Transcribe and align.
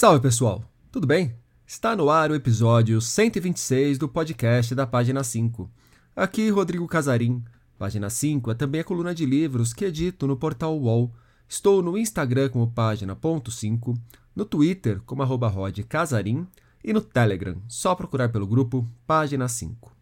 Salve 0.00 0.20
pessoal, 0.20 0.62
tudo 0.92 1.08
bem? 1.08 1.34
Está 1.66 1.96
no 1.96 2.08
ar 2.08 2.30
o 2.30 2.34
episódio 2.36 3.00
126 3.00 3.98
do 3.98 4.08
podcast 4.08 4.72
da 4.72 4.86
Página 4.86 5.24
5. 5.24 5.68
Aqui 6.14 6.50
Rodrigo 6.50 6.86
Casarim. 6.86 7.42
Página 7.76 8.08
5 8.08 8.52
é 8.52 8.54
também 8.54 8.80
a 8.80 8.84
coluna 8.84 9.12
de 9.12 9.26
livros 9.26 9.74
que 9.74 9.84
edito 9.84 10.28
no 10.28 10.36
portal 10.36 10.78
UOL. 10.78 11.12
Estou 11.48 11.82
no 11.82 11.98
Instagram 11.98 12.48
como 12.48 12.70
página.5, 12.70 13.98
no 14.36 14.44
Twitter 14.44 15.00
como 15.04 15.24
arroba 15.24 15.52
Casarim 15.88 16.46
e 16.84 16.92
no 16.92 17.00
Telegram, 17.00 17.60
só 17.66 17.92
procurar 17.96 18.28
pelo 18.28 18.46
grupo 18.46 18.88
Página 19.04 19.48
5. 19.48 19.92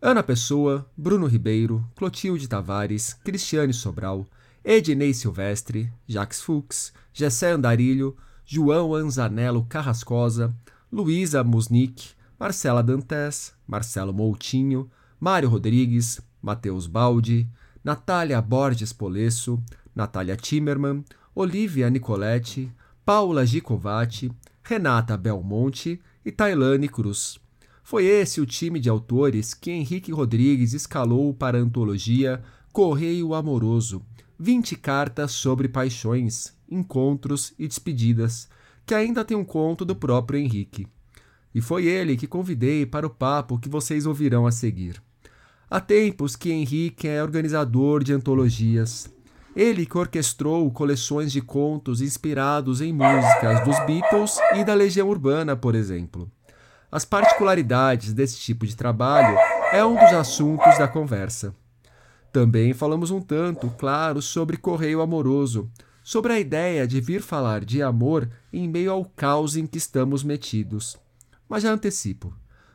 Ana 0.00 0.22
Pessoa, 0.22 0.88
Bruno 0.96 1.26
Ribeiro, 1.26 1.84
Clotilde 1.96 2.46
Tavares, 2.46 3.14
Cristiane 3.24 3.74
Sobral, 3.74 4.24
Ednei 4.64 5.12
Silvestre, 5.12 5.92
Jacques 6.06 6.40
Fuchs, 6.40 6.92
Gessé 7.12 7.50
Andarilho, 7.50 8.16
João 8.52 8.96
Anzanello 8.96 9.64
Carrascosa, 9.64 10.52
Luísa 10.90 11.44
Musnick, 11.44 12.14
Marcela 12.36 12.82
Dantes, 12.82 13.54
Marcelo 13.64 14.12
Moutinho, 14.12 14.90
Mário 15.20 15.48
Rodrigues, 15.48 16.20
Matheus 16.42 16.88
Baldi, 16.88 17.48
Natália 17.84 18.42
Borges 18.42 18.92
Polesso, 18.92 19.62
Natália 19.94 20.36
Timmerman, 20.36 21.04
Olivia 21.32 21.88
Nicoletti, 21.88 22.72
Paula 23.04 23.46
Gicovati, 23.46 24.32
Renata 24.64 25.16
Belmonte 25.16 26.00
e 26.24 26.32
Tailane 26.32 26.88
Cruz. 26.88 27.38
Foi 27.84 28.04
esse 28.04 28.40
o 28.40 28.46
time 28.46 28.80
de 28.80 28.88
autores 28.88 29.54
que 29.54 29.70
Henrique 29.70 30.10
Rodrigues 30.10 30.72
escalou 30.72 31.32
para 31.32 31.56
a 31.56 31.60
antologia 31.60 32.42
Correio 32.72 33.32
Amoroso, 33.32 34.02
20 34.40 34.74
cartas 34.74 35.30
sobre 35.30 35.68
paixões, 35.68 36.52
encontros 36.70 37.52
e 37.58 37.66
despedidas, 37.66 38.48
que 38.86 38.94
ainda 38.94 39.24
tem 39.24 39.36
um 39.36 39.44
conto 39.44 39.84
do 39.84 39.94
próprio 39.94 40.38
Henrique. 40.38 40.86
E 41.54 41.60
foi 41.60 41.86
ele 41.86 42.16
que 42.16 42.26
convidei 42.26 42.86
para 42.86 43.06
o 43.06 43.10
papo 43.10 43.58
que 43.58 43.68
vocês 43.68 44.06
ouvirão 44.06 44.46
a 44.46 44.52
seguir. 44.52 45.02
Há 45.68 45.80
tempos 45.80 46.34
que 46.36 46.50
Henrique 46.50 47.06
é 47.06 47.22
organizador 47.22 48.02
de 48.02 48.12
antologias. 48.12 49.08
Ele 49.54 49.84
que 49.84 49.98
orquestrou 49.98 50.70
coleções 50.70 51.32
de 51.32 51.40
contos 51.40 52.00
inspirados 52.00 52.80
em 52.80 52.92
músicas 52.92 53.64
dos 53.64 53.78
Beatles 53.86 54.38
e 54.54 54.64
da 54.64 54.74
Legião 54.74 55.08
Urbana, 55.08 55.56
por 55.56 55.74
exemplo. 55.74 56.30
As 56.90 57.04
particularidades 57.04 58.12
desse 58.12 58.38
tipo 58.38 58.66
de 58.66 58.76
trabalho 58.76 59.36
é 59.72 59.84
um 59.84 59.94
dos 59.94 60.12
assuntos 60.12 60.76
da 60.78 60.88
conversa. 60.88 61.54
Também 62.32 62.72
falamos 62.72 63.10
um 63.10 63.20
tanto, 63.20 63.68
claro, 63.78 64.20
sobre 64.20 64.56
correio 64.56 65.00
amoroso, 65.00 65.70
sobre 66.10 66.32
a 66.32 66.40
ideia 66.40 66.88
de 66.88 67.00
vir 67.00 67.22
falar 67.22 67.64
de 67.64 67.80
amor 67.80 68.28
em 68.52 68.68
meio 68.68 68.90
ao 68.90 69.04
caos 69.04 69.54
em 69.54 69.64
que 69.64 69.78
estamos 69.78 70.24
metidos. 70.24 70.96
Mas 71.48 71.62
já 71.62 71.72
antecipo. 71.72 72.34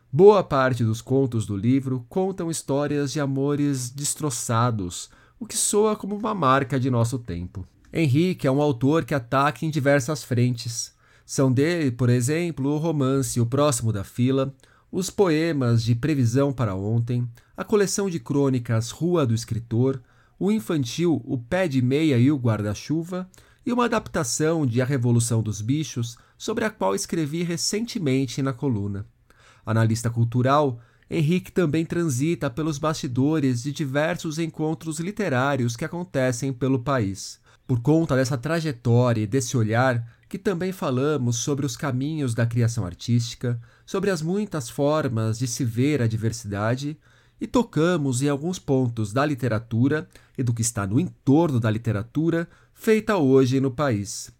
Boa 0.09 0.41
parte 0.41 0.85
dos 0.85 1.01
contos 1.01 1.45
do 1.45 1.57
livro 1.57 2.05
contam 2.07 2.49
histórias 2.49 3.11
de 3.11 3.19
amores 3.19 3.89
destroçados, 3.89 5.09
o 5.37 5.45
que 5.45 5.57
soa 5.57 5.97
como 5.97 6.15
uma 6.15 6.33
marca 6.33 6.79
de 6.79 6.89
nosso 6.89 7.19
tempo. 7.19 7.67
Henrique 7.91 8.47
é 8.47 8.51
um 8.51 8.61
autor 8.61 9.03
que 9.03 9.13
ataca 9.13 9.65
em 9.65 9.69
diversas 9.69 10.23
frentes. 10.23 10.93
São 11.25 11.51
dele, 11.51 11.91
por 11.91 12.07
exemplo, 12.09 12.69
o 12.69 12.77
romance 12.77 13.41
O 13.41 13.45
Próximo 13.45 13.91
da 13.91 14.05
Fila, 14.05 14.55
os 14.89 15.09
poemas 15.09 15.83
de 15.83 15.93
Previsão 15.93 16.53
para 16.53 16.73
Ontem, 16.73 17.27
a 17.57 17.65
coleção 17.65 18.09
de 18.09 18.17
crônicas 18.17 18.91
Rua 18.91 19.25
do 19.25 19.33
Escritor, 19.33 20.01
o 20.39 20.51
infantil 20.51 21.21
O 21.25 21.37
Pé 21.37 21.67
de 21.67 21.81
Meia 21.81 22.17
e 22.17 22.31
o 22.31 22.37
Guarda-Chuva 22.37 23.29
e 23.65 23.71
uma 23.71 23.85
adaptação 23.85 24.65
de 24.65 24.81
A 24.81 24.85
Revolução 24.85 25.41
dos 25.41 25.61
Bichos, 25.61 26.17
sobre 26.37 26.65
a 26.65 26.69
qual 26.69 26.93
escrevi 26.93 27.41
recentemente 27.41 28.41
na 28.41 28.53
coluna. 28.53 29.05
Analista 29.65 30.09
cultural, 30.09 30.79
Henrique 31.09 31.51
também 31.51 31.85
transita 31.85 32.49
pelos 32.49 32.77
bastidores 32.77 33.63
de 33.63 33.71
diversos 33.71 34.37
encontros 34.37 34.99
literários 34.99 35.75
que 35.75 35.85
acontecem 35.85 36.51
pelo 36.51 36.79
país. 36.79 37.39
Por 37.65 37.81
conta 37.81 38.15
dessa 38.15 38.37
trajetória 38.37 39.21
e 39.21 39.27
desse 39.27 39.57
olhar, 39.57 40.05
que 40.27 40.37
também 40.37 40.71
falamos 40.71 41.37
sobre 41.37 41.65
os 41.65 41.77
caminhos 41.77 42.35
da 42.35 42.45
criação 42.45 42.85
artística, 42.85 43.59
sobre 43.85 44.09
as 44.09 44.21
muitas 44.21 44.69
formas 44.69 45.39
de 45.39 45.47
se 45.47 45.63
ver 45.63 46.01
a 46.01 46.07
diversidade 46.07 46.97
e 47.39 47.47
tocamos 47.47 48.21
em 48.21 48.29
alguns 48.29 48.59
pontos 48.59 49.11
da 49.11 49.25
literatura 49.25 50.07
e 50.37 50.43
do 50.43 50.53
que 50.53 50.61
está 50.61 50.87
no 50.87 50.99
entorno 50.99 51.59
da 51.59 51.69
literatura 51.69 52.47
feita 52.73 53.17
hoje 53.17 53.59
no 53.59 53.71
país. 53.71 54.31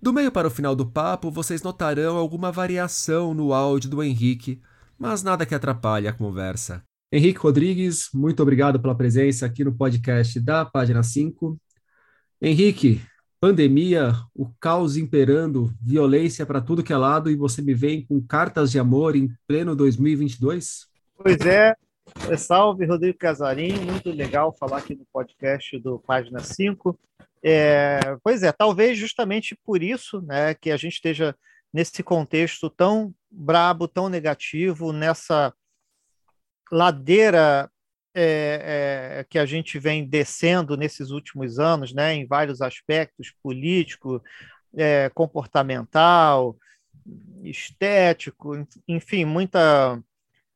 Do 0.00 0.12
meio 0.12 0.32
para 0.32 0.48
o 0.48 0.50
final 0.50 0.74
do 0.74 0.86
papo, 0.86 1.30
vocês 1.30 1.62
notarão 1.62 2.16
alguma 2.16 2.50
variação 2.50 3.34
no 3.34 3.52
áudio 3.52 3.90
do 3.90 4.02
Henrique, 4.02 4.60
mas 4.98 5.22
nada 5.22 5.44
que 5.44 5.54
atrapalhe 5.54 6.08
a 6.08 6.12
conversa. 6.12 6.82
Henrique 7.12 7.40
Rodrigues, 7.40 8.08
muito 8.14 8.42
obrigado 8.42 8.80
pela 8.80 8.94
presença 8.94 9.44
aqui 9.44 9.64
no 9.64 9.74
podcast 9.74 10.38
da 10.40 10.64
página 10.64 11.02
5. 11.02 11.58
Henrique, 12.40 13.02
pandemia, 13.40 14.14
o 14.34 14.48
caos 14.60 14.96
imperando, 14.96 15.74
violência 15.82 16.46
para 16.46 16.60
tudo 16.60 16.82
que 16.82 16.92
é 16.92 16.96
lado 16.96 17.30
e 17.30 17.36
você 17.36 17.60
me 17.60 17.74
vem 17.74 18.06
com 18.06 18.20
cartas 18.22 18.70
de 18.70 18.78
amor 18.78 19.16
em 19.16 19.28
pleno 19.46 19.74
2022? 19.74 20.86
Pois 21.16 21.40
é, 21.40 21.74
Salve, 22.38 22.84
Rodrigo 22.86 23.18
Casarim, 23.18 23.72
muito 23.80 24.10
legal 24.10 24.52
falar 24.52 24.78
aqui 24.78 24.94
no 24.94 25.04
podcast 25.12 25.78
do 25.78 25.98
Página 25.98 26.40
5. 26.40 26.98
É, 27.42 28.16
pois 28.22 28.42
é, 28.42 28.52
talvez 28.52 28.98
justamente 28.98 29.56
por 29.64 29.82
isso 29.82 30.20
né, 30.22 30.54
que 30.54 30.70
a 30.70 30.76
gente 30.76 30.94
esteja 30.94 31.34
nesse 31.72 32.02
contexto 32.02 32.68
tão 32.68 33.14
brabo, 33.30 33.88
tão 33.88 34.08
negativo, 34.08 34.92
nessa 34.92 35.52
ladeira 36.70 37.70
é, 38.14 39.18
é, 39.20 39.24
que 39.24 39.38
a 39.38 39.46
gente 39.46 39.78
vem 39.78 40.06
descendo 40.06 40.76
nesses 40.76 41.10
últimos 41.10 41.58
anos, 41.58 41.92
né, 41.92 42.14
em 42.14 42.26
vários 42.26 42.60
aspectos, 42.60 43.32
político, 43.42 44.22
é, 44.76 45.08
comportamental, 45.10 46.56
estético, 47.42 48.66
enfim, 48.86 49.24
muita, 49.24 50.00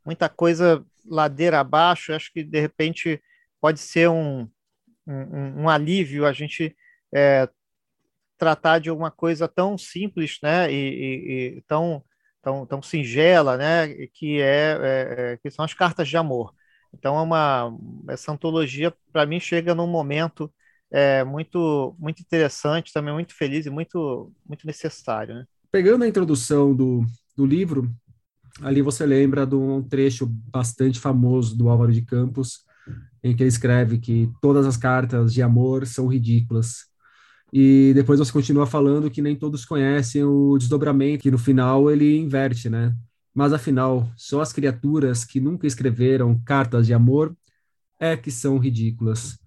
muita 0.05 0.29
coisa 0.29 0.85
ladeira 1.07 1.61
abaixo, 1.61 2.13
acho 2.13 2.33
que 2.33 2.43
de 2.43 2.61
repente 2.61 3.23
pode 3.61 3.81
ser 3.81 4.09
um, 4.09 4.49
um, 5.07 5.63
um 5.63 5.69
alívio 5.69 6.27
a 6.27 6.33
gente 6.33 6.77
é, 7.15 7.49
tratar 8.37 8.79
de 8.79 8.91
uma 8.91 9.11
coisa 9.11 9.49
tão 9.49 9.79
simples, 9.79 10.39
né, 10.43 10.71
e, 10.73 10.77
e, 10.77 11.59
e, 11.59 11.63
tão, 11.67 12.05
tão, 12.43 12.67
tão 12.67 12.83
singela, 12.83 13.57
né, 13.57 13.89
que 14.13 14.41
é, 14.41 14.79
é, 14.83 15.33
é 15.33 15.37
que 15.39 15.51
são 15.51 15.65
as 15.65 15.75
cartas 15.75 16.09
de 16.09 16.17
amor. 16.17 16.53
Então, 16.93 17.17
é 17.17 17.23
uma, 17.23 17.77
essa 18.09 18.33
antologia, 18.33 18.93
para 19.13 19.27
mim, 19.27 19.41
chega 19.41 19.75
num 19.75 19.87
momento 19.87 20.53
é, 20.93 21.25
muito, 21.25 21.95
muito 21.99 22.21
interessante, 22.21 22.93
também 22.93 23.13
muito 23.13 23.35
feliz 23.35 23.67
e 23.67 23.71
muito, 23.71 24.33
muito 24.47 24.67
necessário. 24.67 25.35
Né? 25.35 25.45
Pegando 25.73 26.05
a 26.05 26.09
introdução 26.09 26.75
do, 26.75 27.05
do 27.37 27.45
livro, 27.45 27.91
ali 28.61 28.83
você 28.83 29.05
lembra 29.05 29.47
de 29.47 29.55
um 29.55 29.83
trecho 29.83 30.27
bastante 30.27 30.99
famoso 31.01 31.57
do 31.57 31.69
Álvaro 31.69 31.93
de 31.93 32.03
Campos, 32.03 32.61
em 33.23 33.35
que 33.35 33.43
ele 33.43 33.49
escreve 33.49 33.99
que 33.99 34.31
todas 34.41 34.67
as 34.67 34.77
cartas 34.77 35.33
de 35.33 35.43
amor 35.43 35.87
são 35.87 36.07
ridículas. 36.07 36.85
E 37.53 37.93
depois 37.95 38.19
você 38.19 38.33
continua 38.33 38.67
falando 38.67 39.11
que 39.11 39.23
nem 39.23 39.37
todos 39.37 39.65
conhecem 39.65 40.25
o 40.25 40.59
desdobramento, 40.59 41.23
que 41.23 41.31
no 41.31 41.39
final 41.39 41.91
ele 41.91 42.19
inverte, 42.19 42.69
né? 42.69 42.95
Mas 43.35 43.53
afinal, 43.53 44.09
só 44.17 44.41
as 44.41 44.53
criaturas 44.53 45.25
que 45.25 45.41
nunca 45.41 45.67
escreveram 45.67 46.41
cartas 46.45 46.87
de 46.87 46.95
amor 46.95 47.35
é 47.99 48.17
que 48.17 48.31
são 48.31 48.59
ridículas. 48.59 49.39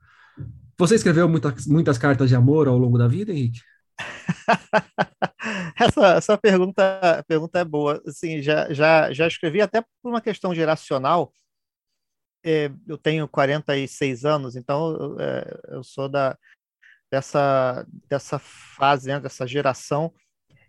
Você 0.78 0.96
escreveu 0.96 1.28
muitas, 1.28 1.66
muitas 1.66 1.97
cartas 1.97 2.29
de 2.29 2.35
amor 2.35 2.67
ao 2.67 2.78
longo 2.78 2.97
da 2.97 3.08
vida, 3.08 3.31
Henrique? 3.31 3.61
essa, 5.79 6.08
essa 6.16 6.38
pergunta, 6.38 7.24
pergunta 7.28 7.59
é 7.59 7.64
boa. 7.66 8.02
Assim, 8.08 8.41
já, 8.41 8.72
já, 8.74 9.12
já 9.14 9.28
escrevi 9.28 9.62
até 9.62 9.82
por 9.82 10.09
uma 10.09 10.22
questão 10.22 10.53
geracional. 10.53 11.32
É, 12.44 12.72
eu 12.88 12.97
tenho 12.97 13.28
46 13.28 14.24
anos, 14.26 14.56
então 14.56 15.18
é, 15.20 15.76
eu 15.76 15.84
sou 15.84 16.08
da, 16.08 16.38
dessa, 17.12 17.85
dessa 18.08 18.40
fase, 18.40 19.09
né, 19.09 19.20
dessa 19.20 19.46
geração 19.46 20.14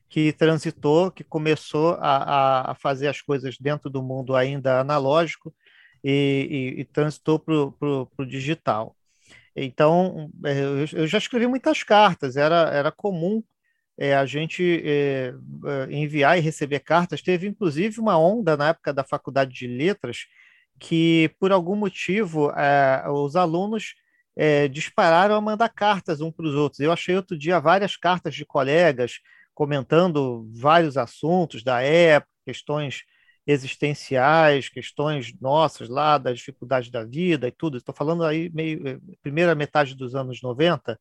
que 0.09 0.33
transitou, 0.33 1.11
que 1.11 1.23
começou 1.23 1.95
a, 2.01 2.73
a 2.73 2.75
fazer 2.75 3.09
as 3.09 3.21
coisas 3.21 3.59
dentro 3.59 3.91
do 3.91 4.03
mundo 4.03 4.35
ainda 4.35 4.81
analógico 4.81 5.55
e, 6.03 6.75
e, 6.77 6.81
e 6.81 6.85
transitou 6.85 7.39
para 7.39 7.55
o 7.55 8.27
digital. 8.27 8.97
Então, 9.55 10.31
é, 10.45 10.61
eu 10.93 11.07
já 11.07 11.19
escrevi 11.19 11.47
muitas 11.47 11.83
cartas, 11.83 12.37
era, 12.37 12.71
era 12.71 12.93
comum 12.93 13.43
é, 13.99 14.15
a 14.15 14.25
gente 14.25 14.83
é, 14.85 15.35
é, 15.67 15.93
enviar 15.93 16.39
e 16.39 16.41
receber 16.41 16.81
cartas. 16.81 17.21
Teve, 17.21 17.49
inclusive, 17.49 18.01
uma 18.01 18.17
onda 18.19 18.57
na 18.57 18.69
época 18.69 18.93
da 18.93 19.03
faculdade 19.03 19.53
de 19.53 19.67
letras 19.67 20.27
que, 20.79 21.31
por 21.41 21.51
algum 21.51 21.75
motivo, 21.75 22.51
é, 22.53 23.05
os 23.11 23.35
alunos 23.35 23.95
é, 24.37 24.69
dispararam 24.69 25.35
a 25.35 25.41
mandar 25.41 25.69
cartas 25.69 26.21
um 26.21 26.31
para 26.31 26.47
os 26.47 26.55
outros. 26.55 26.81
Eu 26.81 26.93
achei 26.93 27.17
outro 27.17 27.37
dia 27.37 27.59
várias 27.59 27.97
cartas 27.97 28.35
de 28.35 28.47
colegas 28.47 29.21
comentando 29.53 30.49
vários 30.55 30.97
assuntos 30.97 31.65
da 31.65 31.83
época, 31.83 32.31
questões 32.47 33.03
existenciais, 33.45 34.69
questões 34.69 35.33
nossas 35.41 35.89
lá, 35.89 36.19
das 36.19 36.39
dificuldades 36.39 36.91
da 36.91 37.03
vida 37.03 37.49
e 37.49 37.51
tudo. 37.51 37.79
Estou 37.79 37.95
falando 37.95 38.23
aí 38.23 38.51
meio 38.51 38.87
eh, 38.87 38.99
primeira 39.23 39.55
metade 39.55 39.97
dos 39.97 40.15
anos 40.15 40.41
90. 40.43 41.01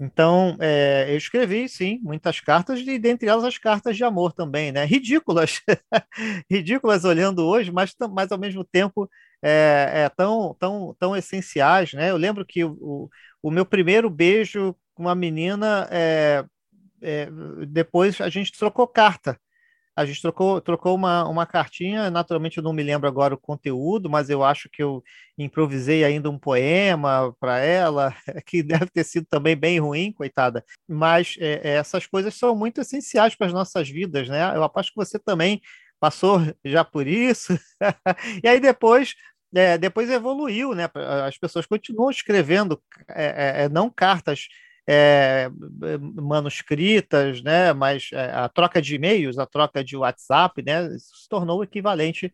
Então, 0.00 0.56
é, 0.60 1.06
eu 1.08 1.16
escrevi, 1.16 1.68
sim, 1.68 2.00
muitas 2.02 2.40
cartas, 2.40 2.80
e 2.80 2.98
dentre 2.98 3.28
elas 3.28 3.44
as 3.44 3.58
cartas 3.58 3.96
de 3.96 4.02
amor 4.04 4.32
também, 4.32 4.72
né? 4.72 4.84
Ridículas, 4.84 5.60
ridículas 6.50 7.04
olhando 7.04 7.46
hoje, 7.46 7.70
mas, 7.70 7.94
mas 8.12 8.32
ao 8.32 8.38
mesmo 8.38 8.64
tempo 8.64 9.08
é, 9.42 10.04
é, 10.06 10.08
tão, 10.08 10.54
tão, 10.58 10.96
tão 10.98 11.16
essenciais, 11.16 11.92
né? 11.92 12.10
Eu 12.10 12.16
lembro 12.16 12.44
que 12.44 12.64
o, 12.64 13.08
o 13.42 13.50
meu 13.50 13.64
primeiro 13.64 14.10
beijo 14.10 14.74
com 14.94 15.04
uma 15.04 15.14
menina, 15.14 15.88
é, 15.90 16.44
é, 17.02 17.28
depois 17.68 18.20
a 18.20 18.28
gente 18.28 18.52
trocou 18.52 18.86
carta 18.88 19.38
a 19.96 20.04
gente 20.04 20.20
trocou, 20.20 20.60
trocou 20.60 20.94
uma, 20.94 21.28
uma 21.28 21.46
cartinha, 21.46 22.10
naturalmente 22.10 22.58
eu 22.58 22.64
não 22.64 22.72
me 22.72 22.82
lembro 22.82 23.06
agora 23.08 23.34
o 23.34 23.38
conteúdo, 23.38 24.10
mas 24.10 24.28
eu 24.28 24.42
acho 24.42 24.68
que 24.68 24.82
eu 24.82 25.02
improvisei 25.38 26.04
ainda 26.04 26.28
um 26.28 26.38
poema 26.38 27.34
para 27.38 27.58
ela, 27.58 28.14
que 28.46 28.62
deve 28.62 28.86
ter 28.86 29.04
sido 29.04 29.26
também 29.26 29.56
bem 29.56 29.78
ruim, 29.78 30.12
coitada. 30.12 30.64
Mas 30.88 31.36
é, 31.38 31.60
é 31.62 31.74
essas 31.76 32.06
coisas 32.06 32.34
são 32.34 32.56
muito 32.56 32.80
essenciais 32.80 33.34
para 33.34 33.46
as 33.46 33.52
nossas 33.52 33.88
vidas, 33.88 34.28
né? 34.28 34.56
Eu 34.56 34.64
aposto 34.64 34.90
que 34.90 34.96
você 34.96 35.18
também 35.18 35.60
passou 36.00 36.40
já 36.64 36.84
por 36.84 37.06
isso. 37.06 37.58
e 38.42 38.48
aí 38.48 38.60
depois 38.60 39.14
é, 39.54 39.78
depois 39.78 40.10
evoluiu, 40.10 40.74
né? 40.74 40.90
As 41.24 41.38
pessoas 41.38 41.66
continuam 41.66 42.10
escrevendo 42.10 42.82
é, 43.08 43.24
é, 43.62 43.64
é 43.64 43.68
não 43.68 43.88
cartas 43.88 44.48
é, 44.86 45.50
manuscritas, 46.22 47.42
né, 47.42 47.72
mas 47.72 48.10
é, 48.12 48.30
a 48.32 48.48
troca 48.48 48.80
de 48.82 48.94
e-mails, 48.94 49.38
a 49.38 49.46
troca 49.46 49.82
de 49.82 49.96
WhatsApp, 49.96 50.62
né, 50.62 50.88
se 50.98 51.28
tornou 51.28 51.60
o 51.60 51.64
equivalente 51.64 52.32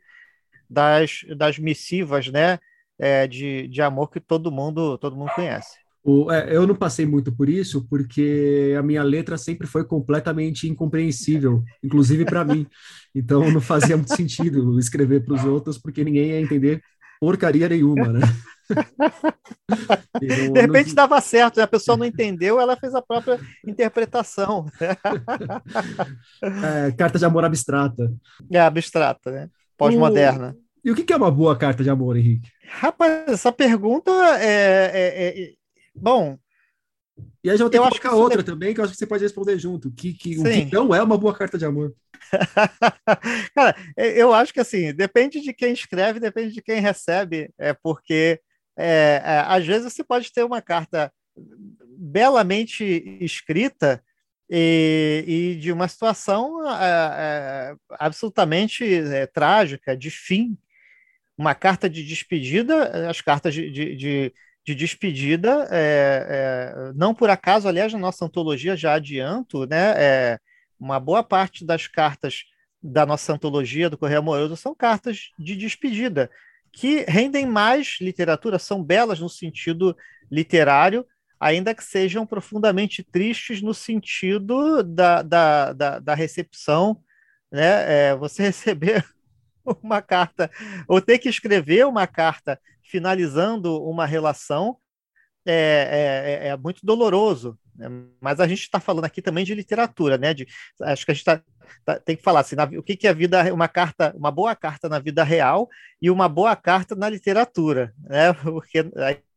das, 0.68 1.20
das 1.36 1.58
missivas, 1.58 2.28
né, 2.28 2.58
é, 2.98 3.26
de, 3.26 3.68
de 3.68 3.80
amor 3.82 4.10
que 4.10 4.20
todo 4.20 4.50
mundo 4.50 4.98
todo 4.98 5.16
mundo 5.16 5.32
conhece. 5.34 5.78
O, 6.02 6.32
é, 6.32 6.54
eu 6.54 6.66
não 6.66 6.74
passei 6.74 7.04
muito 7.04 7.30
por 7.30 7.48
isso, 7.48 7.86
porque 7.88 8.74
a 8.78 8.82
minha 8.82 9.02
letra 9.02 9.36
sempre 9.36 9.66
foi 9.66 9.84
completamente 9.84 10.66
incompreensível, 10.66 11.62
inclusive 11.82 12.24
para 12.24 12.44
mim. 12.44 12.66
Então 13.12 13.50
não 13.50 13.60
fazia 13.60 13.96
muito 13.96 14.14
sentido 14.14 14.78
escrever 14.78 15.24
para 15.24 15.34
os 15.34 15.44
outros, 15.44 15.76
porque 15.76 16.04
ninguém 16.04 16.28
ia 16.28 16.40
entender 16.40 16.80
porcaria 17.20 17.68
nenhuma, 17.68 18.08
né? 18.08 18.20
de 20.20 20.60
repente 20.60 20.88
estava 20.88 21.20
certo, 21.20 21.58
né? 21.58 21.64
a 21.64 21.68
pessoa 21.68 21.96
não 21.96 22.06
entendeu, 22.06 22.60
ela 22.60 22.76
fez 22.76 22.94
a 22.94 23.02
própria 23.02 23.38
interpretação. 23.66 24.66
é, 26.42 26.92
carta 26.92 27.18
de 27.18 27.24
amor 27.24 27.44
abstrata. 27.44 28.12
É, 28.50 28.60
abstrata, 28.60 29.30
né? 29.30 29.50
Pós-moderna. 29.76 30.56
O... 30.56 30.70
E 30.88 30.90
o 30.90 30.94
que 30.94 31.12
é 31.12 31.16
uma 31.16 31.30
boa 31.30 31.56
carta 31.56 31.84
de 31.84 31.90
amor, 31.90 32.16
Henrique? 32.16 32.48
Rapaz, 32.66 33.28
essa 33.28 33.52
pergunta 33.52 34.10
é, 34.38 34.90
é, 34.94 35.42
é... 35.42 35.52
Bom, 35.94 36.38
e 37.42 37.50
aí 37.50 37.56
já 37.56 37.64
vou 37.64 37.70
ter 37.70 37.78
eu 37.78 37.82
que 37.84 37.88
colocar 37.88 38.14
outra 38.14 38.42
também, 38.42 38.74
que 38.74 38.80
eu 38.80 38.84
acho 38.84 38.92
que 38.92 38.98
você 38.98 39.06
pode 39.06 39.22
responder 39.22 39.58
junto. 39.58 39.90
Que, 39.90 40.12
que, 40.12 40.38
o 40.38 40.44
que 40.44 40.72
não 40.72 40.94
é 40.94 41.02
uma 41.02 41.16
boa 41.16 41.34
carta 41.34 41.56
de 41.56 41.64
amor. 41.64 41.94
Cara, 43.54 43.76
eu 43.96 44.32
acho 44.32 44.52
que 44.52 44.60
assim, 44.60 44.92
depende 44.94 45.40
de 45.40 45.52
quem 45.52 45.72
escreve, 45.72 46.20
depende 46.20 46.52
de 46.52 46.62
quem 46.62 46.80
recebe, 46.80 47.50
é 47.58 47.72
porque 47.72 48.40
é, 48.78 49.22
é, 49.24 49.44
às 49.46 49.66
vezes 49.66 49.92
você 49.92 50.04
pode 50.04 50.32
ter 50.32 50.44
uma 50.44 50.62
carta 50.62 51.12
belamente 51.98 52.84
escrita 53.20 54.02
e, 54.48 55.24
e 55.26 55.54
de 55.56 55.70
uma 55.72 55.86
situação 55.86 56.66
é, 56.68 56.82
é 56.82 57.76
absolutamente 57.90 58.84
é, 58.84 59.26
trágica, 59.26 59.96
de 59.96 60.10
fim. 60.10 60.56
Uma 61.38 61.54
carta 61.54 61.88
de 61.88 62.04
despedida, 62.04 63.08
as 63.08 63.22
cartas 63.22 63.54
de, 63.54 63.70
de, 63.70 63.96
de 63.96 64.34
de 64.64 64.74
despedida, 64.74 65.66
é, 65.70 66.26
é, 66.28 66.92
não 66.94 67.14
por 67.14 67.30
acaso, 67.30 67.66
aliás, 67.66 67.92
na 67.92 67.98
nossa 67.98 68.24
antologia 68.24 68.76
já 68.76 68.94
adianto, 68.94 69.66
né, 69.66 69.94
é, 69.96 70.38
uma 70.78 71.00
boa 71.00 71.22
parte 71.22 71.64
das 71.64 71.86
cartas 71.86 72.44
da 72.82 73.04
nossa 73.04 73.32
antologia 73.32 73.90
do 73.90 73.98
Correio 73.98 74.20
Amoroso 74.20 74.56
são 74.56 74.74
cartas 74.74 75.30
de 75.38 75.56
despedida, 75.56 76.30
que 76.72 77.04
rendem 77.08 77.46
mais 77.46 77.98
literatura, 78.00 78.58
são 78.58 78.82
belas 78.82 79.18
no 79.18 79.28
sentido 79.28 79.96
literário, 80.30 81.04
ainda 81.38 81.74
que 81.74 81.82
sejam 81.82 82.26
profundamente 82.26 83.02
tristes 83.02 83.62
no 83.62 83.74
sentido 83.74 84.82
da, 84.82 85.22
da, 85.22 85.72
da, 85.72 85.98
da 85.98 86.14
recepção, 86.14 87.02
né, 87.50 88.10
é, 88.10 88.16
você 88.16 88.42
receber 88.48 89.04
uma 89.82 90.02
carta, 90.02 90.50
ou 90.88 91.00
ter 91.00 91.18
que 91.18 91.28
escrever 91.28 91.86
uma 91.86 92.06
carta 92.06 92.60
finalizando 92.82 93.82
uma 93.82 94.06
relação 94.06 94.76
é, 95.46 95.52
é, 95.52 96.46
é, 96.46 96.48
é 96.48 96.56
muito 96.56 96.84
doloroso. 96.84 97.58
Né? 97.74 97.88
Mas 98.20 98.40
a 98.40 98.46
gente 98.46 98.60
está 98.60 98.78
falando 98.78 99.04
aqui 99.04 99.22
também 99.22 99.44
de 99.44 99.54
literatura, 99.54 100.18
né? 100.18 100.34
De, 100.34 100.46
acho 100.82 101.04
que 101.04 101.10
a 101.10 101.14
gente 101.14 101.24
tá, 101.24 101.42
tá, 101.84 101.98
tem 101.98 102.16
que 102.16 102.22
falar 102.22 102.40
assim, 102.40 102.56
na, 102.56 102.64
o 102.64 102.82
que, 102.82 102.96
que 102.96 103.06
é 103.06 103.14
vida, 103.14 103.52
uma 103.54 103.68
carta, 103.68 104.14
uma 104.16 104.30
boa 104.30 104.54
carta 104.54 104.88
na 104.88 104.98
vida 104.98 105.24
real 105.24 105.68
e 106.00 106.10
uma 106.10 106.28
boa 106.28 106.54
carta 106.56 106.94
na 106.94 107.08
literatura, 107.08 107.94
né? 107.98 108.32
Porque 108.42 108.84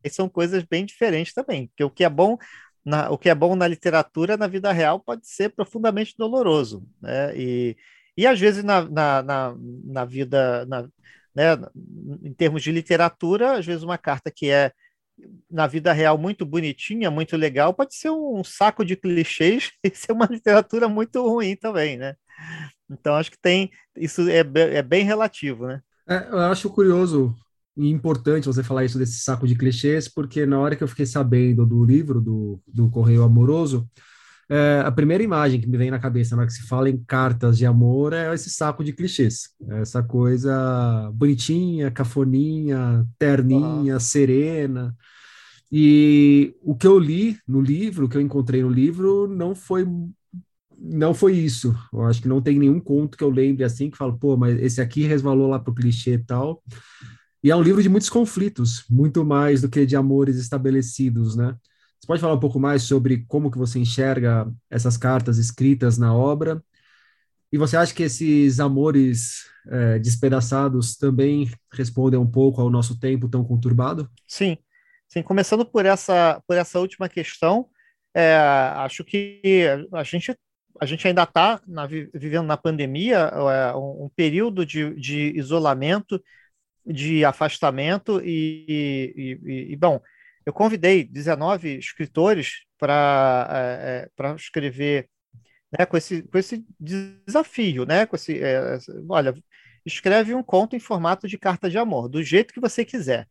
são 0.10 0.28
coisas 0.28 0.64
bem 0.64 0.86
diferentes 0.86 1.34
também. 1.34 1.68
Porque 1.68 1.84
o 1.84 1.90
que 1.90 2.04
é 2.04 2.10
bom 2.10 2.38
na, 2.86 3.10
o 3.10 3.18
que 3.18 3.30
é 3.30 3.36
bom 3.36 3.56
na 3.56 3.68
literatura, 3.68 4.36
na 4.36 4.48
vida 4.48 4.72
real, 4.72 5.00
pode 5.00 5.26
ser 5.28 5.50
profundamente 5.50 6.16
doloroso. 6.18 6.86
Né? 7.02 7.38
E, 7.38 7.78
e 8.18 8.28
às 8.28 8.40
vezes 8.40 8.64
na, 8.64 8.84
na, 8.84 9.24
na, 9.24 9.56
na 9.58 10.06
vida, 10.06 10.66
na, 10.66 10.84
né, 11.36 11.58
em 12.24 12.34
termos 12.34 12.62
de 12.62 12.72
literatura, 12.72 13.58
às 13.58 13.66
vezes 13.66 13.84
uma 13.84 13.98
carta 13.98 14.32
que 14.32 14.50
é 14.50 14.72
na 15.50 15.68
vida 15.68 15.94
real 15.94 16.18
muito 16.18 16.46
bonitinha, 16.46 17.12
muito 17.12 17.38
legal, 17.38 17.74
pode 17.74 17.96
ser 17.96 18.10
um 18.10 18.44
saco 18.44 18.84
de 18.84 18.96
clichês 18.96 19.72
e 19.84 19.90
ser 19.94 20.12
uma 20.12 20.26
literatura 20.26 20.88
muito 20.88 21.22
ruim 21.28 21.56
também, 21.56 21.98
né? 21.98 22.16
Então 22.90 23.16
acho 23.16 23.32
que 23.32 23.40
tem 23.40 23.72
isso 23.96 24.28
é, 24.30 24.40
é 24.40 24.82
bem 24.82 25.04
relativo, 25.06 25.68
né? 25.68 25.82
É, 26.08 26.28
eu 26.30 26.40
acho 26.40 26.70
curioso 26.70 27.36
e 27.76 27.90
importante 27.90 28.46
você 28.46 28.64
falar 28.64 28.86
isso 28.86 29.00
desse 29.00 29.20
saco 29.20 29.48
de 29.48 29.56
clichês, 29.56 30.08
porque 30.08 30.46
na 30.46 30.60
hora 30.60 30.76
que 30.76 30.84
eu 30.84 30.88
fiquei 30.88 31.06
sabendo 31.06 31.66
do 31.66 31.84
livro 31.84 32.22
do, 32.22 32.60
do 32.68 32.90
Correio 32.90 33.24
Amoroso, 33.24 33.88
é, 34.50 34.84
a 34.86 34.92
primeira 34.92 35.24
imagem 35.24 35.60
que 35.60 35.68
me 35.68 35.78
vem 35.78 35.90
na 35.90 36.00
cabeça 36.00 36.36
na 36.36 36.42
hora 36.42 36.48
que 36.48 36.58
se 36.58 36.68
fala 36.68 36.90
em 36.90 36.98
cartas 36.98 37.58
de 37.58 37.66
amor 37.66 38.14
é 38.14 38.34
esse 38.34 38.50
saco 38.50 38.84
de 38.84 38.94
clichês. 38.94 39.50
Essa 39.68 40.04
coisa 40.04 41.12
bonitinha, 41.14 41.92
cafoninha, 41.92 43.06
terninha, 43.18 43.94
uhum. 43.94 44.00
serena. 44.00 44.96
E 45.72 46.56
o 46.62 46.76
que 46.76 46.86
eu 46.86 47.00
li 47.00 47.38
no 47.48 47.62
livro, 47.62 48.06
o 48.06 48.10
que 48.10 48.18
eu 48.18 48.22
encontrei 48.22 48.62
no 48.62 48.70
livro, 48.70 49.28
não 49.28 49.56
foi 49.56 49.88
não 50.78 51.14
foi 51.14 51.34
isso. 51.34 51.74
Eu 51.94 52.04
acho 52.04 52.22
que 52.22 52.28
não 52.28 52.42
tem 52.42 52.60
nenhum 52.60 52.80
conto 52.80 53.18
que 53.18 53.24
eu 53.24 53.30
lembre 53.30 53.64
assim 53.64 53.90
que 53.90 53.98
fala, 53.98 54.16
pô, 54.18 54.36
mas 54.36 54.62
esse 54.62 54.82
aqui 54.82 55.04
resvalou 55.04 55.48
lá 55.48 55.58
pro 55.58 55.74
clichê 55.74 56.16
e 56.16 56.18
tal. 56.20 56.62
E 57.42 57.50
é 57.50 57.56
um 57.56 57.62
livro 57.62 57.82
de 57.82 57.90
muitos 57.90 58.10
conflitos, 58.10 58.84
muito 58.90 59.24
mais 59.24 59.62
do 59.62 59.70
que 59.70 59.86
de 59.86 59.96
amores 59.96 60.38
estabelecidos, 60.38 61.36
né? 61.36 61.56
Você 62.04 62.08
pode 62.08 62.22
falar 62.22 62.34
um 62.34 62.40
pouco 62.40 62.60
mais 62.60 62.84
sobre 62.84 63.24
como 63.30 63.50
que 63.50 63.58
você 63.58 63.80
enxerga 63.80 64.52
essas 64.70 64.98
cartas 64.98 65.38
escritas 65.38 65.98
na 65.98 66.14
obra? 66.14 66.62
E 67.50 67.58
você 67.58 67.78
acha 67.78 67.94
que 67.94 68.04
esses 68.04 68.60
amores 68.60 69.50
é, 69.70 70.00
despedaçados 70.00 70.98
também 70.98 71.50
respondem 71.72 72.20
um 72.20 72.30
pouco 72.30 72.60
ao 72.60 72.70
nosso 72.70 73.00
tempo 73.00 73.30
tão 73.30 73.42
conturbado? 73.42 74.12
Sim, 74.28 74.58
sim. 75.08 75.24
Começando 75.24 75.66
por 75.66 75.86
essa, 75.86 76.44
por 76.46 76.58
essa 76.58 76.78
última 76.78 77.08
questão, 77.08 77.70
é, 78.14 78.36
acho 78.36 79.06
que 79.06 79.42
a 79.94 80.04
gente, 80.04 80.38
a 80.82 80.86
gente 80.86 81.08
ainda 81.08 81.24
está 81.24 81.62
vivendo 82.14 82.46
na 82.46 82.58
pandemia 82.58 83.18
é, 83.18 83.74
um, 83.78 84.04
um, 84.04 84.10
período 84.14 84.66
de, 84.66 84.94
de 84.96 85.32
isolamento, 85.38 86.22
de 86.86 87.24
afastamento 87.24 88.20
e, 88.22 88.66
e, 89.16 89.40
e, 89.42 89.72
e 89.72 89.76
bom, 89.78 90.02
eu 90.46 90.54
convidei 90.54 91.04
19 91.04 91.78
escritores 91.78 92.66
para 92.78 93.48
é, 93.52 94.10
é 94.20 94.36
escrever 94.36 95.10
né, 95.78 95.86
com, 95.86 95.98
esse, 95.98 96.22
com 96.24 96.38
esse 96.38 96.66
desafio, 96.80 97.86
né? 97.86 98.06
Com 98.06 98.16
esse, 98.16 98.40
é, 98.44 98.78
olha, 99.10 99.34
escreve 99.86 100.34
um 100.34 100.44
conto 100.44 100.76
em 100.76 100.80
formato 100.80 101.28
de 101.28 101.38
carta 101.38 101.70
de 101.70 101.78
amor, 101.78 102.08
do 102.08 102.22
jeito 102.22 102.54
que 102.54 102.60
você 102.60 102.86
quiser. 102.86 103.28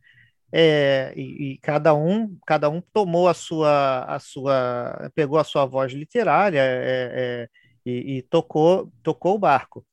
É, 0.51 1.13
e, 1.15 1.53
e, 1.53 1.57
cada 1.59 1.95
um 1.95 2.37
cada 2.45 2.69
um 2.69 2.79
tomou 2.79 3.27
a 3.27 3.33
sua 3.33 4.03
a 4.03 4.19
sua 4.19 5.09
pegou 5.15 5.39
a 5.39 5.43
sua 5.43 5.65
voz 5.65 5.91
literária 5.93 6.59
é, 6.59 7.47
é, 7.47 7.49
e, 7.83 8.17
e, 8.17 8.21
tocou 8.21 8.93
tocou 9.01 9.33
o 9.33 9.39
barco 9.39 9.83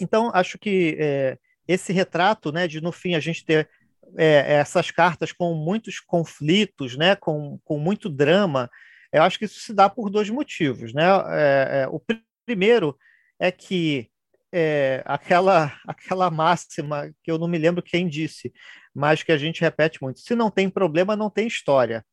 então 0.00 0.30
acho 0.32 0.58
que 0.58 0.96
é, 0.98 1.36
esse 1.68 1.92
retrato 1.92 2.50
né 2.50 2.66
de 2.66 2.80
no 2.80 2.90
fim 2.92 3.14
a 3.14 3.20
gente 3.20 3.44
ter 3.44 3.68
é, 4.16 4.54
essas 4.54 4.90
cartas 4.90 5.32
com 5.32 5.54
muitos 5.54 6.00
conflitos, 6.00 6.96
né, 6.96 7.16
com, 7.16 7.58
com 7.64 7.78
muito 7.78 8.08
drama, 8.08 8.70
Eu 9.12 9.22
acho 9.22 9.38
que 9.38 9.44
isso 9.44 9.60
se 9.60 9.74
dá 9.74 9.88
por 9.88 10.10
dois 10.10 10.30
motivos, 10.30 10.94
né? 10.94 11.04
É, 11.30 11.82
é, 11.82 11.88
o 11.88 12.00
primeiro 12.46 12.96
é 13.38 13.50
que 13.52 14.10
é, 14.52 15.02
aquela, 15.06 15.72
aquela 15.86 16.30
máxima 16.30 17.12
que 17.22 17.30
eu 17.30 17.38
não 17.38 17.48
me 17.48 17.58
lembro 17.58 17.82
quem 17.82 18.08
disse, 18.08 18.52
mas 18.94 19.22
que 19.22 19.32
a 19.32 19.38
gente 19.38 19.60
repete 19.60 20.02
muito: 20.02 20.20
se 20.20 20.34
não 20.34 20.50
tem 20.50 20.68
problema, 20.70 21.16
não 21.16 21.30
tem 21.30 21.46
história. 21.46 22.04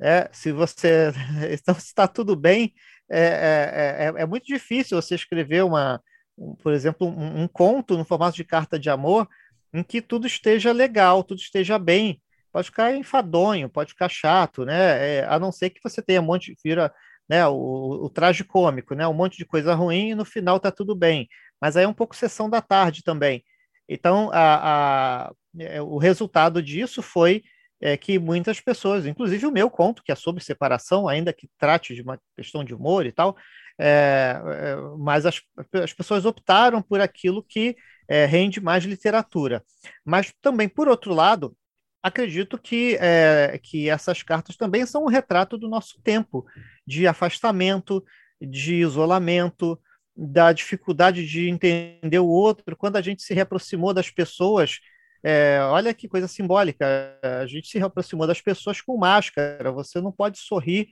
É, 0.00 0.28
se 0.32 0.52
você 0.52 1.12
então 1.52 1.76
está 1.76 2.08
tudo 2.08 2.36
bem, 2.36 2.72
é, 3.10 3.20
é, 3.20 4.20
é, 4.20 4.22
é, 4.22 4.26
muito 4.26 4.46
difícil 4.46 5.00
você 5.00 5.14
escrever 5.14 5.62
uma, 5.64 6.00
um, 6.38 6.54
por 6.54 6.72
exemplo, 6.72 7.06
um, 7.06 7.42
um, 7.42 7.48
conto 7.48 7.96
no 7.98 8.04
formato 8.04 8.36
de 8.36 8.44
carta 8.44 8.78
de 8.78 8.88
amor 8.88 9.28
em 9.74 9.82
que 9.82 10.00
tudo 10.00 10.26
esteja 10.26 10.72
legal, 10.72 11.24
tudo 11.24 11.40
esteja 11.40 11.78
bem. 11.78 12.22
Pode 12.52 12.68
ficar 12.68 12.94
enfadonho, 12.94 13.68
pode 13.68 13.90
ficar 13.90 14.08
chato, 14.08 14.64
né? 14.64 15.18
É, 15.18 15.26
a 15.28 15.38
não 15.38 15.50
ser 15.50 15.70
que 15.70 15.80
você 15.82 16.00
tenha 16.00 16.20
um 16.20 16.24
monte 16.24 16.52
de 16.54 16.58
vira, 16.64 16.94
né? 17.28 17.46
O, 17.48 18.04
o 18.04 18.10
traje 18.10 18.44
cômico, 18.44 18.94
né? 18.94 19.06
Um 19.08 19.12
monte 19.12 19.36
de 19.36 19.44
coisa 19.44 19.74
ruim 19.74 20.10
e 20.10 20.14
no 20.14 20.24
final 20.24 20.60
tá 20.60 20.70
tudo 20.70 20.94
bem. 20.94 21.28
Mas 21.60 21.76
aí 21.76 21.84
é 21.84 21.88
um 21.88 21.94
pouco 21.94 22.14
sessão 22.14 22.48
da 22.48 22.62
tarde 22.62 23.02
também. 23.02 23.44
Então, 23.88 24.30
a, 24.32 25.26
a, 25.28 25.32
é, 25.58 25.82
o 25.82 25.98
resultado 25.98 26.62
disso 26.62 27.02
foi 27.02 27.42
é, 27.80 27.96
que 27.96 28.18
muitas 28.18 28.60
pessoas, 28.60 29.06
inclusive 29.06 29.46
o 29.46 29.52
meu 29.52 29.68
conto, 29.68 30.02
que 30.02 30.12
é 30.12 30.14
sobre 30.14 30.42
separação, 30.42 31.08
ainda 31.08 31.32
que 31.32 31.48
trate 31.58 31.94
de 31.94 32.02
uma 32.02 32.18
questão 32.36 32.64
de 32.64 32.74
humor 32.74 33.04
e 33.06 33.12
tal, 33.12 33.36
é, 33.78 34.40
é, 34.44 34.76
mas 34.98 35.26
as, 35.26 35.40
as 35.82 35.92
pessoas 35.92 36.24
optaram 36.24 36.80
por 36.82 37.00
aquilo 37.00 37.42
que 37.42 37.76
é, 38.08 38.24
rende 38.26 38.60
mais 38.60 38.84
literatura. 38.84 39.62
Mas 40.04 40.32
também, 40.40 40.68
por 40.68 40.88
outro 40.88 41.12
lado, 41.12 41.56
acredito 42.02 42.58
que, 42.58 42.96
é, 43.00 43.58
que 43.62 43.88
essas 43.88 44.22
cartas 44.22 44.56
também 44.56 44.86
são 44.86 45.04
um 45.04 45.08
retrato 45.08 45.56
do 45.58 45.68
nosso 45.68 46.00
tempo 46.02 46.46
de 46.86 47.06
afastamento, 47.06 48.04
de 48.40 48.76
isolamento, 48.76 49.80
da 50.16 50.52
dificuldade 50.52 51.26
de 51.26 51.48
entender 51.48 52.18
o 52.18 52.28
outro. 52.28 52.76
Quando 52.76 52.96
a 52.96 53.02
gente 53.02 53.22
se 53.22 53.34
reaproximou 53.34 53.92
das 53.92 54.10
pessoas 54.10 54.78
é, 55.26 55.58
olha 55.62 55.94
que 55.94 56.06
coisa 56.06 56.28
simbólica. 56.28 57.18
A 57.22 57.46
gente 57.46 57.66
se 57.68 57.78
aproximou 57.82 58.26
das 58.26 58.42
pessoas 58.42 58.82
com 58.82 58.98
máscara. 58.98 59.72
Você 59.72 59.98
não 60.00 60.12
pode 60.12 60.38
sorrir. 60.38 60.88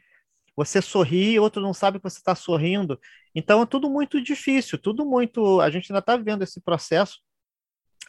Você 0.57 0.83
sorri, 0.83 1.39
outro 1.39 1.63
não 1.63 1.73
sabe 1.73 1.99
que 1.99 2.05
você 2.05 2.19
está 2.19 2.35
sorrindo. 2.35 2.99
Então 3.35 3.63
é 3.63 3.67
tudo 3.67 3.89
muito 3.89 4.23
difícil, 4.23 4.79
tudo 4.79 5.05
muito. 5.05 5.61
A 5.61 5.71
gente 5.71 5.91
ainda 5.91 6.01
está 6.01 6.17
vivendo 6.17 6.43
esse 6.43 6.61
processo 6.61 7.21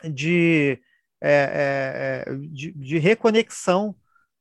de, 0.03 0.79
é, 1.21 2.23
é, 2.27 2.31
é, 2.31 2.35
de, 2.35 2.71
de, 2.73 2.97
reconexão 2.97 3.95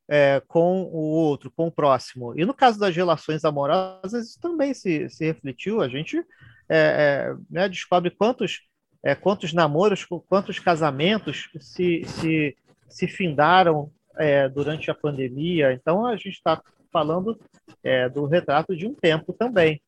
é, 0.09 0.42
com 0.49 0.82
o 0.82 0.99
outro, 0.99 1.50
com 1.50 1.68
o 1.68 1.73
próximo. 1.73 2.38
E 2.38 2.44
no 2.44 2.54
caso 2.54 2.78
das 2.78 2.94
relações 2.94 3.44
amorosas, 3.44 4.28
isso 4.28 4.40
também 4.40 4.75
se, 4.75 5.09
se 5.09 5.25
refletiu. 5.25 5.80
A 5.80 5.88
gente 5.88 6.25
é, 6.68 7.35
né, 7.49 7.68
descobre 7.68 8.11
quantos 8.11 8.62
é, 9.04 9.14
quantos 9.14 9.52
namoros, 9.52 10.06
quantos 10.28 10.59
casamentos 10.59 11.50
se, 11.61 12.04
se, 12.04 12.56
se 12.88 13.09
findaram 13.09 13.90
é, 14.16 14.49
durante 14.49 14.90
a 14.90 14.94
pandemia. 14.94 15.73
Então, 15.73 16.06
a 16.06 16.16
gente 16.16 16.30
está 16.35 16.62
falando 16.92 17.38
é, 17.82 18.08
do 18.08 18.26
retrato 18.26 18.76
de 18.76 18.87
um 18.87 18.94
tempo 18.94 19.32
também, 19.32 19.80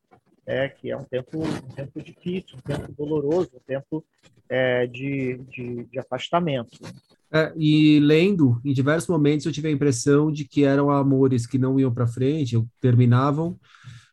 é, 0.45 0.67
que 0.67 0.91
é 0.91 0.97
um 0.97 1.03
tempo, 1.03 1.43
um 1.43 1.75
tempo 1.75 2.01
difícil, 2.01 2.57
um 2.57 2.61
tempo 2.61 2.91
doloroso, 2.97 3.51
um 3.55 3.59
tempo 3.65 4.03
é, 4.49 4.85
de, 4.87 5.37
de, 5.49 5.85
de, 5.85 5.99
afastamento. 5.99 6.77
É, 7.31 7.51
e 7.55 7.99
lendo, 7.99 8.59
em 8.63 8.73
diversos 8.73 9.09
momentos 9.09 9.45
eu 9.45 9.51
tive 9.51 9.67
a 9.67 9.71
impressão 9.71 10.31
de 10.31 10.45
que 10.45 10.63
eram 10.63 10.89
amores 10.89 11.47
que 11.47 11.57
não 11.57 11.79
iam 11.79 11.93
para 11.93 12.07
frente, 12.07 12.61
terminavam, 12.79 13.57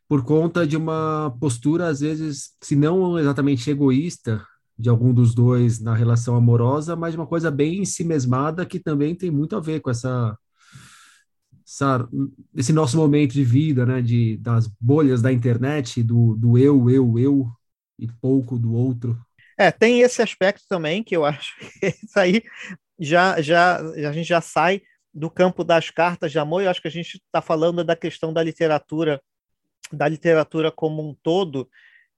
por 0.08 0.24
conta 0.24 0.66
de 0.66 0.76
uma 0.76 1.34
postura, 1.40 1.88
às 1.88 2.00
vezes, 2.00 2.54
se 2.60 2.76
não 2.76 3.18
exatamente 3.18 3.70
egoísta, 3.70 4.44
de 4.78 4.88
algum 4.88 5.12
dos 5.12 5.34
dois 5.34 5.80
na 5.80 5.94
relação 5.94 6.34
amorosa, 6.34 6.96
mas 6.96 7.14
uma 7.14 7.26
coisa 7.26 7.50
bem 7.50 7.84
si 7.84 8.04
mesmada 8.04 8.66
que 8.66 8.80
também 8.80 9.14
tem 9.14 9.30
muito 9.30 9.54
a 9.54 9.60
ver 9.60 9.80
com 9.80 9.90
essa, 9.90 10.36
essa 11.72 12.06
esse 12.54 12.72
nosso 12.72 12.98
momento 12.98 13.32
de 13.32 13.42
vida, 13.42 13.86
né, 13.86 14.02
de 14.02 14.36
das 14.36 14.68
bolhas 14.78 15.22
da 15.22 15.32
internet, 15.32 16.02
do, 16.02 16.34
do 16.36 16.58
eu, 16.58 16.90
eu, 16.90 17.18
eu 17.18 17.50
e 17.98 18.06
pouco 18.06 18.58
do 18.58 18.74
outro. 18.74 19.18
É, 19.58 19.70
tem 19.70 20.00
esse 20.00 20.20
aspecto 20.20 20.64
também 20.68 21.02
que 21.02 21.16
eu 21.16 21.24
acho 21.26 21.56
que 21.58 21.86
isso 21.86 22.18
aí 22.18 22.42
já 23.00 23.40
já 23.40 23.78
a 23.78 24.12
gente 24.12 24.28
já 24.28 24.40
sai 24.40 24.82
do 25.14 25.30
campo 25.30 25.64
das 25.64 25.90
cartas 25.90 26.30
de 26.30 26.38
amor. 26.38 26.62
Eu 26.62 26.70
acho 26.70 26.82
que 26.82 26.88
a 26.88 26.90
gente 26.92 27.16
está 27.16 27.40
falando 27.40 27.82
da 27.82 27.96
questão 27.96 28.32
da 28.32 28.42
literatura, 28.42 29.20
da 29.90 30.08
literatura 30.08 30.70
como 30.70 31.06
um 31.06 31.14
todo, 31.22 31.68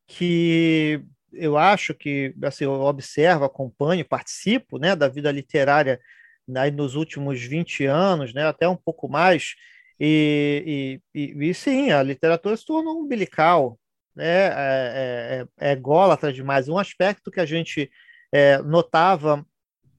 que 0.07 1.01
eu 1.33 1.57
acho 1.57 1.95
que 1.95 2.35
assim, 2.43 2.65
eu 2.65 2.73
observo, 2.73 3.45
acompanho, 3.45 4.05
participo 4.05 4.79
né, 4.79 4.95
da 4.97 5.09
vida 5.09 5.31
literária 5.33 6.01
né, 6.47 6.71
nos 6.71 6.95
últimos 6.95 7.41
20 7.41 7.87
anos, 7.87 8.33
né, 8.35 8.47
até 8.47 8.69
um 8.69 8.77
pouco 8.77 9.09
mais, 9.09 9.55
e, 9.99 11.01
e, 11.15 11.21
e, 11.21 11.51
e 11.51 11.55
sim, 11.55 11.91
a 11.91 12.03
literatura 12.03 12.57
se 12.57 12.67
tornou 12.67 13.01
umbilical, 13.01 13.79
né, 14.15 14.25
é, 14.27 14.53
é, 14.57 15.47
é, 15.61 15.73
é 15.73 15.77
gólatra 15.77 16.33
demais. 16.33 16.69
Um 16.69 16.79
aspecto 16.79 17.31
que 17.31 17.41
a 17.41 17.47
gente 17.47 17.91
é, 18.33 18.59
notava, 18.59 19.45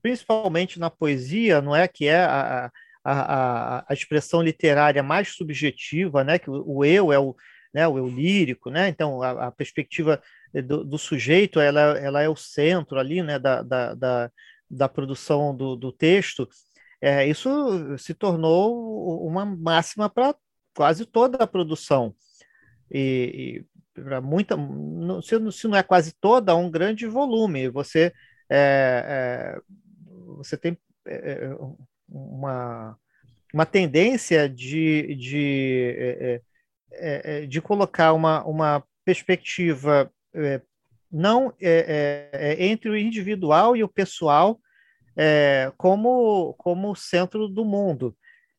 principalmente 0.01 0.79
na 0.79 0.89
poesia, 0.89 1.61
não 1.61 1.75
é 1.75 1.87
que 1.87 2.07
é 2.07 2.23
a, 2.23 2.71
a, 3.03 3.11
a, 3.11 3.85
a 3.87 3.93
expressão 3.93 4.41
literária 4.41 5.01
mais 5.01 5.35
subjetiva, 5.35 6.23
né, 6.23 6.39
que 6.39 6.49
o, 6.49 6.63
o 6.65 6.85
eu 6.85 7.11
é 7.11 7.19
o, 7.19 7.35
né, 7.73 7.87
o 7.87 7.97
eu 7.97 8.07
lírico, 8.07 8.69
né, 8.69 8.89
então 8.89 9.21
a, 9.21 9.47
a 9.47 9.51
perspectiva 9.51 10.21
do, 10.53 10.83
do, 10.83 10.97
sujeito, 10.97 11.59
ela, 11.59 11.97
ela 11.97 12.21
é 12.21 12.29
o 12.29 12.35
centro 12.35 12.99
ali, 12.99 13.21
né, 13.21 13.37
da, 13.37 13.61
da, 13.61 13.93
da, 13.93 14.31
da 14.69 14.89
produção 14.89 15.55
do, 15.55 15.75
do 15.75 15.91
texto, 15.91 16.47
é, 17.01 17.27
isso 17.27 17.97
se 17.97 18.13
tornou 18.13 19.25
uma 19.27 19.45
máxima 19.45 20.09
para 20.09 20.35
quase 20.75 21.05
toda 21.05 21.43
a 21.43 21.47
produção. 21.47 22.15
E, 22.91 23.63
e 23.95 24.01
para 24.01 24.19
muita, 24.21 24.55
se, 25.23 25.67
não 25.67 25.77
é 25.77 25.83
quase 25.83 26.13
toda, 26.19 26.51
é 26.51 26.55
um 26.55 26.69
grande 26.69 27.07
volume. 27.07 27.69
Você, 27.69 28.13
é, 28.49 29.55
é, 29.57 29.59
você 30.37 30.57
tem 30.57 30.77
é, 31.07 31.15
é, 31.15 31.55
uma, 32.09 32.97
uma 33.53 33.65
tendência 33.65 34.49
de, 34.49 35.15
de, 35.15 36.41
de 37.47 37.61
colocar 37.61 38.13
uma, 38.13 38.43
uma 38.45 38.83
perspectiva 39.05 40.11
não 41.15 41.53
é, 41.61 42.29
é, 42.33 42.51
é, 42.51 42.65
entre 42.65 42.89
o 42.89 42.97
individual 42.97 43.73
e 43.73 43.81
o 43.81 43.87
pessoal 43.87 44.59
é, 45.15 45.71
como 45.77 46.53
como 46.55 46.93
centro 46.93 47.47
do 47.47 47.63
mundo. 47.63 48.13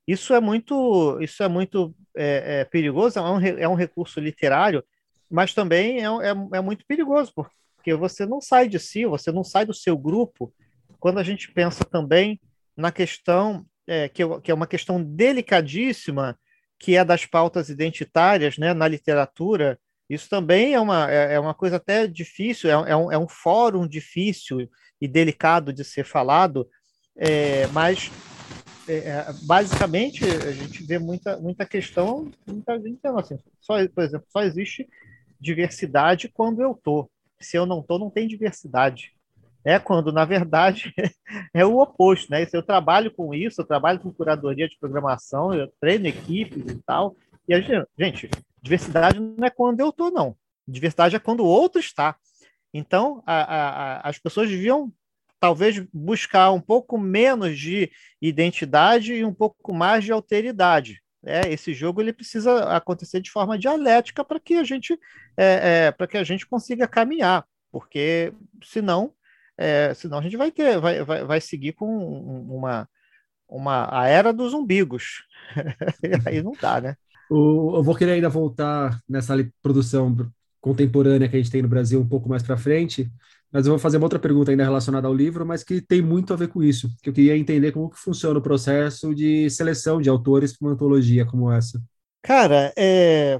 Isso 0.08 0.32
é 0.32 0.40
muito 0.40 1.20
isso 1.20 1.42
é 1.42 1.48
muito 1.48 1.94
é, 2.16 2.64
perigoso. 2.64 3.18
É 3.18 3.22
um, 3.22 3.40
é 3.40 3.68
um 3.68 3.74
recurso 3.74 4.18
literário, 4.20 4.82
mas 5.30 5.52
também 5.52 5.98
é, 6.00 6.06
é, 6.54 6.60
muito 6.62 6.86
perigoso 6.86 7.30
porque 7.34 7.94
você 7.94 8.24
não 8.24 8.40
sai 8.40 8.70
de 8.70 8.78
si, 8.78 9.04
você 9.04 9.30
não 9.30 9.44
sai 9.44 9.66
do 9.66 9.74
seu 9.74 9.96
grupo. 9.96 10.50
Quando 10.98 11.18
a 11.18 11.22
gente 11.22 11.52
pensa 11.52 11.84
também 11.84 12.40
na 12.74 12.90
questão 12.90 13.66
que, 14.14 14.22
que 14.42 14.50
é 14.50 14.54
uma 14.54 14.66
questão 14.66 15.00
delicadíssima 15.02 16.38
que 16.78 16.96
é 16.96 17.04
das 17.04 17.24
pautas 17.26 17.68
identitárias, 17.68 18.58
né, 18.58 18.74
na 18.74 18.88
literatura, 18.88 19.78
isso 20.08 20.28
também 20.28 20.74
é 20.74 20.80
uma, 20.80 21.10
é, 21.10 21.34
é 21.34 21.40
uma 21.40 21.54
coisa 21.54 21.76
até 21.76 22.06
difícil, 22.06 22.70
é, 22.70 22.90
é, 22.90 22.96
um, 22.96 23.12
é 23.12 23.18
um 23.18 23.28
fórum 23.28 23.86
difícil 23.86 24.68
e 25.00 25.08
delicado 25.08 25.72
de 25.72 25.84
ser 25.84 26.04
falado, 26.04 26.68
é, 27.16 27.66
mas 27.68 28.10
é, 28.88 28.96
é, 28.96 29.26
basicamente 29.42 30.24
a 30.24 30.52
gente 30.52 30.84
vê 30.84 30.98
muita, 30.98 31.36
muita 31.38 31.66
questão, 31.66 32.30
muita 32.46 32.80
gente 32.80 33.00
assim, 33.04 33.38
só, 33.60 33.74
por 33.88 34.04
exemplo, 34.04 34.26
só 34.28 34.42
existe 34.42 34.88
diversidade 35.40 36.28
quando 36.28 36.62
eu 36.62 36.78
tô. 36.82 37.10
Se 37.40 37.56
eu 37.56 37.66
não 37.66 37.82
tô, 37.82 37.98
não 37.98 38.10
tem 38.10 38.26
diversidade. 38.26 39.12
É 39.64 39.80
quando, 39.80 40.12
na 40.12 40.24
verdade, 40.24 40.94
é 41.52 41.66
o 41.66 41.78
oposto, 41.78 42.30
né? 42.30 42.46
Se 42.46 42.56
eu 42.56 42.62
trabalho 42.62 43.10
com 43.10 43.34
isso, 43.34 43.60
eu 43.60 43.66
trabalho 43.66 43.98
com 43.98 44.12
curadoria 44.12 44.68
de 44.68 44.78
programação, 44.78 45.52
eu 45.52 45.70
treino 45.80 46.06
equipes 46.06 46.72
e 46.72 46.80
tal, 46.86 47.16
e 47.48 47.54
a 47.54 47.60
gente, 47.60 47.88
gente 47.98 48.30
Diversidade 48.66 49.20
não 49.20 49.46
é 49.46 49.50
quando 49.50 49.80
eu 49.80 49.90
estou, 49.90 50.10
não. 50.10 50.36
Diversidade 50.66 51.14
é 51.14 51.20
quando 51.20 51.40
o 51.40 51.46
outro 51.46 51.80
está. 51.80 52.16
Então, 52.74 53.22
a, 53.24 53.36
a, 53.36 54.08
as 54.08 54.18
pessoas 54.18 54.50
deviam 54.50 54.92
talvez 55.38 55.78
buscar 55.92 56.50
um 56.50 56.60
pouco 56.60 56.98
menos 56.98 57.56
de 57.58 57.90
identidade 58.20 59.14
e 59.14 59.24
um 59.24 59.32
pouco 59.32 59.72
mais 59.72 60.02
de 60.02 60.10
alteridade. 60.10 61.00
É, 61.24 61.48
esse 61.52 61.72
jogo 61.72 62.00
ele 62.00 62.12
precisa 62.12 62.76
acontecer 62.76 63.20
de 63.20 63.30
forma 63.30 63.58
dialética 63.58 64.24
para 64.24 64.40
que 64.40 64.54
a 64.54 64.64
gente 64.64 64.98
é, 65.36 65.86
é, 65.86 65.92
para 65.92 66.06
que 66.06 66.16
a 66.16 66.24
gente 66.24 66.46
consiga 66.46 66.88
caminhar, 66.88 67.44
porque 67.70 68.32
senão 68.64 69.12
é, 69.56 69.92
senão 69.94 70.18
a 70.18 70.22
gente 70.22 70.36
vai 70.36 70.52
ter 70.52 70.78
vai, 70.78 71.02
vai, 71.02 71.24
vai 71.24 71.40
seguir 71.40 71.72
com 71.72 71.88
uma 72.48 72.88
uma 73.48 73.88
a 73.90 74.06
era 74.06 74.32
dos 74.32 74.54
umbigos 74.54 75.24
aí 76.26 76.42
não 76.42 76.52
dá, 76.60 76.80
né? 76.80 76.96
O, 77.28 77.76
eu 77.76 77.82
vou 77.82 77.94
querer 77.94 78.12
ainda 78.12 78.28
voltar 78.28 79.00
nessa 79.08 79.34
produção 79.62 80.14
contemporânea 80.60 81.28
que 81.28 81.36
a 81.36 81.38
gente 81.38 81.50
tem 81.50 81.62
no 81.62 81.68
Brasil 81.68 82.00
um 82.00 82.08
pouco 82.08 82.28
mais 82.28 82.42
para 82.42 82.56
frente, 82.56 83.10
mas 83.52 83.66
eu 83.66 83.72
vou 83.72 83.78
fazer 83.78 83.96
uma 83.96 84.04
outra 84.06 84.18
pergunta 84.18 84.50
ainda 84.50 84.64
relacionada 84.64 85.06
ao 85.06 85.14
livro, 85.14 85.46
mas 85.46 85.62
que 85.62 85.80
tem 85.80 86.02
muito 86.02 86.32
a 86.32 86.36
ver 86.36 86.48
com 86.48 86.62
isso, 86.62 86.88
que 87.02 87.08
eu 87.08 87.12
queria 87.12 87.36
entender 87.36 87.72
como 87.72 87.90
que 87.90 87.98
funciona 87.98 88.38
o 88.38 88.42
processo 88.42 89.14
de 89.14 89.48
seleção 89.50 90.00
de 90.00 90.08
autores 90.08 90.56
para 90.56 90.66
uma 90.66 90.74
antologia 90.74 91.24
como 91.24 91.50
essa. 91.50 91.80
Cara, 92.26 92.72
é. 92.76 93.38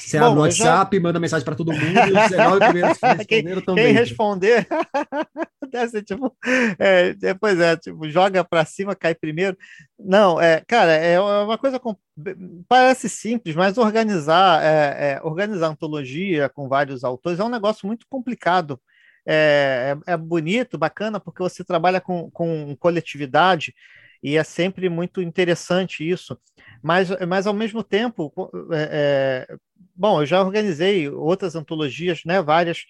Você 0.00 0.18
abre 0.18 0.34
no 0.34 0.40
WhatsApp, 0.40 0.96
já... 0.96 1.02
manda 1.02 1.20
mensagem 1.20 1.44
para 1.44 1.54
todo 1.54 1.72
mundo, 1.72 1.84
e 1.84 2.12
os 2.12 2.30
19 2.30 2.58
primeiros 2.58 2.98
que 2.98 3.06
responderam 3.06 3.54
quem, 3.54 3.64
também. 3.64 3.84
Quem 3.84 3.94
responder, 3.94 4.66
ser 5.90 6.02
tipo. 6.02 6.36
É, 6.78 7.14
depois 7.14 7.58
é, 7.60 7.76
tipo, 7.76 8.10
joga 8.10 8.42
para 8.42 8.64
cima, 8.64 8.96
cai 8.96 9.14
primeiro. 9.14 9.56
Não, 9.96 10.40
é, 10.40 10.60
cara, 10.66 10.92
é 10.92 11.18
uma 11.20 11.56
coisa. 11.56 11.78
Com... 11.78 11.96
Parece 12.68 13.08
simples, 13.08 13.54
mas 13.54 13.78
organizar, 13.78 14.62
é, 14.64 15.12
é, 15.12 15.20
organizar 15.22 15.68
antologia 15.68 16.48
com 16.48 16.68
vários 16.68 17.04
autores 17.04 17.38
é 17.38 17.44
um 17.44 17.48
negócio 17.48 17.86
muito 17.86 18.04
complicado. 18.10 18.80
É, 19.26 19.96
é, 20.06 20.12
é 20.12 20.16
bonito, 20.16 20.76
bacana, 20.76 21.20
porque 21.20 21.42
você 21.42 21.64
trabalha 21.64 22.00
com, 22.00 22.30
com 22.32 22.76
coletividade 22.78 23.72
e 24.24 24.38
é 24.38 24.42
sempre 24.42 24.88
muito 24.88 25.20
interessante 25.20 26.08
isso. 26.08 26.38
Mas, 26.82 27.10
mas 27.28 27.46
ao 27.46 27.52
mesmo 27.52 27.84
tempo, 27.84 28.32
é, 28.72 29.46
é, 29.50 29.56
bom, 29.94 30.22
eu 30.22 30.26
já 30.26 30.42
organizei 30.42 31.10
outras 31.10 31.54
antologias, 31.54 32.22
né, 32.24 32.40
várias 32.40 32.86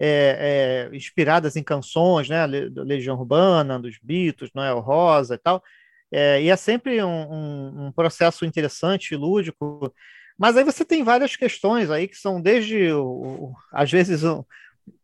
é, 0.00 0.88
é 0.90 0.96
inspiradas 0.96 1.56
em 1.56 1.62
canções, 1.62 2.30
né, 2.30 2.46
Legião 2.46 3.18
Urbana, 3.18 3.78
dos 3.78 3.98
Beatles, 4.02 4.50
Noel 4.54 4.80
Rosa 4.80 5.34
e 5.34 5.38
tal, 5.38 5.62
é, 6.10 6.42
e 6.42 6.48
é 6.48 6.56
sempre 6.56 7.04
um, 7.04 7.32
um, 7.32 7.86
um 7.86 7.92
processo 7.92 8.46
interessante, 8.46 9.14
lúdico, 9.14 9.92
mas 10.38 10.56
aí 10.56 10.64
você 10.64 10.86
tem 10.86 11.04
várias 11.04 11.36
questões 11.36 11.90
aí 11.90 12.08
que 12.08 12.16
são 12.16 12.40
desde, 12.40 12.92
o, 12.92 13.52
às 13.70 13.90
vezes, 13.90 14.24
um, 14.24 14.42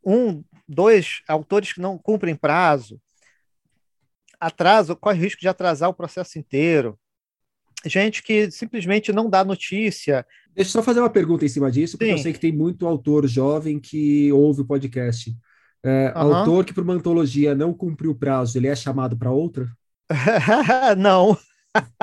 um, 0.02 0.44
dois 0.66 1.20
autores 1.28 1.74
que 1.74 1.80
não 1.80 1.98
cumprem 1.98 2.34
prazo, 2.34 2.98
atraso, 4.40 4.96
corre 4.96 5.20
risco 5.20 5.40
de 5.40 5.48
atrasar 5.48 5.88
o 5.88 5.94
processo 5.94 6.38
inteiro. 6.38 6.98
Gente 7.86 8.22
que 8.22 8.50
simplesmente 8.50 9.12
não 9.12 9.28
dá 9.28 9.44
notícia. 9.44 10.24
Deixa 10.54 10.70
eu 10.70 10.72
só 10.72 10.82
fazer 10.82 11.00
uma 11.00 11.10
pergunta 11.10 11.44
em 11.44 11.48
cima 11.48 11.70
disso, 11.70 11.98
porque 11.98 12.12
Sim. 12.12 12.18
eu 12.18 12.22
sei 12.22 12.32
que 12.32 12.40
tem 12.40 12.52
muito 12.52 12.86
autor 12.86 13.26
jovem 13.26 13.78
que 13.78 14.32
ouve 14.32 14.62
o 14.62 14.64
podcast. 14.64 15.36
É, 15.82 16.12
uhum. 16.16 16.34
Autor 16.34 16.64
que 16.64 16.72
para 16.72 16.82
uma 16.82 16.94
antologia 16.94 17.54
não 17.54 17.74
cumpriu 17.74 18.12
o 18.12 18.14
prazo, 18.14 18.56
ele 18.56 18.68
é 18.68 18.74
chamado 18.74 19.18
para 19.18 19.30
outra? 19.30 19.68
não. 20.96 21.36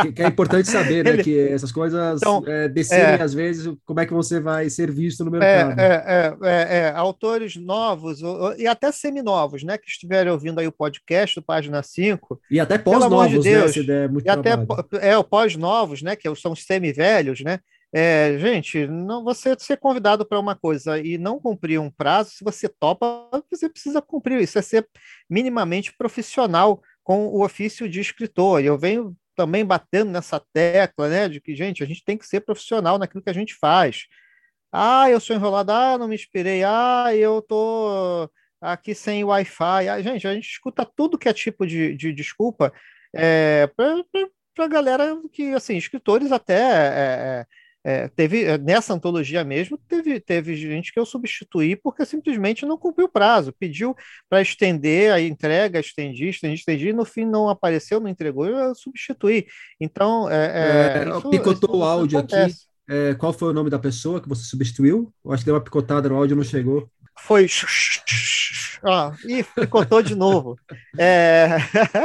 Que, 0.02 0.12
que, 0.12 0.24
é 0.24 0.28
importante 0.28 0.70
saber, 0.70 1.04
né? 1.04 1.12
Ele... 1.12 1.24
Que 1.24 1.40
essas 1.48 1.72
coisas 1.72 2.22
então, 2.22 2.44
é, 2.46 2.68
decidem, 2.68 3.06
é... 3.06 3.22
às 3.22 3.34
vezes, 3.34 3.74
como 3.86 4.00
é 4.00 4.06
que 4.06 4.14
você 4.14 4.40
vai 4.40 4.70
ser 4.70 4.92
visto 4.92 5.24
no 5.24 5.36
é, 5.38 5.40
mercado. 5.40 5.80
É, 5.80 6.38
é, 6.44 6.78
é, 6.78 6.94
autores 6.96 7.56
novos 7.56 8.20
e 8.58 8.68
até 8.68 8.92
seminovos, 8.92 9.64
né? 9.64 9.78
Que 9.78 9.90
estiverem 9.90 10.32
ouvindo 10.32 10.60
aí 10.60 10.68
o 10.68 10.72
podcast 10.72 11.40
do 11.40 11.44
Página 11.44 11.82
5. 11.82 12.42
E 12.50 12.60
até 12.60 12.78
pós-novos, 12.78 13.44
de 13.44 13.50
né? 13.50 13.68
ideia 13.68 14.04
é 14.04 14.08
muito 14.08 14.26
e 14.26 14.30
até 14.30 14.52
é, 15.00 15.24
pós-novos, 15.24 16.02
né? 16.02 16.16
Que 16.16 16.34
são 16.36 16.52
os 16.52 16.64
semi-velhos, 16.64 17.42
né? 17.42 17.60
É, 17.94 18.38
gente, 18.40 18.88
não 18.88 19.24
você 19.24 19.54
ser 19.60 19.78
convidado 19.78 20.26
para 20.26 20.40
uma 20.40 20.56
coisa 20.56 20.98
e 20.98 21.18
não 21.18 21.40
cumprir 21.40 21.78
um 21.78 21.92
prazo, 21.92 22.32
se 22.32 22.44
você 22.44 22.70
topa, 22.70 23.30
você 23.52 23.68
precisa 23.70 24.02
cumprir. 24.02 24.42
Isso 24.42 24.58
é 24.58 24.62
ser 24.62 24.88
minimamente 25.30 25.94
profissional 25.98 26.82
com 27.04 27.28
o 27.28 27.44
ofício 27.44 27.90
de 27.90 28.00
escritor. 28.00 28.62
E 28.62 28.68
eu 28.68 28.78
venho 28.78 29.14
também 29.42 29.66
batendo 29.66 30.12
nessa 30.12 30.40
tecla, 30.54 31.10
né, 31.10 31.28
de 31.28 31.42
que, 31.42 31.56
gente, 31.56 31.84
a 31.84 31.88
gente 31.88 32.04
tem 32.06 32.16
que 32.16 32.28
ser 32.28 32.42
profissional 32.42 33.00
naquilo 33.00 33.24
que 33.24 33.30
a 33.30 33.34
gente 33.34 33.56
faz. 33.56 34.06
Ah, 34.72 35.10
eu 35.10 35.20
sou 35.20 35.36
enrolado, 35.36 35.72
ah, 35.72 35.98
não 35.98 36.08
me 36.08 36.14
inspirei, 36.14 36.64
ah, 36.64 37.08
eu 37.16 37.42
tô 37.42 38.30
aqui 38.62 38.94
sem 38.94 39.24
Wi-Fi. 39.24 39.90
Ah, 39.90 40.00
gente, 40.00 40.28
a 40.28 40.34
gente 40.36 40.48
escuta 40.48 40.86
tudo 40.86 41.18
que 41.18 41.28
é 41.28 41.34
tipo 41.34 41.66
de, 41.66 41.96
de 41.98 42.14
desculpa 42.14 42.72
é, 43.16 43.68
para 43.76 44.66
a 44.66 44.68
galera 44.68 45.20
que, 45.34 45.56
assim, 45.56 45.76
escritores 45.76 46.32
até 46.32 46.62
é, 46.62 47.46
é 47.84 47.92
é, 47.92 48.08
teve 48.08 48.44
é, 48.44 48.58
nessa 48.58 48.94
antologia 48.94 49.44
mesmo 49.44 49.78
teve, 49.78 50.20
teve 50.20 50.56
gente 50.56 50.94
que 50.94 51.00
eu 51.00 51.06
substituí 51.06 51.76
porque 51.76 52.06
simplesmente 52.06 52.66
não 52.66 52.78
cumpriu 52.78 53.08
o 53.08 53.12
prazo, 53.12 53.54
pediu 53.54 53.96
para 54.30 54.42
estender 54.42 55.12
a 55.12 55.20
entrega, 55.20 55.80
estendi, 55.80 56.30
estendi, 56.30 56.56
estendi, 56.56 56.90
e 56.90 56.94
no 56.94 57.06
fim 57.06 57.26
não 57.26 57.50
apareceu, 57.50 58.00
não 58.00 58.08
entregou, 58.08 58.46
eu 58.46 58.74
substituí. 58.76 59.46
Então, 59.80 60.30
é, 60.30 61.04
é, 61.04 61.10
isso, 61.10 61.30
picotou 61.30 61.70
isso, 61.70 61.80
o 61.80 61.84
áudio 61.84 62.20
aqui. 62.20 62.36
É, 62.90 63.14
qual 63.16 63.34
foi 63.34 63.50
o 63.50 63.54
nome 63.54 63.70
da 63.70 63.80
pessoa 63.80 64.22
que 64.22 64.30
você 64.30 64.44
substituiu? 64.44 65.14
Eu 65.24 65.32
acho 65.32 65.42
que 65.42 65.46
deu 65.46 65.56
uma 65.56 65.62
picotada 65.62 66.10
no 66.10 66.16
áudio, 66.16 66.36
não 66.36 66.44
chegou. 66.44 66.90
Foi. 67.20 67.48
Ah, 68.84 69.14
e 69.26 69.44
picotou 69.44 70.02
de 70.02 70.16
novo. 70.16 70.58
É... 70.98 71.50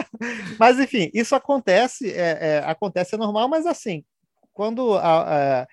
mas 0.58 0.78
enfim, 0.78 1.10
isso 1.14 1.34
acontece, 1.34 2.10
é, 2.10 2.38
é, 2.40 2.58
acontece 2.66 3.14
é 3.14 3.18
normal, 3.18 3.48
mas 3.48 3.64
assim, 3.64 4.04
quando 4.56 4.94
a, 4.94 5.60
a, 5.60 5.68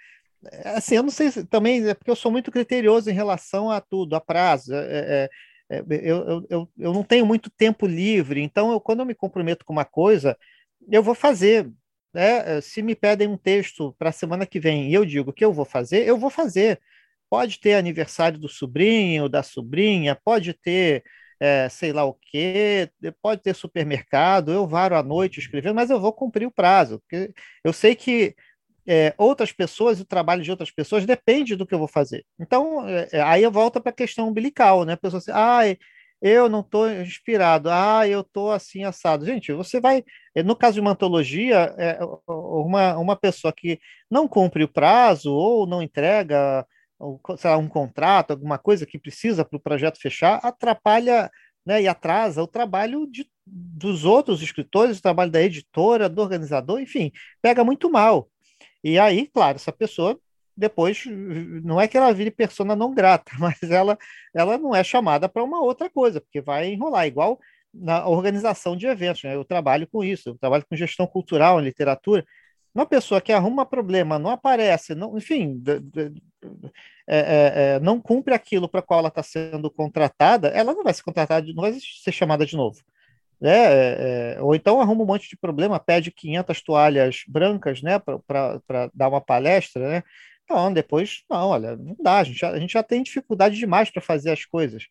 assim, 0.75 0.95
eu 0.95 1.03
não 1.03 1.09
sei 1.09 1.31
se, 1.31 1.45
também 1.45 1.87
é 1.87 1.93
porque 1.93 2.11
eu 2.11 2.15
sou 2.17 2.29
muito 2.29 2.51
criterioso 2.51 3.09
em 3.09 3.13
relação 3.13 3.71
a 3.71 3.79
tudo, 3.79 4.13
a 4.13 4.19
prazo. 4.19 4.73
É, 4.75 5.29
é, 5.69 5.77
é 5.77 5.83
eu, 5.89 6.45
eu, 6.49 6.69
eu 6.77 6.93
não 6.93 7.01
tenho 7.01 7.25
muito 7.25 7.49
tempo 7.49 7.87
livre, 7.87 8.41
então 8.41 8.73
eu, 8.73 8.79
quando 8.81 8.99
eu 8.99 9.05
me 9.05 9.15
comprometo 9.15 9.63
com 9.65 9.71
uma 9.71 9.85
coisa, 9.85 10.37
eu 10.91 11.01
vou 11.01 11.15
fazer. 11.15 11.71
Né? 12.13 12.59
Se 12.61 12.81
me 12.81 12.93
pedem 12.93 13.27
um 13.27 13.37
texto 13.37 13.95
para 13.97 14.09
a 14.09 14.11
semana 14.11 14.45
que 14.45 14.59
vem 14.59 14.89
e 14.89 14.93
eu 14.93 15.05
digo 15.05 15.33
que 15.33 15.45
eu 15.45 15.53
vou 15.53 15.65
fazer, 15.65 16.05
eu 16.05 16.17
vou 16.17 16.29
fazer. 16.29 16.79
Pode 17.29 17.59
ter 17.59 17.75
aniversário 17.75 18.37
do 18.37 18.49
sobrinho, 18.49 19.29
da 19.29 19.41
sobrinha, 19.41 20.15
pode 20.23 20.53
ter 20.53 21.03
é, 21.39 21.67
sei 21.69 21.91
lá 21.91 22.05
o 22.05 22.13
quê, 22.13 22.89
pode 23.21 23.41
ter 23.41 23.55
supermercado, 23.55 24.51
eu 24.51 24.67
varo 24.67 24.95
à 24.95 25.03
noite 25.03 25.39
escrevendo, 25.39 25.75
mas 25.75 25.89
eu 25.89 25.99
vou 25.99 26.13
cumprir 26.13 26.45
o 26.45 26.51
prazo, 26.51 26.99
porque 26.99 27.33
eu 27.63 27.73
sei 27.73 27.95
que 27.95 28.35
é, 28.87 29.13
outras 29.17 29.51
pessoas 29.51 29.99
o 29.99 30.05
trabalho 30.05 30.43
de 30.43 30.51
outras 30.51 30.71
pessoas 30.71 31.05
depende 31.05 31.55
do 31.55 31.65
que 31.65 31.73
eu 31.73 31.79
vou 31.79 31.87
fazer. 31.87 32.25
Então, 32.39 32.87
é, 32.87 33.09
é 33.13 33.21
aí 33.21 33.43
eu 33.43 33.51
volto 33.51 33.81
para 33.81 33.91
a 33.91 33.95
questão 33.95 34.27
umbilical, 34.29 34.85
né? 34.85 34.93
A 34.93 34.97
pessoa 34.97 35.19
assim, 35.19 35.31
ah, 35.33 35.61
eu 36.21 36.47
não 36.47 36.61
estou 36.61 36.89
inspirado, 36.89 37.69
ah, 37.69 38.07
eu 38.07 38.21
estou 38.21 38.51
assim 38.51 38.83
assado. 38.83 39.25
Gente, 39.25 39.51
você 39.51 39.79
vai, 39.81 40.03
é, 40.35 40.41
no 40.43 40.55
caso 40.55 40.75
de 40.75 40.81
uma 40.81 40.91
antologia, 40.91 41.73
é, 41.77 41.99
uma, 42.27 42.97
uma 42.97 43.15
pessoa 43.15 43.53
que 43.53 43.79
não 44.09 44.27
cumpre 44.27 44.63
o 44.63 44.67
prazo 44.71 45.33
ou 45.33 45.67
não 45.67 45.81
entrega 45.81 46.65
lá, 47.43 47.57
um 47.57 47.67
contrato, 47.67 48.31
alguma 48.31 48.57
coisa 48.57 48.85
que 48.85 48.99
precisa 48.99 49.43
para 49.43 49.57
o 49.57 49.59
projeto 49.59 49.99
fechar, 49.99 50.39
atrapalha 50.43 51.29
né, 51.65 51.81
e 51.81 51.87
atrasa 51.87 52.41
o 52.41 52.47
trabalho 52.47 53.07
de, 53.09 53.27
dos 53.45 54.05
outros 54.05 54.41
escritores, 54.41 54.99
o 54.99 55.01
trabalho 55.01 55.31
da 55.31 55.41
editora, 55.41 56.09
do 56.09 56.21
organizador, 56.21 56.79
enfim, 56.79 57.11
pega 57.41 57.63
muito 57.63 57.89
mal. 57.89 58.29
E 58.83 58.99
aí, 58.99 59.27
claro, 59.27 59.55
essa 59.55 59.71
pessoa 59.71 60.19
depois 60.55 61.03
não 61.63 61.81
é 61.81 61.87
que 61.87 61.97
ela 61.97 62.13
vire 62.13 62.31
persona 62.31 62.75
não 62.75 62.93
grata, 62.93 63.31
mas 63.39 63.61
ela, 63.63 63.97
ela 64.33 64.57
não 64.57 64.75
é 64.75 64.83
chamada 64.83 65.27
para 65.27 65.43
uma 65.43 65.61
outra 65.61 65.89
coisa, 65.89 66.21
porque 66.21 66.41
vai 66.41 66.71
enrolar, 66.71 67.07
igual 67.07 67.39
na 67.73 68.07
organização 68.07 68.75
de 68.77 68.85
eventos. 68.85 69.23
Né? 69.23 69.35
Eu 69.35 69.43
trabalho 69.45 69.87
com 69.87 70.03
isso, 70.03 70.29
eu 70.29 70.37
trabalho 70.37 70.65
com 70.69 70.75
gestão 70.75 71.07
cultural, 71.07 71.59
em 71.59 71.63
literatura. 71.63 72.25
Uma 72.73 72.85
pessoa 72.85 73.21
que 73.21 73.31
arruma 73.31 73.65
problema, 73.65 74.17
não 74.19 74.31
aparece, 74.31 74.95
não, 74.95 75.17
enfim, 75.17 75.61
é, 77.07 77.17
é, 77.17 77.75
é, 77.75 77.79
não 77.79 77.99
cumpre 77.99 78.33
aquilo 78.33 78.67
para 78.67 78.81
qual 78.81 78.99
ela 78.99 79.09
está 79.09 79.21
sendo 79.23 79.69
contratada, 79.69 80.47
ela 80.49 80.73
não 80.73 80.83
vai 80.83 80.93
ser 80.93 81.03
contratada, 81.03 81.47
não 81.53 81.61
vai 81.61 81.73
ser 81.79 82.11
chamada 82.11 82.45
de 82.45 82.55
novo 82.55 82.81
né? 83.43 83.51
É, 83.51 84.35
é, 84.37 84.41
ou 84.41 84.55
então 84.55 84.79
arruma 84.79 85.03
um 85.03 85.05
monte 85.05 85.29
de 85.29 85.35
problema, 85.35 85.77
pede 85.77 86.11
500 86.11 86.61
toalhas 86.61 87.23
brancas, 87.27 87.81
né, 87.81 87.99
para 87.99 88.89
dar 88.93 89.09
uma 89.09 89.19
palestra, 89.19 89.85
né? 89.89 90.03
Não, 90.49 90.71
depois, 90.71 91.23
não, 91.29 91.49
olha, 91.49 91.75
não 91.75 91.95
dá, 92.01 92.19
a 92.19 92.23
gente 92.23 92.39
já, 92.39 92.51
a 92.51 92.59
gente 92.59 92.71
já 92.71 92.81
tem 92.81 93.03
dificuldade 93.03 93.57
demais 93.57 93.89
para 93.89 94.01
fazer 94.01 94.31
as 94.31 94.45
coisas. 94.45 94.85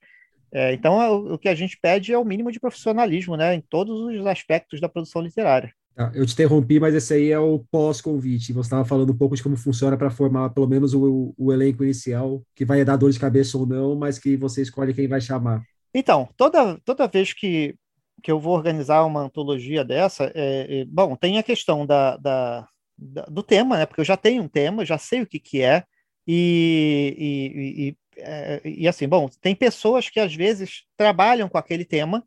É, 0.52 0.74
então, 0.74 1.00
é, 1.00 1.08
o, 1.08 1.34
o, 1.34 1.38
que 1.38 1.48
a 1.48 1.54
gente 1.54 1.78
pede 1.80 2.12
é 2.12 2.18
o 2.18 2.24
mínimo 2.26 2.52
de 2.52 2.60
profissionalismo, 2.60 3.38
né, 3.38 3.54
em 3.54 3.60
todos 3.62 3.98
os 3.98 4.26
aspectos 4.26 4.82
da 4.82 4.88
produção 4.88 5.22
literária. 5.22 5.72
Ah, 5.96 6.10
eu 6.14 6.26
te 6.26 6.34
interrompi, 6.34 6.78
mas 6.78 6.94
esse 6.94 7.14
aí 7.14 7.30
é 7.30 7.38
o 7.38 7.58
pós-convite. 7.70 8.52
Você 8.52 8.66
estava 8.66 8.84
falando 8.84 9.12
um 9.12 9.16
pouco 9.16 9.34
de 9.34 9.42
como 9.42 9.56
funciona 9.56 9.96
para 9.96 10.10
formar 10.10 10.50
pelo 10.50 10.68
menos 10.68 10.92
o, 10.92 11.34
o 11.38 11.52
elenco 11.52 11.84
inicial, 11.84 12.42
que 12.54 12.66
vai 12.66 12.84
dar 12.84 12.96
dor 12.96 13.10
de 13.10 13.18
cabeça 13.18 13.56
ou 13.56 13.66
não, 13.66 13.94
mas 13.94 14.18
que 14.18 14.36
você 14.36 14.60
escolhe 14.60 14.92
quem 14.92 15.08
vai 15.08 15.22
chamar. 15.22 15.62
Então, 15.94 16.28
toda, 16.36 16.78
toda 16.84 17.06
vez 17.06 17.32
que 17.34 17.74
que 18.22 18.30
eu 18.30 18.38
vou 18.40 18.54
organizar 18.54 19.04
uma 19.04 19.20
antologia 19.20 19.84
dessa, 19.84 20.32
é, 20.34 20.80
é, 20.80 20.84
bom, 20.86 21.16
tem 21.16 21.38
a 21.38 21.42
questão 21.42 21.84
da, 21.86 22.16
da, 22.16 22.68
da, 22.96 23.22
do 23.24 23.42
tema, 23.42 23.76
né? 23.76 23.86
Porque 23.86 24.00
eu 24.00 24.04
já 24.04 24.16
tenho 24.16 24.42
um 24.42 24.48
tema, 24.48 24.84
já 24.84 24.98
sei 24.98 25.22
o 25.22 25.26
que, 25.26 25.38
que 25.38 25.62
é, 25.62 25.84
e, 26.26 27.16
e, 27.18 27.88
e, 27.88 27.96
é, 28.22 28.60
e, 28.64 28.88
assim, 28.88 29.08
bom, 29.08 29.28
tem 29.40 29.54
pessoas 29.54 30.08
que 30.08 30.20
às 30.20 30.34
vezes 30.34 30.84
trabalham 30.96 31.48
com 31.48 31.58
aquele 31.58 31.84
tema 31.84 32.24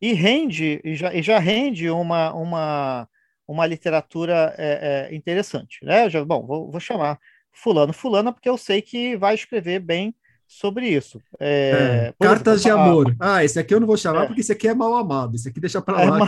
e 0.00 0.12
rende, 0.12 0.80
e 0.84 0.94
já, 0.94 1.10
já 1.22 1.38
rende 1.38 1.90
uma, 1.90 2.32
uma, 2.34 3.08
uma 3.46 3.66
literatura 3.66 4.54
é, 4.58 5.08
é, 5.10 5.14
interessante, 5.14 5.84
né? 5.84 6.08
Já, 6.10 6.24
bom, 6.24 6.46
vou, 6.46 6.70
vou, 6.70 6.80
chamar 6.80 7.18
fulano, 7.52 7.92
fulana, 7.92 8.32
porque 8.32 8.48
eu 8.48 8.58
sei 8.58 8.82
que 8.82 9.16
vai 9.16 9.34
escrever 9.34 9.80
bem 9.80 10.14
sobre 10.46 10.88
isso. 10.88 11.20
É, 11.40 12.12
é 12.18 12.24
cartas 12.24 12.60
exemplo, 12.60 12.82
de 12.82 12.88
amor. 12.88 13.16
Ah, 13.18 13.44
esse 13.44 13.58
aqui 13.58 13.74
eu 13.74 13.80
não 13.80 13.86
vou 13.86 13.96
chamar 13.96 14.24
é. 14.24 14.26
porque 14.26 14.40
esse 14.40 14.52
aqui 14.52 14.68
é 14.68 14.74
mal 14.74 14.94
amado. 14.94 15.34
Esse 15.34 15.48
aqui 15.48 15.60
deixa 15.60 15.80
para 15.80 16.04
lá. 16.04 16.18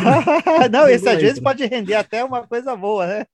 É, 0.65 0.69
não, 0.69 0.87
esse 0.91 1.09
às 1.09 1.21
vezes 1.21 1.41
pode 1.41 1.65
render 1.67 1.95
até 1.95 2.25
uma 2.25 2.47
coisa 2.47 2.75
boa, 2.77 3.07
né? 3.07 3.27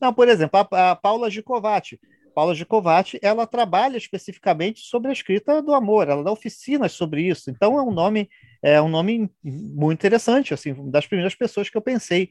Não, 0.00 0.12
por 0.12 0.28
exemplo, 0.28 0.60
a, 0.60 0.90
a 0.90 0.96
Paula 0.96 1.30
Gicovati. 1.30 2.00
Paula 2.34 2.54
Gicovati, 2.54 3.18
ela 3.22 3.46
trabalha 3.46 3.96
especificamente 3.96 4.80
sobre 4.80 5.10
a 5.10 5.12
escrita 5.12 5.60
do 5.60 5.74
amor, 5.74 6.08
ela 6.08 6.22
dá 6.22 6.30
oficinas 6.30 6.92
sobre 6.92 7.22
isso. 7.22 7.50
Então 7.50 7.78
é 7.78 7.82
um 7.82 7.90
nome 7.90 8.28
é 8.62 8.80
um 8.80 8.88
nome 8.88 9.30
muito 9.42 9.98
interessante, 9.98 10.52
assim, 10.52 10.74
das 10.90 11.06
primeiras 11.06 11.34
pessoas 11.34 11.68
que 11.68 11.76
eu 11.76 11.82
pensei. 11.82 12.30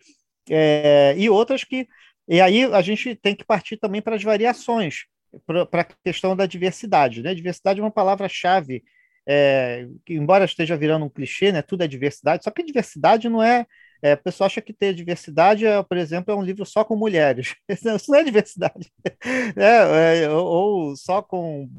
É, 0.50 1.14
e 1.18 1.30
outras 1.30 1.64
que 1.64 1.88
e 2.28 2.40
aí 2.40 2.64
a 2.64 2.82
gente 2.82 3.16
tem 3.16 3.36
que 3.36 3.44
partir 3.44 3.78
também 3.78 4.02
para 4.02 4.16
as 4.16 4.24
variações 4.24 5.06
para 5.46 5.82
a 5.82 5.88
questão 6.04 6.36
da 6.36 6.46
diversidade. 6.46 7.22
Né? 7.22 7.34
Diversidade 7.34 7.80
é 7.80 7.84
uma 7.84 7.92
palavra-chave, 7.92 8.84
é, 9.28 9.88
embora 10.08 10.46
esteja 10.46 10.78
virando 10.78 11.06
um 11.06 11.10
clichê, 11.10 11.52
né? 11.52 11.62
tudo 11.62 11.84
é 11.84 11.88
diversidade, 11.88 12.44
só 12.44 12.52
que 12.52 12.64
diversidade 12.64 13.30
não 13.30 13.44
é. 13.44 13.66
É, 14.02 14.14
o 14.14 14.18
pessoal 14.18 14.46
acha 14.46 14.62
que 14.62 14.72
ter 14.72 14.94
diversidade, 14.94 15.66
é, 15.66 15.84
por 15.84 15.98
exemplo, 15.98 16.34
é 16.34 16.38
um 16.38 16.42
livro 16.42 16.66
só 16.66 16.84
com 16.86 16.96
mulheres. 16.96 17.56
Isso 17.70 18.12
não 18.12 18.20
é 18.20 18.24
diversidade. 18.24 18.92
É, 19.58 20.24
é, 20.24 20.30
ou 20.30 20.96
só 20.96 21.22
com, 21.22 21.70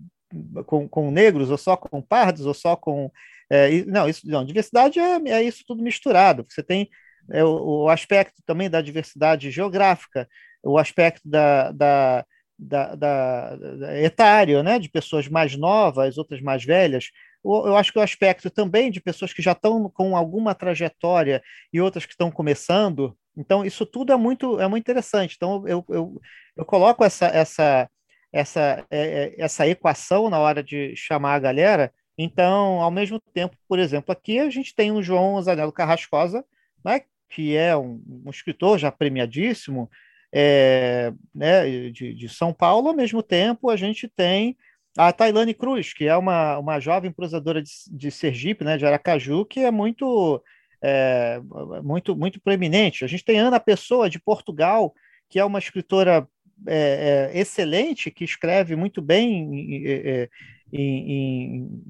com, 0.66 0.88
com, 0.88 1.10
negros, 1.10 1.50
ou 1.50 1.56
só 1.56 1.76
com 1.76 2.02
pardos, 2.02 2.46
ou 2.46 2.54
só 2.54 2.76
com. 2.76 3.10
É, 3.48 3.84
não, 3.86 4.08
isso, 4.08 4.28
não, 4.28 4.44
diversidade 4.44 4.98
é, 4.98 5.20
é 5.30 5.42
isso 5.42 5.64
tudo 5.66 5.82
misturado. 5.82 6.44
Você 6.48 6.62
tem 6.62 6.88
é, 7.30 7.44
o, 7.44 7.84
o, 7.84 7.88
aspecto 7.88 8.42
também 8.46 8.68
da 8.70 8.80
diversidade 8.80 9.50
geográfica, 9.50 10.28
o 10.62 10.78
aspecto 10.78 11.28
da, 11.28 11.72
da 11.72 12.26
da, 12.60 12.94
da, 12.94 13.56
da, 13.56 14.00
etário, 14.00 14.62
né, 14.62 14.78
de 14.78 14.88
pessoas 14.88 15.28
mais 15.28 15.56
novas, 15.56 16.18
outras 16.18 16.40
mais 16.42 16.64
velhas. 16.64 17.10
Eu 17.42 17.74
acho 17.76 17.92
que 17.92 17.98
o 17.98 18.02
aspecto 18.02 18.50
também 18.50 18.90
de 18.90 19.00
pessoas 19.00 19.32
que 19.32 19.40
já 19.40 19.52
estão 19.52 19.88
com 19.88 20.14
alguma 20.14 20.54
trajetória 20.54 21.42
e 21.72 21.80
outras 21.80 22.04
que 22.04 22.12
estão 22.12 22.30
começando. 22.30 23.16
Então, 23.34 23.64
isso 23.64 23.86
tudo 23.86 24.12
é 24.12 24.16
muito, 24.16 24.60
é 24.60 24.68
muito 24.68 24.84
interessante. 24.84 25.34
Então, 25.36 25.66
eu, 25.66 25.84
eu, 25.88 26.20
eu 26.54 26.64
coloco 26.66 27.02
essa, 27.02 27.26
essa, 27.28 27.88
essa, 28.30 28.86
é, 28.90 29.00
é, 29.00 29.34
essa 29.38 29.66
equação 29.66 30.28
na 30.28 30.38
hora 30.38 30.62
de 30.62 30.94
chamar 30.94 31.34
a 31.34 31.38
galera. 31.38 31.92
Então, 32.18 32.82
ao 32.82 32.90
mesmo 32.90 33.18
tempo, 33.32 33.56
por 33.66 33.78
exemplo, 33.78 34.12
aqui 34.12 34.38
a 34.38 34.50
gente 34.50 34.74
tem 34.74 34.92
o 34.92 35.02
João 35.02 35.40
Zanello 35.40 35.72
Carrascosa, 35.72 36.44
né, 36.84 37.00
que 37.30 37.56
é 37.56 37.74
um, 37.74 38.02
um 38.26 38.30
escritor 38.30 38.78
já 38.78 38.92
premiadíssimo, 38.92 39.88
é, 40.32 41.12
né, 41.34 41.90
de, 41.90 42.14
de, 42.14 42.28
São 42.28 42.52
Paulo, 42.52 42.88
ao 42.88 42.94
mesmo 42.94 43.22
tempo 43.22 43.68
a 43.68 43.76
gente 43.76 44.08
tem 44.08 44.56
a 44.96 45.12
Tailane 45.12 45.54
Cruz, 45.54 45.92
que 45.92 46.04
é 46.06 46.16
uma, 46.16 46.58
uma 46.58 46.80
jovem 46.80 47.12
prosadora 47.12 47.62
de, 47.62 47.70
de 47.90 48.10
Sergipe, 48.10 48.64
né, 48.64 48.76
de 48.76 48.86
Aracaju, 48.86 49.44
que 49.44 49.60
é 49.60 49.70
muito, 49.70 50.42
é, 50.82 51.40
muito, 51.82 52.16
muito 52.16 52.40
preeminente. 52.40 53.04
A 53.04 53.08
gente 53.08 53.24
tem 53.24 53.38
Ana 53.38 53.60
Pessoa, 53.60 54.10
de 54.10 54.20
Portugal, 54.20 54.94
que 55.28 55.38
é 55.38 55.44
uma 55.44 55.58
escritora 55.58 56.26
é, 56.66 57.30
é, 57.32 57.38
excelente, 57.38 58.10
que 58.10 58.24
escreve 58.24 58.76
muito 58.76 59.00
bem 59.00 59.84
é, 59.86 60.28
em, 60.72 61.12
em, 61.12 61.82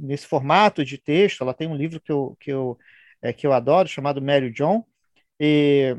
nesse 0.00 0.26
formato 0.26 0.84
de 0.84 0.98
texto. 0.98 1.42
Ela 1.42 1.54
tem 1.54 1.68
um 1.68 1.76
livro 1.76 2.00
que 2.00 2.12
eu, 2.12 2.36
que 2.40 2.52
eu, 2.52 2.78
é, 3.22 3.32
que 3.32 3.46
eu 3.46 3.52
adoro, 3.52 3.88
chamado 3.88 4.20
Mary 4.20 4.50
John. 4.50 4.84
E, 5.38 5.96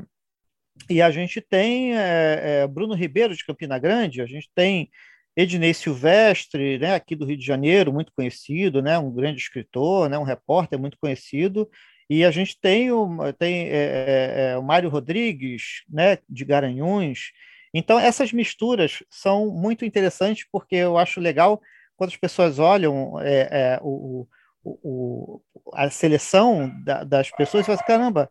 e 0.90 1.02
a 1.02 1.12
gente 1.12 1.42
tem 1.42 1.96
é, 1.96 2.62
é, 2.64 2.68
Bruno 2.68 2.94
Ribeiro, 2.94 3.36
de 3.36 3.46
Campina 3.46 3.78
Grande, 3.80 4.22
a 4.22 4.26
gente 4.26 4.50
tem 4.56 4.90
Ednei 5.36 5.74
Silvestre, 5.74 6.78
né, 6.78 6.96
aqui 6.96 7.16
do 7.16 7.26
Rio 7.26 7.38
de 7.38 7.46
Janeiro, 7.46 7.94
muito 7.94 8.12
conhecido, 8.14 8.82
né, 8.82 8.98
um 8.98 9.12
grande 9.12 9.40
escritor, 9.40 10.10
né, 10.10 10.18
um 10.18 10.24
repórter 10.24 10.78
muito 10.80 10.98
conhecido, 11.00 11.70
e 12.10 12.26
a 12.26 12.32
gente 12.32 12.60
tem 12.60 12.92
o, 12.92 13.32
tem, 13.34 13.68
é, 13.70 14.58
o 14.58 14.64
Mário 14.64 14.90
Rodrigues, 14.90 15.84
né, 15.90 16.18
de 16.30 16.44
Garanhuns. 16.44 17.32
Então, 17.74 17.98
essas 17.98 18.34
misturas 18.34 19.02
são 19.10 19.50
muito 19.50 19.86
interessantes, 19.86 20.46
porque 20.52 20.76
eu 20.76 20.98
acho 20.98 21.22
legal 21.22 21.62
quando 21.96 22.10
as 22.10 22.18
pessoas 22.18 22.60
olham 22.60 23.18
é, 23.22 23.80
o, 23.82 24.28
o, 24.64 25.42
a 25.74 25.90
seleção 25.90 26.72
da, 26.84 27.04
das 27.04 27.32
pessoas 27.32 27.64
e 27.64 27.66
falam 27.66 27.80
assim, 27.80 27.88
caramba, 27.88 28.30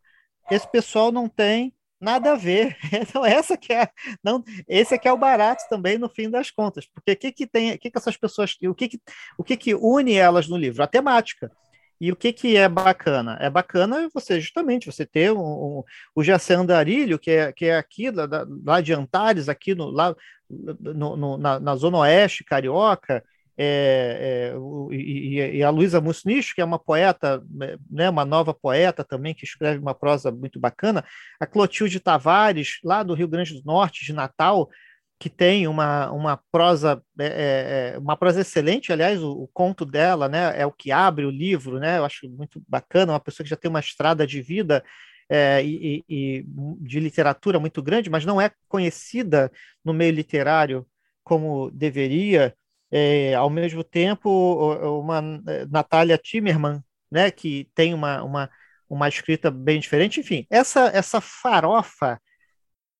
esse 0.50 0.70
pessoal 0.70 1.10
não 1.10 1.28
tem 1.28 1.72
nada 2.00 2.32
a 2.32 2.36
ver. 2.36 2.76
Então 2.92 3.24
essa 3.24 3.56
que 3.56 3.72
é, 3.72 3.88
não, 4.22 4.42
esse 4.68 4.94
aqui 4.94 5.08
é 5.08 5.12
o 5.12 5.18
barato 5.18 5.64
também 5.68 5.98
no 5.98 6.08
fim 6.08 6.30
das 6.30 6.50
contas, 6.50 6.86
porque 6.86 7.12
o 7.12 7.16
que 7.16 7.32
que 7.32 7.46
tem, 7.46 7.72
o 7.74 7.78
que 7.78 7.90
que 7.90 7.98
essas 7.98 8.16
pessoas, 8.16 8.56
o 8.62 8.74
que 8.74 8.88
que, 8.88 9.00
o 9.38 9.44
que 9.44 9.56
que 9.56 9.74
une 9.74 10.14
elas 10.14 10.48
no 10.48 10.56
livro? 10.56 10.82
A 10.82 10.86
temática. 10.86 11.50
E 12.00 12.10
o 12.10 12.16
que 12.16 12.32
que 12.32 12.56
é 12.56 12.66
bacana? 12.66 13.36
É 13.40 13.50
bacana 13.50 14.08
você 14.14 14.40
justamente 14.40 14.86
você 14.86 15.04
ter 15.04 15.32
um, 15.32 15.38
um, 15.38 15.84
o 16.14 16.24
Jacé 16.24 16.54
Andarilho, 16.54 17.18
que 17.18 17.30
é, 17.30 17.52
que 17.52 17.66
é 17.66 17.76
aqui 17.76 18.10
lá, 18.10 18.26
lá 18.64 18.80
de 18.80 18.94
Antares, 18.94 19.50
aqui 19.50 19.74
no, 19.74 19.90
lá, 19.90 20.16
no, 20.48 21.16
no 21.16 21.36
na, 21.36 21.60
na, 21.60 21.76
zona 21.76 21.98
oeste 21.98 22.42
carioca, 22.42 23.22
é, 23.62 24.54
é, 24.54 24.94
e, 24.94 25.58
e, 25.58 25.62
a 25.62 25.68
Luísa 25.68 26.00
Musnich, 26.00 26.54
que 26.54 26.62
é 26.62 26.64
uma 26.64 26.78
poeta, 26.78 27.44
né, 27.90 28.08
uma 28.08 28.24
nova 28.24 28.54
poeta 28.54 29.04
também, 29.04 29.34
que 29.34 29.44
escreve 29.44 29.78
uma 29.78 29.94
prosa 29.94 30.32
muito 30.32 30.58
bacana, 30.58 31.04
a 31.38 31.44
Clotilde 31.44 32.00
Tavares, 32.00 32.78
lá 32.82 33.02
do 33.02 33.12
Rio 33.12 33.28
Grande 33.28 33.52
do 33.52 33.62
Norte, 33.66 34.02
de 34.02 34.14
Natal, 34.14 34.70
que 35.18 35.28
tem 35.28 35.68
uma, 35.68 36.10
uma 36.10 36.40
prosa 36.50 37.02
é, 37.18 37.26
é, 37.26 37.94
é 37.94 37.98
uma 37.98 38.16
prosa 38.16 38.40
excelente, 38.40 38.94
aliás, 38.94 39.22
o, 39.22 39.30
o, 39.30 39.48
conto 39.48 39.84
dela 39.84 40.26
né, 40.26 40.58
é 40.58 40.64
o 40.64 40.72
que 40.72 40.90
abre 40.90 41.26
o 41.26 41.30
livro, 41.30 41.78
né, 41.78 41.98
eu 41.98 42.06
acho 42.06 42.26
muito 42.30 42.62
bacana, 42.66 43.12
uma 43.12 43.20
pessoa 43.20 43.44
que 43.44 43.50
já 43.50 43.56
tem 43.56 43.68
uma 43.68 43.80
estrada 43.80 44.26
de 44.26 44.40
vida 44.40 44.82
é, 45.28 45.62
e, 45.62 46.02
e, 46.08 46.44
de 46.80 46.98
literatura 46.98 47.60
muito 47.60 47.82
grande, 47.82 48.08
mas 48.08 48.24
não 48.24 48.40
é 48.40 48.50
conhecida 48.66 49.52
no 49.84 49.92
meio 49.92 50.12
literário 50.12 50.86
como 51.22 51.70
deveria, 51.70 52.56
é, 52.90 53.34
ao 53.34 53.48
mesmo 53.48 53.84
tempo, 53.84 54.28
uma 55.00 55.22
é, 55.46 55.66
Natália 55.66 56.18
Timmerman, 56.18 56.82
né, 57.10 57.30
que 57.30 57.68
tem 57.74 57.94
uma, 57.94 58.22
uma, 58.22 58.50
uma 58.88 59.08
escrita 59.08 59.50
bem 59.50 59.80
diferente. 59.80 60.20
Enfim, 60.20 60.46
essa, 60.50 60.90
essa 60.92 61.20
farofa 61.20 62.20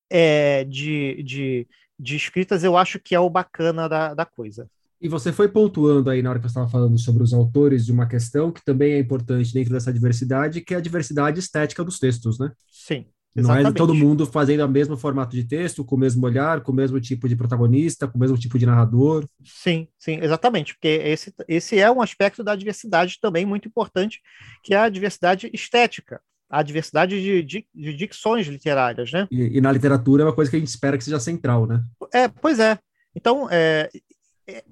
é, 0.09 0.64
de, 0.64 1.22
de, 1.22 1.68
de 1.98 2.16
escritas 2.16 2.64
eu 2.64 2.76
acho 2.76 2.98
que 2.98 3.14
é 3.14 3.20
o 3.20 3.31
bacana 3.31 3.88
da, 3.88 4.14
da 4.14 4.24
coisa. 4.24 4.68
E 5.00 5.09
você 5.09 5.33
foi 5.33 5.48
pontuando 5.48 6.11
aí 6.11 6.20
na 6.20 6.29
hora 6.29 6.38
que 6.38 6.44
você 6.44 6.50
estava 6.50 6.68
falando 6.68 6.98
sobre 6.98 7.22
os 7.22 7.33
autores 7.33 7.87
de 7.87 7.92
uma 7.92 8.07
questão 8.07 8.53
que 8.53 8.62
também 8.62 8.92
é 8.92 8.98
importante 8.98 9.53
dentro 9.55 9.72
dessa 9.72 9.92
diversidade, 9.92 10.61
que 10.61 10.74
é 10.74 10.76
a 10.76 10.81
diversidade 10.81 11.38
estética 11.40 11.83
dos 11.83 11.98
textos, 11.98 12.38
né? 12.38 12.53
Sim. 12.70 13.07
Exatamente. 13.35 13.64
Não 13.64 13.71
é 13.71 13.75
todo 13.75 13.95
mundo 13.95 14.27
fazendo 14.27 14.64
o 14.64 14.69
mesmo 14.69 14.97
formato 14.97 15.37
de 15.37 15.45
texto, 15.45 15.85
com 15.85 15.95
o 15.95 15.99
mesmo 15.99 16.25
olhar, 16.27 16.62
com 16.62 16.73
o 16.73 16.75
mesmo 16.75 17.01
tipo 17.01 17.29
de 17.29 17.37
protagonista, 17.37 18.09
com 18.09 18.19
o 18.19 18.21
mesmo 18.21 18.37
tipo 18.37 18.59
de 18.59 18.66
narrador. 18.66 19.25
Sim, 19.45 19.87
sim, 19.99 20.19
exatamente, 20.21 20.75
porque 20.75 20.88
esse, 20.88 21.33
esse 21.47 21.79
é 21.79 21.90
um 21.90 22.03
aspecto 22.03 22.43
da 22.43 22.57
diversidade 22.57 23.19
também 23.21 23.47
muito 23.47 23.69
importante, 23.69 24.21
que 24.64 24.75
é 24.75 24.79
a 24.79 24.88
diversidade 24.88 25.49
estética, 25.55 26.21
a 26.49 26.62
diversidade 26.62 27.21
de, 27.23 27.43
de, 27.43 27.66
de 27.73 27.95
dicções 27.95 28.49
literárias, 28.49 29.12
né? 29.12 29.29
E, 29.31 29.59
e, 29.59 29.61
na 29.61 29.71
literatura 29.71 30.25
é 30.25 30.27
uma 30.27 30.35
coisa 30.35 30.51
que 30.51 30.57
a 30.57 30.61
gente 30.61 30.69
espera 30.69 30.99
que 30.99 31.05
seja 31.05 31.21
central, 31.21 31.66
né? 31.66 31.85
É, 32.12 32.27
pois 32.27 32.59
é. 32.59 32.77
Então, 33.14 33.49
é, 33.49 33.88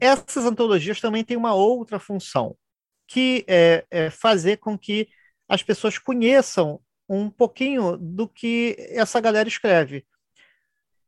essas 0.01 0.45
antologias 0.45 1.01
também 1.01 1.23
têm 1.23 1.37
uma 1.37 1.55
outra 1.55 2.01
função, 2.01 2.57
que 3.07 3.45
é, 3.47 3.85
é 3.89 4.11
fazer 4.11 4.57
com 4.57 4.77
que 4.77 5.09
as 5.49 5.63
pessoas 5.63 5.97
conheçam 5.97 6.81
um 7.09 7.31
pouquinho 7.31 7.97
do 7.97 8.29
que 8.29 8.77
essa 8.91 9.21
galera 9.21 9.49
escreve. 9.49 10.05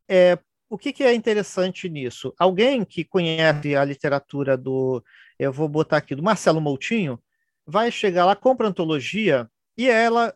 É, 0.09 0.39
o 0.69 0.79
que, 0.79 0.93
que, 0.93 1.05
é 1.05 1.13
interessante 1.13 1.89
nisso? 1.89 2.33
Alguém 2.39 2.85
que 2.85 3.05
conhece 3.05 3.77
a 3.77 3.85
literatura 3.85 4.57
do, 4.57 5.05
eu 5.39 5.53
vou 5.53 5.69
botar 5.69 5.99
aqui, 5.99 6.15
do 6.15 6.23
Marcelo 6.23 6.61
Moutinho, 6.61 7.21
vai 7.67 7.91
chegar 7.91 8.25
lá, 8.25 8.35
compra 8.35 8.69
antologia 8.69 9.49
e 9.77 9.89
ela 9.89 10.35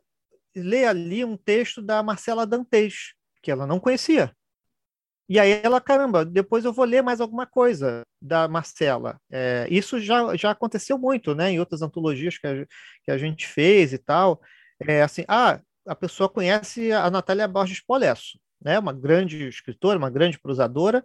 lê 0.54 0.84
ali 0.84 1.24
um 1.24 1.36
texto 1.36 1.80
da 1.80 2.02
Marcela 2.02 2.46
Dantes, 2.46 3.14
que 3.42 3.50
ela 3.50 3.66
não 3.66 3.80
conhecia. 3.80 4.32
E 5.26 5.38
aí 5.40 5.60
ela, 5.62 5.80
caramba, 5.80 6.24
depois 6.24 6.64
eu 6.64 6.72
vou 6.72 6.84
ler 6.84 7.02
mais 7.02 7.20
alguma 7.20 7.46
coisa 7.46 8.02
da 8.20 8.46
Marcela. 8.46 9.18
É, 9.30 9.66
isso 9.70 9.98
já, 9.98 10.36
já 10.36 10.50
aconteceu 10.50 10.98
muito, 10.98 11.34
né, 11.34 11.50
em 11.50 11.58
outras 11.58 11.80
antologias 11.80 12.36
que 12.36 12.46
a, 12.46 12.66
que 13.02 13.10
a 13.10 13.16
gente 13.16 13.46
fez 13.46 13.92
e 13.92 13.98
tal 13.98 14.40
é 14.80 15.02
assim, 15.02 15.24
ah, 15.28 15.60
a 15.86 15.94
pessoa 15.94 16.28
conhece 16.28 16.92
a 16.92 17.10
Natália 17.10 17.46
Borges 17.46 17.80
Polesso, 17.80 18.38
né, 18.62 18.78
uma 18.78 18.92
grande 18.92 19.48
escritora, 19.48 19.98
uma 19.98 20.10
grande 20.10 20.38
prosadora, 20.38 21.04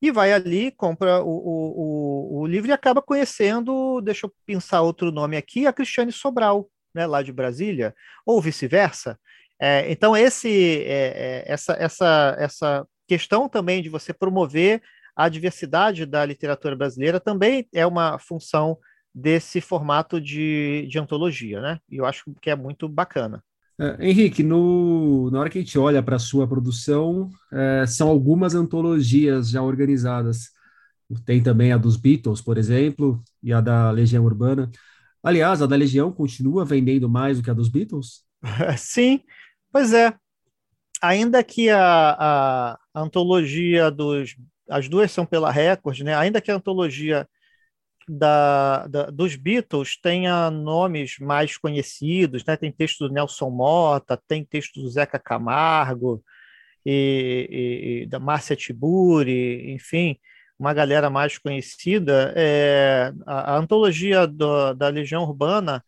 e 0.00 0.10
vai 0.12 0.32
ali, 0.32 0.70
compra 0.70 1.22
o, 1.22 1.28
o, 1.28 2.38
o, 2.38 2.40
o 2.40 2.46
livro 2.46 2.70
e 2.70 2.72
acaba 2.72 3.02
conhecendo, 3.02 4.00
deixa 4.00 4.26
eu 4.26 4.34
pensar 4.46 4.82
outro 4.82 5.10
nome 5.10 5.36
aqui, 5.36 5.66
a 5.66 5.72
Cristiane 5.72 6.12
Sobral, 6.12 6.68
né, 6.94 7.06
lá 7.06 7.22
de 7.22 7.32
Brasília, 7.32 7.94
ou 8.24 8.40
vice-versa. 8.40 9.18
É, 9.60 9.90
então, 9.90 10.16
esse, 10.16 10.84
é, 10.84 11.44
é, 11.46 11.52
essa, 11.52 11.72
essa, 11.72 12.36
essa 12.38 12.86
questão 13.08 13.48
também 13.48 13.82
de 13.82 13.88
você 13.88 14.12
promover 14.12 14.80
a 15.16 15.28
diversidade 15.28 16.06
da 16.06 16.24
literatura 16.24 16.76
brasileira 16.76 17.18
também 17.18 17.66
é 17.74 17.84
uma 17.84 18.20
função 18.20 18.78
desse 19.18 19.60
formato 19.60 20.20
de, 20.20 20.86
de 20.88 20.98
antologia, 20.98 21.60
né? 21.60 21.80
E 21.90 21.96
eu 21.96 22.06
acho 22.06 22.24
que 22.40 22.50
é 22.50 22.54
muito 22.54 22.88
bacana. 22.88 23.42
É, 23.80 24.08
Henrique, 24.08 24.42
no, 24.42 25.30
na 25.30 25.40
hora 25.40 25.50
que 25.50 25.58
a 25.58 25.60
gente 25.60 25.78
olha 25.78 26.02
para 26.02 26.16
a 26.16 26.20
sua 26.20 26.46
produção, 26.46 27.28
é, 27.52 27.84
são 27.86 28.08
algumas 28.08 28.54
antologias 28.54 29.50
já 29.50 29.62
organizadas. 29.62 30.50
Tem 31.24 31.42
também 31.42 31.72
a 31.72 31.78
dos 31.78 31.96
Beatles, 31.96 32.40
por 32.40 32.58
exemplo, 32.58 33.22
e 33.42 33.52
a 33.52 33.60
da 33.60 33.90
Legião 33.90 34.24
Urbana. 34.24 34.70
Aliás, 35.22 35.62
a 35.62 35.66
da 35.66 35.76
Legião 35.76 36.12
continua 36.12 36.64
vendendo 36.64 37.08
mais 37.08 37.38
do 37.38 37.42
que 37.42 37.50
a 37.50 37.54
dos 37.54 37.68
Beatles? 37.68 38.22
Sim, 38.78 39.20
pois 39.72 39.92
é. 39.92 40.14
Ainda 41.02 41.42
que 41.42 41.70
a, 41.70 41.80
a, 41.80 42.78
a 42.94 43.00
antologia 43.00 43.90
dos. 43.90 44.36
As 44.68 44.88
duas 44.88 45.10
são 45.10 45.24
pela 45.24 45.50
Record, 45.50 46.00
né? 46.00 46.14
Ainda 46.14 46.40
que 46.40 46.50
a 46.50 46.56
antologia 46.56 47.26
da, 48.08 48.86
da, 48.86 49.06
dos 49.10 49.36
Beatles 49.36 49.98
tenha 50.00 50.50
nomes 50.50 51.18
mais 51.18 51.56
conhecidos, 51.58 52.44
né? 52.44 52.56
Tem 52.56 52.72
texto 52.72 53.06
do 53.06 53.14
Nelson 53.14 53.50
Mota, 53.50 54.20
tem 54.28 54.44
texto 54.44 54.80
do 54.80 54.88
Zeca 54.88 55.18
Camargo 55.18 56.22
e, 56.84 57.48
e, 57.50 58.02
e 58.02 58.06
da 58.06 58.18
Márcia 58.18 58.56
Tiburi, 58.56 59.72
enfim, 59.72 60.18
uma 60.58 60.72
galera 60.74 61.10
mais 61.10 61.38
conhecida. 61.38 62.32
É, 62.36 63.12
a, 63.26 63.54
a, 63.54 63.56
antologia 63.58 64.26
do, 64.26 64.74
da 64.74 64.88
Legião 64.88 65.22
Urbana 65.22 65.84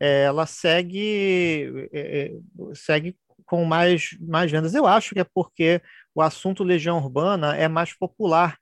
é, 0.00 0.24
ela 0.24 0.46
segue 0.46 1.88
é, 1.92 2.30
é, 2.32 2.32
segue 2.74 3.16
com 3.46 3.64
mais, 3.64 4.16
mais 4.20 4.50
vendas. 4.50 4.74
Eu 4.74 4.86
acho 4.86 5.14
que 5.14 5.20
é 5.20 5.24
porque 5.24 5.80
o 6.14 6.22
assunto 6.22 6.64
Legião 6.64 6.98
Urbana 6.98 7.56
é 7.56 7.68
mais 7.68 7.92
popular 7.92 8.58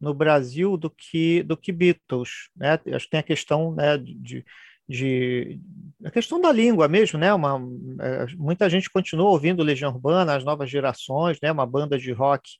no 0.00 0.14
Brasil 0.14 0.76
do 0.76 0.90
que 0.90 1.42
do 1.42 1.56
que 1.56 1.72
Beatles, 1.72 2.48
né? 2.56 2.78
Acho 2.94 3.06
que 3.06 3.10
tem 3.10 3.20
a 3.20 3.22
questão 3.22 3.74
né, 3.74 3.96
de, 3.98 4.44
de 4.88 5.60
a 6.04 6.10
questão 6.10 6.40
da 6.40 6.52
língua 6.52 6.88
mesmo, 6.88 7.18
né? 7.18 7.32
Uma, 7.32 7.60
é, 8.00 8.26
muita 8.36 8.68
gente 8.68 8.90
continua 8.90 9.30
ouvindo 9.30 9.62
Legião 9.62 9.92
Urbana, 9.92 10.36
as 10.36 10.44
novas 10.44 10.70
gerações, 10.70 11.38
né? 11.42 11.50
Uma 11.50 11.66
banda 11.66 11.98
de 11.98 12.12
rock 12.12 12.50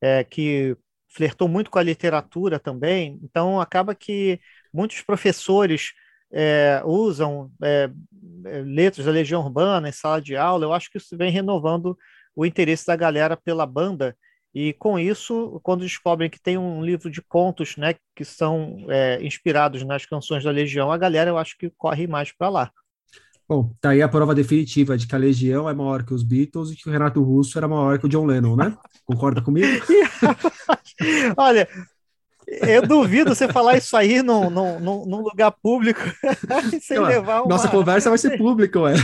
é, 0.00 0.24
que 0.24 0.76
flertou 1.08 1.48
muito 1.48 1.70
com 1.70 1.78
a 1.78 1.82
literatura 1.82 2.58
também. 2.58 3.18
Então 3.22 3.60
acaba 3.60 3.94
que 3.94 4.40
muitos 4.72 5.00
professores 5.02 5.92
é, 6.32 6.82
usam 6.84 7.50
é, 7.62 7.90
é 8.46 8.58
letras 8.62 9.06
da 9.06 9.12
Legião 9.12 9.42
Urbana 9.42 9.88
em 9.88 9.92
sala 9.92 10.20
de 10.20 10.36
aula. 10.36 10.64
Eu 10.64 10.72
acho 10.72 10.90
que 10.90 10.98
isso 10.98 11.16
vem 11.16 11.30
renovando 11.30 11.96
o 12.34 12.44
interesse 12.44 12.86
da 12.86 12.96
galera 12.96 13.36
pela 13.36 13.66
banda 13.66 14.16
e 14.58 14.72
com 14.72 14.98
isso, 14.98 15.60
quando 15.62 15.82
descobrem 15.82 16.30
que 16.30 16.40
tem 16.40 16.56
um 16.56 16.82
livro 16.82 17.10
de 17.10 17.20
contos, 17.20 17.76
né, 17.76 17.94
que 18.14 18.24
são 18.24 18.86
é, 18.88 19.22
inspirados 19.22 19.82
nas 19.82 20.06
canções 20.06 20.42
da 20.42 20.50
Legião, 20.50 20.90
a 20.90 20.96
galera 20.96 21.28
eu 21.28 21.36
acho 21.36 21.58
que 21.58 21.70
corre 21.76 22.06
mais 22.06 22.32
para 22.32 22.48
lá. 22.48 22.70
Bom, 23.46 23.70
tá 23.82 23.90
aí 23.90 24.00
a 24.00 24.08
prova 24.08 24.34
definitiva 24.34 24.96
de 24.96 25.06
que 25.06 25.14
a 25.14 25.18
Legião 25.18 25.68
é 25.68 25.74
maior 25.74 26.06
que 26.06 26.14
os 26.14 26.22
Beatles 26.22 26.70
e 26.70 26.76
que 26.76 26.88
o 26.88 26.92
Renato 26.92 27.22
Russo 27.22 27.58
era 27.58 27.68
maior 27.68 27.98
que 27.98 28.06
o 28.06 28.08
John 28.08 28.24
Lennon, 28.24 28.56
né? 28.56 28.74
Concorda 29.04 29.42
comigo? 29.42 29.68
Olha, 31.36 31.68
eu 32.46 32.82
duvido 32.82 33.34
você 33.34 33.48
falar 33.48 33.76
isso 33.76 33.96
aí 33.96 34.22
num, 34.22 34.48
num, 34.48 35.04
num 35.04 35.20
lugar 35.20 35.50
público 35.50 36.00
sem 36.80 36.98
levar 36.98 37.42
uma... 37.42 37.48
Nossa 37.48 37.68
conversa 37.68 38.08
vai 38.08 38.18
ser 38.18 38.38
pública, 38.38 38.80
ué. 38.80 38.94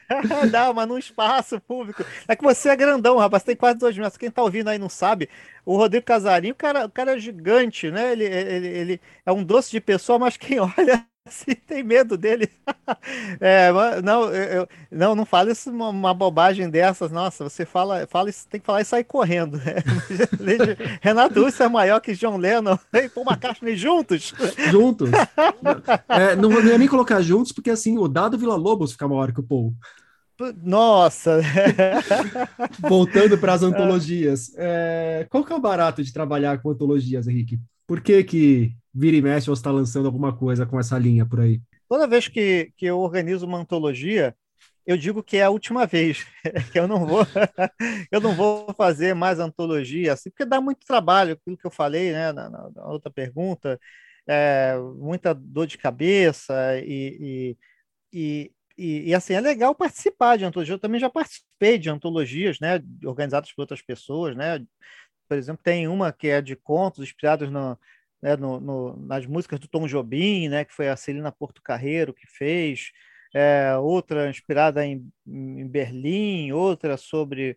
não, 0.50 0.72
mas 0.72 0.88
num 0.88 0.96
espaço 0.96 1.60
público. 1.60 2.02
É 2.26 2.34
que 2.34 2.42
você 2.42 2.70
é 2.70 2.76
grandão, 2.76 3.18
rapaz, 3.18 3.42
tem 3.42 3.54
quase 3.54 3.78
dois 3.78 3.96
metros. 3.96 4.16
Quem 4.16 4.30
tá 4.30 4.42
ouvindo 4.42 4.68
aí 4.68 4.78
não 4.78 4.88
sabe. 4.88 5.28
O 5.64 5.76
Rodrigo 5.76 6.06
Casarinho, 6.06 6.54
o 6.54 6.56
cara, 6.56 6.86
o 6.86 6.90
cara 6.90 7.16
é 7.16 7.18
gigante, 7.18 7.90
né? 7.90 8.12
Ele, 8.12 8.24
ele, 8.24 8.66
ele 8.66 9.00
é 9.26 9.32
um 9.32 9.44
doce 9.44 9.70
de 9.70 9.80
pessoa, 9.80 10.18
mas 10.18 10.36
quem 10.36 10.58
olha 10.60 11.04
se 11.28 11.54
tem 11.66 11.82
medo 11.82 12.16
dele. 12.16 12.48
É, 13.40 13.70
não, 14.02 14.32
eu, 14.32 14.68
não, 14.90 15.14
não 15.14 15.26
fala 15.26 15.50
isso 15.50 15.70
uma, 15.70 15.88
uma, 15.88 16.14
bobagem 16.14 16.70
dessas. 16.70 17.10
Nossa, 17.10 17.44
você 17.44 17.66
fala, 17.66 18.06
fala 18.06 18.30
isso, 18.30 18.46
tem 18.48 18.60
que 18.60 18.66
falar 18.66 18.80
e 18.80 18.84
sair 18.84 19.04
correndo. 19.04 19.58
Né? 19.58 19.74
Renato 21.02 21.42
Russo 21.42 21.62
é 21.62 21.68
maior 21.68 22.00
que 22.00 22.14
John 22.14 22.36
Lennon 22.36 22.78
e 22.92 23.08
Paul 23.08 23.26
McCartney 23.28 23.76
juntos. 23.76 24.32
Juntos. 24.70 25.10
É, 26.08 26.36
não, 26.36 26.48
não 26.48 26.64
ia 26.64 26.78
nem 26.78 26.88
colocar 26.88 27.20
juntos, 27.20 27.52
porque 27.52 27.70
assim, 27.70 27.98
o 27.98 28.08
Dado 28.08 28.38
Vila 28.38 28.56
Lobos 28.56 28.92
fica 28.92 29.08
maior 29.08 29.32
que 29.32 29.40
o 29.40 29.44
Paul. 29.44 29.74
Nossa! 30.62 31.40
Voltando 32.80 33.36
para 33.38 33.54
as 33.54 33.62
antologias. 33.62 34.52
É, 34.56 35.26
qual 35.28 35.44
que 35.44 35.52
é 35.52 35.56
o 35.56 35.60
barato 35.60 36.02
de 36.02 36.12
trabalhar 36.12 36.60
com 36.60 36.70
antologias, 36.70 37.26
Henrique? 37.26 37.58
Por 37.86 38.00
que 38.00 38.24
que 38.24 38.76
vira 38.92 39.16
e 39.16 39.48
ou 39.48 39.54
está 39.54 39.70
lançando 39.70 40.06
alguma 40.06 40.34
coisa 40.34 40.66
com 40.66 40.80
essa 40.80 40.98
linha 40.98 41.26
por 41.26 41.40
aí? 41.40 41.60
Toda 41.88 42.06
vez 42.06 42.28
que, 42.28 42.72
que 42.76 42.86
eu 42.86 42.98
organizo 42.98 43.46
uma 43.46 43.58
antologia, 43.58 44.34
eu 44.86 44.96
digo 44.96 45.22
que 45.22 45.36
é 45.36 45.42
a 45.42 45.50
última 45.50 45.86
vez, 45.86 46.24
que 46.72 46.78
eu 46.78 46.88
não 46.88 47.04
vou, 47.04 47.20
eu 48.10 48.20
não 48.20 48.34
vou 48.34 48.72
fazer 48.74 49.14
mais 49.14 49.38
antologia, 49.38 50.12
assim, 50.12 50.30
porque 50.30 50.44
dá 50.44 50.60
muito 50.60 50.86
trabalho, 50.86 51.34
aquilo 51.34 51.56
que 51.56 51.66
eu 51.66 51.70
falei, 51.70 52.12
né, 52.12 52.32
na, 52.32 52.48
na 52.48 52.86
outra 52.86 53.10
pergunta, 53.10 53.78
é, 54.26 54.76
muita 54.96 55.34
dor 55.34 55.66
de 55.66 55.76
cabeça 55.78 56.54
e, 56.80 57.56
e, 58.12 58.52
e, 58.78 59.10
e, 59.10 59.14
assim 59.14 59.34
é 59.34 59.40
legal 59.40 59.74
participar 59.74 60.36
de 60.36 60.44
antologia. 60.44 60.74
Eu 60.74 60.78
também 60.78 61.00
já 61.00 61.10
participei 61.10 61.78
de 61.78 61.90
antologias, 61.90 62.58
né, 62.60 62.80
organizadas 63.04 63.52
por 63.52 63.62
outras 63.62 63.82
pessoas, 63.82 64.36
né. 64.36 64.64
Por 65.28 65.36
exemplo, 65.36 65.62
tem 65.62 65.88
uma 65.88 66.12
que 66.12 66.28
é 66.28 66.40
de 66.40 66.56
contos 66.56 67.02
inspirados 67.04 67.50
no, 67.50 67.78
né, 68.22 68.36
no, 68.36 68.60
no, 68.60 68.96
nas 68.96 69.26
músicas 69.26 69.60
do 69.60 69.68
Tom 69.68 69.86
Jobim, 69.86 70.48
né, 70.48 70.64
que 70.64 70.72
foi 70.72 70.88
a 70.88 70.96
Celina 70.96 71.32
Porto 71.32 71.62
Carreiro 71.62 72.14
que 72.14 72.26
fez, 72.26 72.90
é, 73.34 73.76
outra 73.76 74.28
inspirada 74.30 74.84
em, 74.84 75.08
em, 75.26 75.66
Berlim, 75.68 76.52
outra 76.52 76.96
sobre 76.96 77.56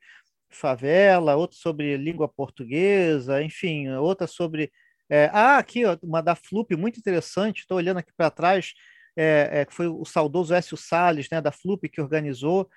favela, 0.50 1.36
outra 1.36 1.58
sobre 1.58 1.96
língua 1.98 2.28
portuguesa, 2.28 3.42
enfim, 3.42 3.90
outra 3.90 4.28
sobre. 4.28 4.72
É, 5.10 5.30
ah, 5.34 5.58
aqui, 5.58 5.86
ó, 5.86 5.98
uma 6.04 6.22
da 6.22 6.36
Flup, 6.36 6.76
muito 6.76 7.00
interessante, 7.00 7.62
estou 7.62 7.78
olhando 7.78 7.98
aqui 7.98 8.12
para 8.16 8.30
trás, 8.30 8.74
é, 9.16 9.62
é, 9.62 9.68
foi 9.70 9.88
o 9.88 10.06
saudoso 10.06 10.54
Écio 10.54 10.78
Salles, 10.78 11.30
né, 11.32 11.42
da 11.42 11.52
Flup, 11.52 11.88
que 11.90 12.02
organizou, 12.02 12.70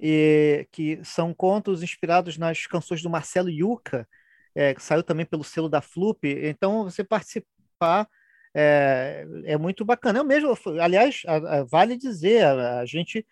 e 0.00 0.66
que 0.72 1.00
são 1.04 1.34
contos 1.34 1.82
inspirados 1.82 2.38
nas 2.38 2.66
canções 2.66 3.02
do 3.02 3.10
Marcelo 3.10 3.50
Yuca, 3.50 4.08
é, 4.54 4.74
que 4.74 4.82
saiu 4.82 5.02
também 5.02 5.26
pelo 5.26 5.44
selo 5.44 5.68
da 5.68 5.80
Flup. 5.80 6.24
Então, 6.24 6.84
você 6.84 7.02
participar 7.02 8.08
é, 8.54 9.26
é 9.44 9.58
muito 9.58 9.84
bacana. 9.84 10.20
Eu 10.20 10.24
mesmo, 10.24 10.56
aliás, 10.80 11.22
a, 11.26 11.36
a, 11.58 11.64
vale 11.64 11.96
dizer, 11.96 12.44
a, 12.44 12.80
a, 12.80 12.86
gente 12.86 13.26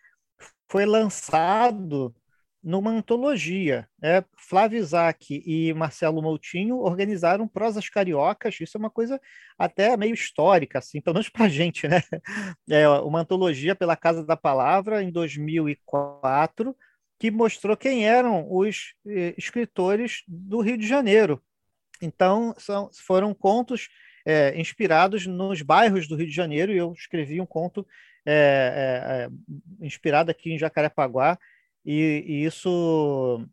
foi 0.70 0.84
lançado 0.84 2.14
numa 2.62 2.90
antologia. 2.90 3.88
Né? 4.00 4.24
Flávio 4.36 4.78
Isaac 4.78 5.42
e 5.46 5.72
Marcelo 5.74 6.22
Moutinho 6.22 6.78
organizaram 6.78 7.46
prosas 7.48 7.88
cariocas. 7.88 8.60
Isso 8.60 8.76
é 8.76 8.80
uma 8.80 8.90
coisa 8.90 9.20
até 9.58 9.96
meio 9.96 10.14
histórica, 10.14 10.78
assim, 10.78 11.00
pelo 11.00 11.14
menos 11.14 11.28
para 11.28 11.46
a 11.46 11.48
gente, 11.48 11.88
né? 11.88 12.02
É 12.70 12.88
uma 12.88 13.20
antologia 13.20 13.74
pela 13.74 13.96
Casa 13.96 14.24
da 14.24 14.36
Palavra 14.36 15.02
em 15.02 15.10
2004 15.10 16.76
que 17.22 17.30
mostrou 17.30 17.76
quem 17.76 18.04
eram 18.04 18.48
os 18.50 18.94
eh, 19.06 19.32
escritores 19.38 20.24
do 20.26 20.60
Rio 20.60 20.76
de 20.76 20.88
Janeiro. 20.88 21.40
Então, 22.02 22.52
são, 22.58 22.90
foram 22.92 23.32
contos 23.32 23.88
é, 24.26 24.60
inspirados 24.60 25.24
nos 25.24 25.62
bairros 25.62 26.08
do 26.08 26.16
Rio 26.16 26.26
de 26.26 26.34
Janeiro, 26.34 26.72
e 26.72 26.78
eu 26.78 26.92
escrevi 26.92 27.40
um 27.40 27.46
conto 27.46 27.86
é, 28.26 29.28
é, 29.30 29.86
inspirado 29.86 30.32
aqui 30.32 30.52
em 30.52 30.58
Jacarepaguá, 30.58 31.38
e, 31.86 32.24
e 32.26 32.44
isso 32.44 33.46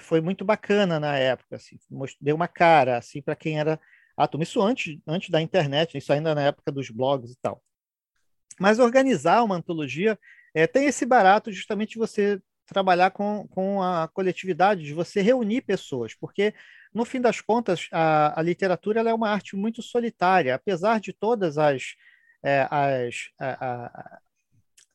foi 0.00 0.20
muito 0.20 0.44
bacana 0.44 1.00
na 1.00 1.16
época, 1.16 1.56
assim, 1.56 1.78
deu 2.20 2.36
uma 2.36 2.46
cara 2.46 2.98
assim 2.98 3.22
para 3.22 3.34
quem 3.34 3.58
era 3.58 3.80
ator. 4.14 4.42
Isso 4.42 4.60
antes, 4.60 4.98
antes 5.06 5.30
da 5.30 5.40
internet, 5.40 5.96
isso 5.96 6.12
ainda 6.12 6.34
na 6.34 6.42
época 6.42 6.70
dos 6.70 6.90
blogs 6.90 7.32
e 7.32 7.38
tal. 7.40 7.62
Mas 8.60 8.78
organizar 8.78 9.42
uma 9.42 9.56
antologia 9.56 10.18
é, 10.54 10.66
tem 10.66 10.84
esse 10.84 11.06
barato 11.06 11.50
justamente 11.50 11.96
você 11.96 12.38
trabalhar 12.66 13.10
com, 13.10 13.46
com 13.48 13.82
a 13.82 14.08
coletividade, 14.08 14.82
de 14.84 14.94
você 14.94 15.20
reunir 15.20 15.62
pessoas, 15.62 16.14
porque, 16.14 16.54
no 16.92 17.04
fim 17.04 17.20
das 17.20 17.40
contas, 17.40 17.88
a, 17.92 18.38
a 18.38 18.42
literatura 18.42 19.00
é 19.00 19.14
uma 19.14 19.30
arte 19.30 19.56
muito 19.56 19.82
solitária, 19.82 20.54
apesar 20.54 21.00
de 21.00 21.12
todas 21.12 21.58
as. 21.58 21.94
É, 22.42 22.68
as 22.70 23.30
a, 23.40 23.86
a, 23.86 24.20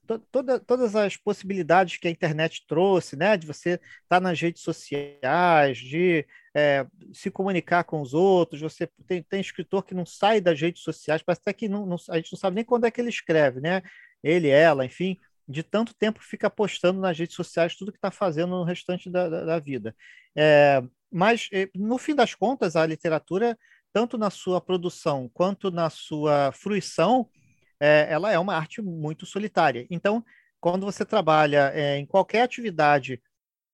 to, 0.10 0.20
toda, 0.32 0.60
todas 0.60 0.96
as 0.96 1.16
possibilidades 1.16 1.98
que 1.98 2.08
a 2.08 2.12
internet 2.12 2.66
trouxe, 2.68 3.16
né, 3.16 3.38
de 3.38 3.46
você 3.46 3.72
estar 3.72 3.82
tá 4.10 4.20
nas 4.20 4.40
redes 4.42 4.64
sociais, 4.64 5.78
de 5.78 6.26
é, 6.56 6.86
se 7.14 7.30
comunicar 7.30 7.84
com 7.84 8.02
os 8.02 8.14
outros, 8.14 8.62
você 8.62 8.90
tem, 9.06 9.22
tem 9.22 9.40
escritor 9.40 9.86
que 9.86 9.94
não 9.94 10.06
sai 10.06 10.42
das 10.42 10.60
redes 10.60 10.82
sociais, 10.82 11.22
parece 11.22 11.42
até 11.42 11.54
que 11.54 11.70
não, 11.70 11.86
não, 11.86 11.98
a 12.10 12.16
gente 12.18 12.32
não 12.32 12.40
sabe 12.40 12.56
nem 12.56 12.66
quando 12.66 12.86
é 12.86 12.92
que 12.92 13.00
ele 13.00 13.10
escreve, 13.10 13.60
né? 13.62 13.84
Ele, 14.24 14.50
ela, 14.50 14.84
enfim, 14.86 15.18
de 15.50 15.64
tanto 15.64 15.96
tempo 15.96 16.24
fica 16.24 16.50
postando 16.50 17.02
nas 17.02 17.18
redes 17.18 17.36
sociais 17.36 17.76
tudo 17.76 17.92
que 17.92 17.98
está 17.98 18.12
fazendo 18.12 18.52
no 18.52 18.64
restante 18.64 19.10
da, 19.10 19.28
da, 19.28 19.46
da 19.46 19.60
vida. 19.60 19.96
É, 20.38 20.84
mas, 21.12 21.50
eh, 21.52 21.70
no 21.74 21.98
fim 21.98 22.14
das 22.14 22.36
contas, 22.36 22.76
a 22.76 22.86
literatura, 22.86 23.58
tanto 23.92 24.16
na 24.18 24.30
sua 24.30 24.62
produção 24.62 25.28
quanto 25.34 25.72
na 25.72 25.90
sua 25.90 26.52
fruição, 26.52 27.28
é, 27.80 28.08
ela 28.10 28.32
é 28.32 28.38
uma 28.38 28.56
arte 28.56 28.82
muito 28.82 29.26
solitária. 29.26 29.88
Então, 29.90 30.24
quando 30.60 30.86
você 30.86 31.04
trabalha 31.04 31.72
é, 31.74 31.98
em 31.98 32.06
qualquer 32.06 32.44
atividade 32.44 33.22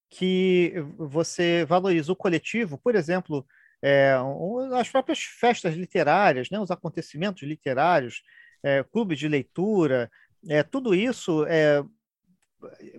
que 0.09 0.73
você 0.97 1.65
valoriza 1.65 2.11
o 2.11 2.15
coletivo, 2.15 2.77
por 2.77 2.95
exemplo, 2.95 3.45
é, 3.81 4.15
as 4.79 4.89
próprias 4.89 5.19
festas 5.19 5.75
literárias, 5.75 6.49
né, 6.49 6.59
os 6.59 6.71
acontecimentos 6.71 7.43
literários, 7.43 8.23
é, 8.63 8.83
clubes 8.83 9.19
de 9.19 9.27
leitura, 9.27 10.09
é, 10.49 10.63
tudo 10.63 10.93
isso 10.93 11.45
é, 11.47 11.83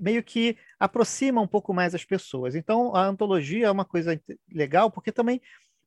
meio 0.00 0.22
que 0.22 0.56
aproxima 0.78 1.40
um 1.40 1.46
pouco 1.46 1.72
mais 1.72 1.94
as 1.94 2.04
pessoas. 2.04 2.54
Então, 2.54 2.94
a 2.94 3.06
antologia 3.06 3.66
é 3.66 3.70
uma 3.70 3.84
coisa 3.84 4.20
legal, 4.52 4.90
porque 4.90 5.12
também 5.12 5.40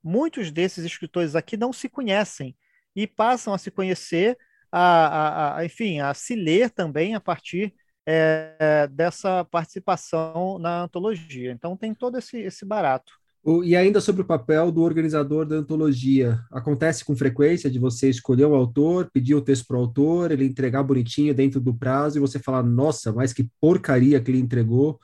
muitos 0.04 0.52
desses 0.52 0.86
escritores 0.86 1.36
aqui 1.36 1.58
não 1.58 1.74
se 1.74 1.90
conhecem 1.90 2.56
e 2.96 3.06
passam 3.08 3.54
a 3.54 3.58
se 3.58 3.72
conhecer, 3.72 4.38
a, 4.72 5.58
a, 5.58 5.58
a 5.58 5.66
enfim, 5.66 6.00
a 6.00 6.14
se 6.14 6.36
ler 6.36 6.70
também 6.72 7.16
a 7.16 7.20
partir 7.20 7.74
é, 8.06 8.88
dessa 8.92 9.46
participação 9.46 10.58
na 10.60 10.82
antologia. 10.84 11.52
Então, 11.52 11.78
tem 11.78 11.94
todo 11.94 12.18
esse, 12.18 12.38
esse 12.40 12.66
barato. 12.66 13.19
E 13.66 13.76
ainda 13.76 14.02
sobre 14.02 14.22
o 14.22 14.26
papel 14.26 14.72
do 14.72 14.82
organizador 14.82 15.46
da 15.46 15.56
antologia, 15.56 16.40
acontece 16.52 17.06
com 17.06 17.16
frequência 17.16 17.70
de 17.70 17.80
você 17.80 18.10
escolher 18.10 18.46
o 18.46 18.54
autor, 18.54 19.10
pedir 19.14 19.34
o 19.34 19.42
texto 19.42 19.66
para 19.66 19.78
o 19.78 19.80
autor, 19.82 20.32
ele 20.32 20.46
entregar 20.46 20.84
bonitinho 20.84 21.34
dentro 21.34 21.60
do 21.60 21.74
prazo 21.74 22.18
e 22.18 22.22
você 22.22 22.38
falar, 22.38 22.64
nossa, 22.64 23.14
mas 23.14 23.32
que 23.34 23.50
porcaria 23.60 24.20
que 24.22 24.30
ele 24.30 24.40
entregou, 24.40 25.00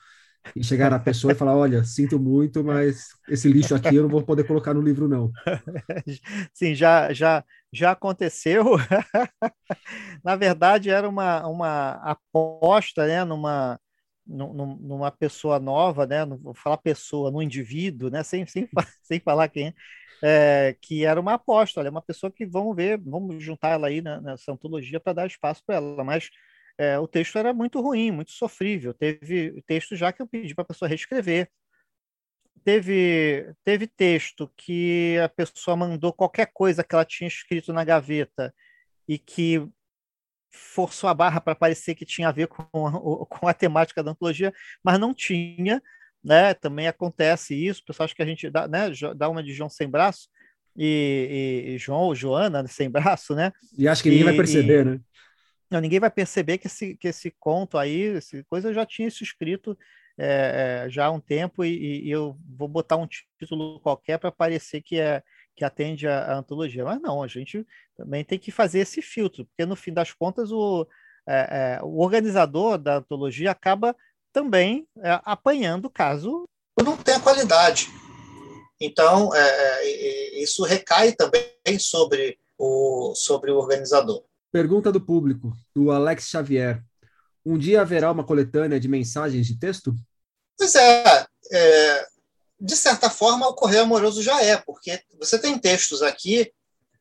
e 0.55 0.63
chegar 0.63 0.91
na 0.91 0.99
pessoa 0.99 1.31
e 1.31 1.35
falar, 1.35 1.55
olha, 1.55 1.83
sinto 1.83 2.19
muito, 2.19 2.63
mas 2.63 3.07
esse 3.29 3.47
lixo 3.47 3.73
aqui 3.73 3.95
eu 3.95 4.03
não 4.03 4.09
vou 4.09 4.21
poder 4.21 4.43
colocar 4.45 4.73
no 4.73 4.81
livro 4.81 5.07
não. 5.07 5.31
Sim, 6.53 6.75
já 6.75 7.13
já 7.13 7.43
já 7.73 7.91
aconteceu. 7.91 8.63
na 10.23 10.35
verdade 10.35 10.89
era 10.89 11.07
uma, 11.07 11.47
uma 11.47 11.91
aposta, 12.03 13.07
né, 13.07 13.23
numa 13.23 13.79
numa 14.27 15.11
pessoa 15.11 15.59
nova, 15.59 16.05
né? 16.05 16.25
Não 16.25 16.37
vou 16.37 16.53
falar 16.53 16.77
pessoa, 16.77 17.31
no 17.31 17.41
indivíduo, 17.41 18.09
né? 18.09 18.23
Sem, 18.23 18.45
sem, 18.45 18.67
sem 19.03 19.19
falar 19.19 19.49
quem 19.49 19.67
é, 19.67 19.73
é, 20.23 20.77
que 20.81 21.05
era 21.05 21.19
uma 21.19 21.33
aposta, 21.33 21.79
olha, 21.79 21.91
uma 21.91 22.01
pessoa 22.01 22.31
que 22.31 22.45
vamos 22.45 22.75
ver, 22.75 22.99
vamos 22.99 23.43
juntar 23.43 23.69
ela 23.71 23.87
aí 23.87 24.01
na, 24.01 24.21
nessa 24.21 24.51
antologia 24.51 24.99
para 24.99 25.13
dar 25.13 25.27
espaço 25.27 25.61
para 25.65 25.75
ela, 25.75 26.03
mas 26.03 26.29
é, 26.77 26.97
o 26.99 27.07
texto 27.07 27.37
era 27.37 27.53
muito 27.53 27.81
ruim, 27.81 28.11
muito 28.11 28.31
sofrível. 28.31 28.93
Teve 28.93 29.61
texto 29.67 29.95
já 29.95 30.11
que 30.11 30.21
eu 30.21 30.27
pedi 30.27 30.53
para 30.55 30.63
a 30.63 30.67
pessoa 30.67 30.89
reescrever. 30.89 31.49
Teve, 32.63 33.53
teve 33.63 33.85
texto 33.85 34.51
que 34.57 35.17
a 35.23 35.29
pessoa 35.29 35.77
mandou 35.77 36.11
qualquer 36.11 36.49
coisa 36.51 36.83
que 36.83 36.95
ela 36.95 37.05
tinha 37.05 37.27
escrito 37.27 37.71
na 37.71 37.83
gaveta 37.83 38.53
e 39.07 39.19
que 39.19 39.63
forçou 40.55 41.09
a 41.09 41.13
barra 41.13 41.41
para 41.41 41.55
parecer 41.55 41.95
que 41.95 42.05
tinha 42.05 42.29
a 42.29 42.31
ver 42.31 42.47
com 42.47 42.63
a, 42.63 43.25
com 43.25 43.47
a 43.47 43.53
temática 43.53 44.03
da 44.03 44.11
antologia, 44.11 44.53
mas 44.83 44.99
não 44.99 45.13
tinha, 45.13 45.81
né? 46.23 46.53
Também 46.53 46.87
acontece 46.87 47.53
isso, 47.53 47.81
o 47.81 47.85
pessoal 47.85 48.05
acha 48.05 48.15
que 48.15 48.23
a 48.23 48.25
gente 48.25 48.49
dá, 48.49 48.67
né, 48.67 48.89
dá 49.15 49.29
uma 49.29 49.43
de 49.43 49.53
João 49.53 49.69
sem 49.69 49.89
braço 49.89 50.29
e, 50.75 51.63
e, 51.65 51.71
e 51.71 51.77
João 51.77 52.01
ou 52.01 52.15
Joana 52.15 52.65
sem 52.67 52.89
braço, 52.89 53.35
né? 53.35 53.51
E 53.77 53.87
acho 53.87 54.01
que 54.01 54.09
ninguém 54.09 54.23
e, 54.23 54.25
vai 54.25 54.35
perceber, 54.35 54.85
né? 54.85 54.99
Não, 55.69 55.81
ninguém 55.81 55.99
vai 55.99 56.11
perceber 56.11 56.57
que 56.57 56.67
esse, 56.67 56.95
que 56.95 57.07
esse 57.07 57.31
conto 57.39 57.77
aí, 57.77 58.17
essa 58.17 58.43
coisa, 58.45 58.69
eu 58.69 58.73
já 58.73 58.85
tinha 58.85 59.07
isso 59.07 59.23
escrito 59.23 59.77
é, 60.17 60.87
já 60.89 61.05
há 61.05 61.11
um 61.11 61.19
tempo 61.19 61.63
e, 61.63 62.05
e, 62.05 62.09
eu 62.09 62.37
vou 62.57 62.67
botar 62.67 62.95
um 62.95 63.07
título 63.07 63.79
qualquer 63.81 64.17
para 64.17 64.31
parecer 64.31 64.81
que 64.81 64.99
é 64.99 65.21
que 65.55 65.63
atende 65.63 66.07
a, 66.07 66.33
a, 66.33 66.37
antologia. 66.37 66.83
Mas 66.83 67.01
não, 67.01 67.23
a 67.23 67.27
gente 67.27 67.65
também 67.95 68.23
tem 68.23 68.37
que 68.37 68.51
fazer 68.51 68.79
esse 68.79 69.01
filtro, 69.01 69.45
porque 69.45 69.65
no 69.65 69.75
fim 69.75 69.93
das 69.93 70.11
contas 70.11 70.51
o, 70.51 70.87
é, 71.27 71.77
é, 71.79 71.83
o 71.83 72.01
organizador 72.01 72.77
da 72.77 72.97
antologia 72.97 73.51
acaba 73.51 73.95
também 74.33 74.87
é, 74.97 75.19
apanhando 75.23 75.89
caso 75.89 76.45
não 76.83 76.97
tenha 76.97 77.19
qualidade. 77.19 77.87
Então, 78.79 79.33
é, 79.33 79.39
é, 79.39 80.43
isso 80.43 80.63
recai 80.63 81.13
também 81.13 81.79
sobre 81.79 82.37
o, 82.57 83.13
sobre 83.15 83.51
o 83.51 83.57
organizador. 83.57 84.23
Pergunta 84.51 84.91
do 84.91 84.99
público, 84.99 85.53
do 85.73 85.91
Alex 85.91 86.27
Xavier. 86.27 86.83
Um 87.45 87.57
dia 87.57 87.81
haverá 87.81 88.11
uma 88.11 88.25
coletânea 88.25 88.79
de 88.79 88.87
mensagens 88.87 89.47
de 89.47 89.57
texto? 89.57 89.95
Pois 90.57 90.75
é, 90.75 91.25
é 91.51 92.07
de 92.65 92.75
certa 92.75 93.09
forma, 93.09 93.47
o 93.47 93.53
correio 93.53 93.83
amoroso 93.83 94.23
já 94.23 94.41
é, 94.41 94.57
porque 94.57 94.99
você 95.19 95.37
tem 95.37 95.57
textos 95.57 96.01
aqui 96.01 96.51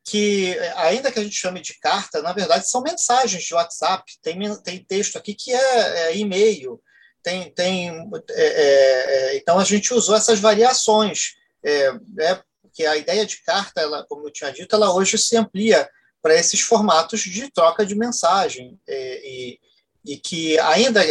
que, 0.03 0.55
ainda 0.75 1.11
que 1.11 1.19
a 1.19 1.23
gente 1.23 1.35
chame 1.35 1.59
de 1.59 1.79
carta, 1.79 2.21
na 2.21 2.31
verdade 2.31 2.69
são 2.69 2.81
mensagens 2.81 3.43
de 3.43 3.53
WhatsApp. 3.55 4.03
Tem, 4.21 4.37
tem 4.61 4.85
texto 4.85 5.17
aqui 5.17 5.33
que 5.33 5.51
é, 5.51 6.07
é 6.07 6.17
e-mail. 6.17 6.79
Tem, 7.23 7.51
tem, 7.51 7.89
é, 8.29 8.45
é, 8.45 9.33
é 9.33 9.37
então, 9.37 9.57
a 9.57 9.63
gente 9.63 9.91
usou 9.93 10.15
essas 10.15 10.39
variações. 10.39 11.33
É, 11.63 11.87
é, 12.19 12.43
porque 12.61 12.85
a 12.85 12.95
ideia 12.95 13.25
de 13.25 13.41
carta, 13.41 13.81
ela, 13.81 14.05
como 14.05 14.27
eu 14.27 14.31
tinha 14.31 14.51
dito, 14.51 14.75
ela 14.75 14.93
hoje 14.93 15.17
se 15.17 15.35
amplia 15.35 15.89
para 16.21 16.35
esses 16.35 16.61
formatos 16.61 17.21
de 17.21 17.51
troca 17.51 17.83
de 17.83 17.95
mensagem. 17.95 18.79
e, 18.87 19.59
e 20.05 20.17
que 20.17 20.59
ainda 20.59 21.01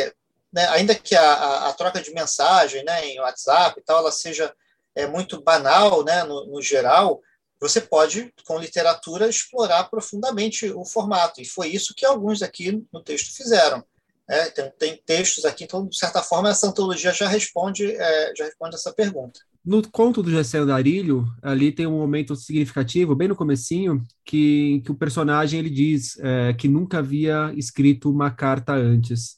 né, 0.55 0.69
ainda 0.69 0.95
que 0.95 1.17
a, 1.17 1.33
a, 1.33 1.69
a, 1.69 1.73
troca 1.73 2.01
de 2.01 2.15
mensagem 2.15 2.85
né, 2.85 3.09
em 3.09 3.19
WhatsApp 3.19 3.79
e 3.79 3.83
tal, 3.83 3.99
ela 3.99 4.13
seja 4.13 4.55
é, 4.95 5.05
muito 5.05 5.43
banal 5.43 6.05
né, 6.05 6.23
no, 6.23 6.47
no, 6.47 6.63
geral, 6.63 7.21
você 7.61 7.81
pode, 7.81 8.33
com 8.47 8.61
literatura, 8.61 9.29
explorar 9.29 9.91
profundamente 9.91 10.71
o 10.71 10.85
formato. 10.85 11.41
E 11.41 11.45
foi 11.45 11.69
isso 11.69 11.95
que 11.97 12.07
alguns 12.07 12.41
aqui 12.41 12.87
no 12.93 13.03
texto 13.03 13.35
fizeram. 13.37 13.85
É, 14.29 14.49
tem, 14.49 14.73
tem, 14.79 15.03
textos 15.05 15.45
aqui, 15.45 15.65
então, 15.65 15.87
de 15.87 15.99
certa 15.99 16.23
forma, 16.23 16.49
essa 16.49 16.69
antologia 16.69 17.13
já 17.13 17.29
responde, 17.29 17.95
é, 17.95 18.33
já 18.37 18.45
responde 18.45 18.77
essa 18.77 18.93
pergunta. 18.93 19.41
No 19.63 19.87
conto 19.91 20.23
do 20.23 20.31
Gessé 20.31 20.65
Darilho, 20.65 21.27
ali 21.43 21.73
tem 21.73 21.87
um 21.87 21.99
momento 21.99 22.37
significativo, 22.37 23.15
bem 23.15 23.29
no 23.29 23.37
comecinho, 23.37 24.03
que, 24.25 24.83
que 24.85 24.93
o 24.93 24.95
personagem 24.95 25.59
ele 25.59 25.71
diz 25.71 26.17
é, 26.21 26.55
que 26.55 26.69
nunca 26.69 26.99
havia 26.99 27.53
escrito 27.57 28.11
uma 28.11 28.31
carta 28.31 28.73
antes. 28.73 29.37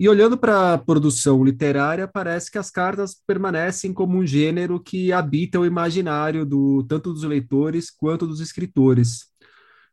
E 0.00 0.08
olhando 0.08 0.38
para 0.38 0.72
a 0.72 0.78
produção 0.78 1.44
literária, 1.44 2.08
parece 2.08 2.50
que 2.50 2.56
as 2.56 2.70
cartas 2.70 3.14
permanecem 3.26 3.92
como 3.92 4.16
um 4.16 4.26
gênero 4.26 4.80
que 4.80 5.12
habita 5.12 5.60
o 5.60 5.66
imaginário 5.66 6.46
do 6.46 6.82
tanto 6.84 7.12
dos 7.12 7.22
leitores 7.22 7.90
quanto 7.90 8.26
dos 8.26 8.40
escritores. 8.40 9.26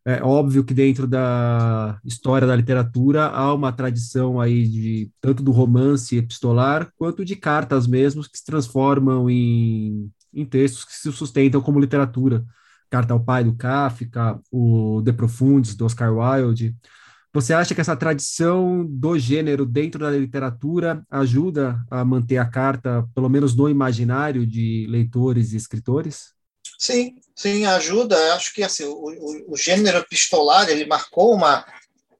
É 0.06 0.24
óbvio 0.24 0.64
que 0.64 0.74
dentro 0.74 1.06
da 1.06 2.00
história 2.06 2.48
da 2.48 2.56
literatura 2.56 3.26
há 3.26 3.54
uma 3.54 3.74
tradição 3.74 4.40
aí 4.40 4.66
de 4.66 5.12
tanto 5.20 5.44
do 5.44 5.52
romance 5.52 6.16
epistolar 6.16 6.90
quanto 6.98 7.26
de 7.26 7.36
cartas 7.36 7.86
mesmo 7.86 8.24
que 8.24 8.38
se 8.38 8.46
transformam 8.46 9.30
em, 9.30 10.10
em 10.34 10.46
textos 10.46 10.86
que 10.86 10.94
se 10.94 11.12
sustentam 11.12 11.60
como 11.60 11.82
literatura. 11.82 12.46
Carta 12.90 13.14
ao 13.14 13.20
Pai 13.20 13.44
do 13.44 13.54
Kafka, 13.54 14.40
o 14.50 15.02
De 15.04 15.12
Profundis 15.12 15.76
do 15.76 15.86
Oscar 15.86 16.14
Wilde. 16.16 16.74
Você 17.38 17.54
acha 17.54 17.76
que 17.76 17.82
essa 17.82 17.96
tradição 17.96 18.84
do 18.84 19.16
gênero 19.20 19.64
dentro 19.64 20.00
da 20.00 20.10
literatura 20.10 21.06
ajuda 21.08 21.80
a 21.88 22.04
manter 22.04 22.40
a 22.40 22.50
carta, 22.50 23.08
pelo 23.14 23.30
menos 23.30 23.56
no 23.56 23.70
imaginário 23.70 24.44
de 24.44 24.88
leitores 24.90 25.54
e 25.54 25.56
escritores? 25.56 26.34
Sim, 26.80 27.14
sim, 27.36 27.64
ajuda. 27.64 28.34
Acho 28.34 28.52
que 28.56 28.64
assim, 28.64 28.86
o, 28.86 28.92
o, 28.92 29.54
o 29.54 29.56
gênero 29.56 30.00
epistolar 30.00 30.68
ele 30.68 30.88
marcou 30.88 31.32
uma 31.32 31.64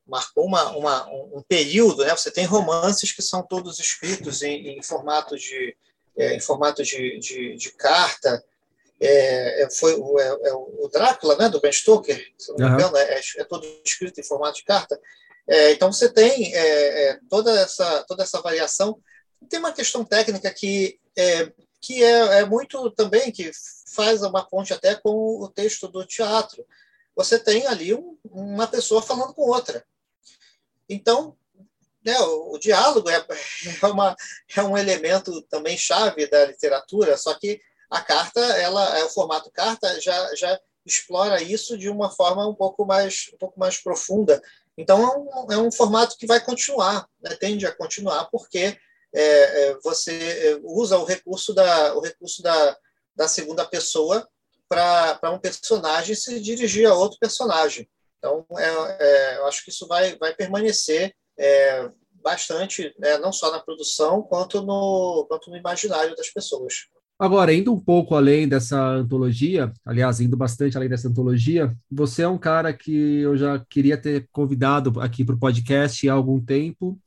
marcou 0.08 0.46
uma, 0.46 0.70
uma, 0.78 1.08
um 1.10 1.44
período, 1.50 2.06
né? 2.06 2.16
Você 2.16 2.30
tem 2.30 2.46
romances 2.46 3.12
que 3.12 3.24
são 3.24 3.42
todos 3.42 3.80
escritos 3.80 4.44
em, 4.44 4.78
em 4.78 4.84
formato 4.84 5.36
de 5.36 5.76
é, 6.16 6.36
em 6.36 6.40
formato 6.40 6.84
de, 6.84 7.18
de, 7.18 7.56
de 7.56 7.72
carta. 7.72 8.44
É, 9.00 9.64
é, 9.64 9.70
foi 9.70 9.94
o, 9.94 10.20
é, 10.20 10.28
é, 10.50 10.54
o 10.54 10.90
Drácula, 10.92 11.36
né, 11.36 11.50
do 11.50 11.62
Ben 11.62 11.72
Stoker, 11.72 12.20
se 12.38 12.50
não 12.50 12.58
me 12.58 12.76
engano, 12.76 12.98
é, 12.98 13.22
é, 13.38 13.44
todo 13.44 13.66
escrito 13.86 14.20
em 14.20 14.24
formato 14.24 14.58
de 14.58 14.64
carta. 14.64 15.00
É, 15.48 15.72
então 15.72 15.92
você 15.92 16.12
tem 16.12 16.54
é, 16.54 17.20
toda 17.30 17.52
essa 17.60 18.04
toda 18.08 18.24
essa 18.24 18.42
variação. 18.42 19.00
Tem 19.50 19.60
uma 19.60 19.72
questão 19.72 20.04
técnica 20.04 20.52
que 20.52 21.00
que 21.80 22.04
é, 22.04 22.44
muito 22.46 22.90
também 22.92 23.32
que 23.32 23.52
faz 23.94 24.24
uma 24.24 24.46
ponte 24.46 24.74
até 24.74 24.96
com 24.96 25.42
o 25.42 25.48
texto 25.48 25.88
do 25.88 26.06
teatro. 26.06 26.66
Você 27.16 27.40
tem 27.40 27.66
ali 27.68 27.94
um, 27.94 28.18
uma 28.26 28.68
pessoa 28.68 29.02
falando 29.02 29.34
com 29.34 29.44
outra. 29.44 29.86
Então, 30.90 31.36
né, 32.04 32.18
o, 32.20 32.54
o 32.54 32.60
diálogo 32.60 33.10
é, 33.10 33.18
é, 33.82 33.86
uma, 33.86 34.16
é 34.56 34.64
um 34.64 34.78
elemento 34.78 35.42
também 35.44 35.78
chave 35.78 36.28
da 36.28 36.46
literatura, 36.46 37.18
só 37.18 37.34
que 37.34 37.62
a 37.90 38.02
carta, 38.02 38.40
ela, 38.40 39.00
é 39.00 39.04
o 39.04 39.10
formato 39.10 39.52
carta 39.52 40.00
já, 40.02 40.36
já 40.36 40.60
explora 40.86 41.42
isso 41.42 41.78
de 41.78 41.90
uma 41.90 42.10
forma 42.10 42.48
um 42.48 42.56
pouco 42.56 42.86
mais, 42.86 43.30
um 43.34 43.38
pouco 43.38 43.60
mais 43.60 43.78
profunda. 43.78 44.42
Então, 44.78 45.02
é 45.02 45.18
um, 45.18 45.52
é 45.54 45.58
um 45.58 45.72
formato 45.72 46.18
que 46.18 46.28
vai 46.28 46.44
continuar, 46.44 47.08
né? 47.22 47.36
tende 47.36 47.66
a 47.66 47.76
continuar, 47.76 48.26
porque 48.26 48.78
é, 49.14 49.22
é, 49.22 49.78
você 49.84 50.12
é, 50.14 50.60
usa 50.64 50.98
o 50.98 51.06
recurso 51.06 51.54
da, 51.54 51.96
o 51.96 52.02
recurso 52.02 52.42
da, 52.44 52.78
da 53.16 53.28
segunda 53.28 53.66
pessoa 53.66 54.28
para 54.70 55.32
um 55.32 55.40
personagem 55.40 56.16
se 56.16 56.40
dirigir 56.40 56.88
a 56.88 56.94
outro 56.94 57.18
personagem. 57.20 57.90
Então, 58.18 58.46
é, 58.58 59.38
eu 59.38 59.48
acho 59.48 59.64
que 59.64 59.70
isso 59.70 59.88
vai, 59.88 60.18
vai 60.18 60.34
permanecer 60.34 61.16
bastante, 62.16 62.94
né, 63.00 63.18
não 63.20 63.32
só 63.32 63.52
na 63.52 63.60
produção, 63.60 64.22
quanto 64.22 64.62
no, 64.62 65.26
quanto 65.30 65.50
no 65.50 65.56
imaginário 65.56 66.16
das 66.16 66.30
pessoas. 66.30 66.88
Agora, 67.20 67.52
indo 67.52 67.74
um 67.74 67.80
pouco 67.80 68.14
além 68.14 68.48
dessa 68.48 68.80
antologia, 68.80 69.74
aliás, 69.84 70.22
indo 70.22 70.38
bastante 70.38 70.78
além 70.78 70.88
dessa 70.88 71.08
antologia, 71.08 71.76
você 71.90 72.22
é 72.22 72.28
um 72.28 72.38
cara 72.38 72.72
que 72.72 72.92
eu 73.22 73.36
já 73.36 73.58
queria 73.68 73.98
ter 73.98 74.28
convidado 74.32 75.00
aqui 75.02 75.26
para 75.26 75.34
o 75.34 75.40
podcast 75.40 76.08
há 76.08 76.14
algum 76.14 76.40
tempo. 76.40 77.00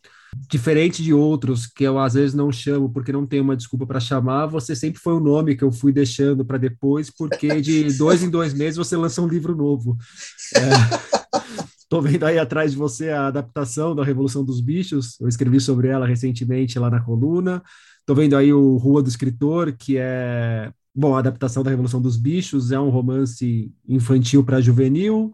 Diferente 0.48 1.00
de 1.00 1.14
outros 1.14 1.64
que 1.64 1.84
eu 1.84 1.96
às 1.96 2.14
vezes 2.14 2.34
não 2.34 2.50
chamo 2.50 2.90
porque 2.90 3.12
não 3.12 3.24
tenho 3.24 3.44
uma 3.44 3.56
desculpa 3.56 3.86
para 3.86 4.00
chamar, 4.00 4.46
você 4.46 4.74
sempre 4.74 5.00
foi 5.00 5.12
o 5.12 5.20
nome 5.20 5.56
que 5.56 5.62
eu 5.62 5.70
fui 5.70 5.92
deixando 5.92 6.44
para 6.44 6.58
depois, 6.58 7.08
porque 7.08 7.60
de 7.60 7.84
dois 7.96 8.22
em 8.22 8.30
dois 8.30 8.52
meses 8.52 8.76
você 8.76 8.96
lança 8.96 9.22
um 9.22 9.28
livro 9.28 9.54
novo. 9.54 9.96
Estou 11.78 12.04
é, 12.04 12.10
vendo 12.10 12.26
aí 12.26 12.38
atrás 12.38 12.72
de 12.72 12.76
você 12.76 13.10
a 13.10 13.28
adaptação 13.28 13.94
da 13.94 14.04
Revolução 14.04 14.44
dos 14.44 14.60
Bichos, 14.60 15.20
eu 15.20 15.28
escrevi 15.28 15.60
sobre 15.60 15.86
ela 15.86 16.06
recentemente 16.06 16.80
lá 16.80 16.90
na 16.90 17.00
coluna. 17.00 17.62
Estou 18.00 18.16
vendo 18.16 18.36
aí 18.36 18.52
o 18.52 18.76
Rua 18.76 19.02
do 19.02 19.08
Escritor, 19.08 19.72
que 19.76 19.96
é, 19.96 20.72
bom, 20.94 21.14
a 21.14 21.20
adaptação 21.20 21.62
da 21.62 21.70
Revolução 21.70 22.00
dos 22.00 22.16
Bichos, 22.16 22.72
é 22.72 22.80
um 22.80 22.90
romance 22.90 23.72
infantil 23.88 24.44
para 24.44 24.60
juvenil. 24.60 25.32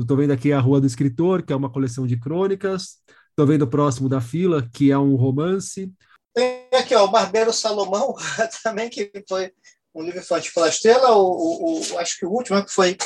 Estou 0.00 0.16
vendo 0.16 0.32
aqui 0.32 0.52
a 0.52 0.60
Rua 0.60 0.80
do 0.80 0.86
Escritor, 0.86 1.42
que 1.42 1.52
é 1.52 1.56
uma 1.56 1.70
coleção 1.70 2.06
de 2.06 2.18
crônicas. 2.18 2.98
Estou 3.30 3.46
vendo 3.46 3.62
o 3.62 3.70
próximo 3.70 4.08
da 4.08 4.20
fila, 4.20 4.68
que 4.72 4.90
é 4.90 4.98
um 4.98 5.16
romance. 5.16 5.92
Tem 6.34 6.68
aqui, 6.72 6.94
ó, 6.94 7.04
o 7.04 7.10
Barbeiro 7.10 7.52
Salomão, 7.52 8.14
também, 8.62 8.88
que 8.88 9.10
foi 9.28 9.52
um 9.94 10.02
livro 10.02 10.20
infantil 10.20 10.52
pela 10.54 10.68
Estrela. 10.68 11.16
O, 11.16 11.24
o, 11.24 11.80
o, 11.80 11.98
acho 11.98 12.18
que 12.18 12.26
o 12.26 12.30
último 12.30 12.64
que 12.64 12.72
foi 12.72 12.96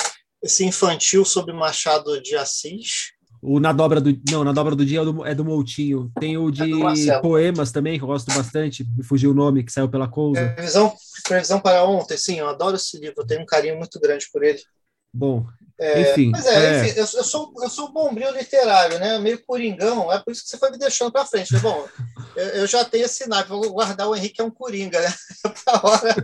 esse 0.43 0.63
infantil 0.63 1.25
sobre 1.25 1.53
Machado 1.53 2.21
de 2.21 2.35
Assis. 2.35 3.14
O 3.47 3.59
Na 3.59 3.71
Dobra 3.71 4.01
do 4.01 4.17
Não, 4.31 4.43
Na 4.43 4.51
Dobra 4.51 4.75
do 4.75 4.83
Dia 4.83 5.01
é 5.01 5.05
do, 5.05 5.25
é 5.25 5.35
do 5.35 5.45
Moutinho. 5.45 6.11
Tem 6.19 6.35
o 6.35 6.49
de 6.49 7.09
é 7.09 7.19
poemas 7.19 7.71
também, 7.71 7.97
que 7.97 8.03
eu 8.03 8.07
gosto 8.07 8.33
bastante. 8.33 8.83
Me 8.97 9.03
fugiu 9.03 9.31
o 9.31 9.35
nome, 9.35 9.63
que 9.63 9.71
saiu 9.71 9.87
pela 9.87 10.07
Cousa. 10.07 10.49
Previsão, 10.55 10.91
previsão 11.23 11.59
para 11.59 11.83
ontem, 11.83 12.17
sim, 12.17 12.39
eu 12.39 12.49
adoro 12.49 12.75
esse 12.75 12.97
livro, 12.97 13.21
eu 13.21 13.27
tenho 13.27 13.41
um 13.41 13.45
carinho 13.45 13.77
muito 13.77 13.99
grande 13.99 14.27
por 14.33 14.43
ele. 14.43 14.59
Bom, 15.13 15.45
é, 15.79 16.01
enfim. 16.01 16.31
Mas 16.31 16.45
é, 16.45 16.55
é. 16.55 16.85
Enfim, 16.85 16.99
eu, 16.99 17.05
eu, 17.05 17.23
sou, 17.23 17.53
eu 17.61 17.69
sou 17.69 17.91
bombril 17.91 18.31
literário, 18.31 18.97
né? 18.97 19.19
Meio 19.19 19.43
coringão, 19.45 20.11
é 20.11 20.19
por 20.19 20.31
isso 20.31 20.43
que 20.43 20.49
você 20.49 20.57
foi 20.57 20.71
me 20.71 20.77
deixando 20.77 21.11
para 21.11 21.25
frente. 21.25 21.53
Né? 21.53 21.59
Bom, 21.59 21.87
eu, 22.35 22.45
eu, 22.47 22.67
já 22.67 22.83
tenho 22.83 23.05
esse 23.05 23.27
naipe, 23.27 23.49
vou 23.49 23.71
guardar 23.71 24.07
o 24.07 24.15
Henrique 24.15 24.41
é 24.41 24.43
um 24.43 24.51
coringa, 24.51 24.99
né? 24.99 25.13
hora. 25.83 26.15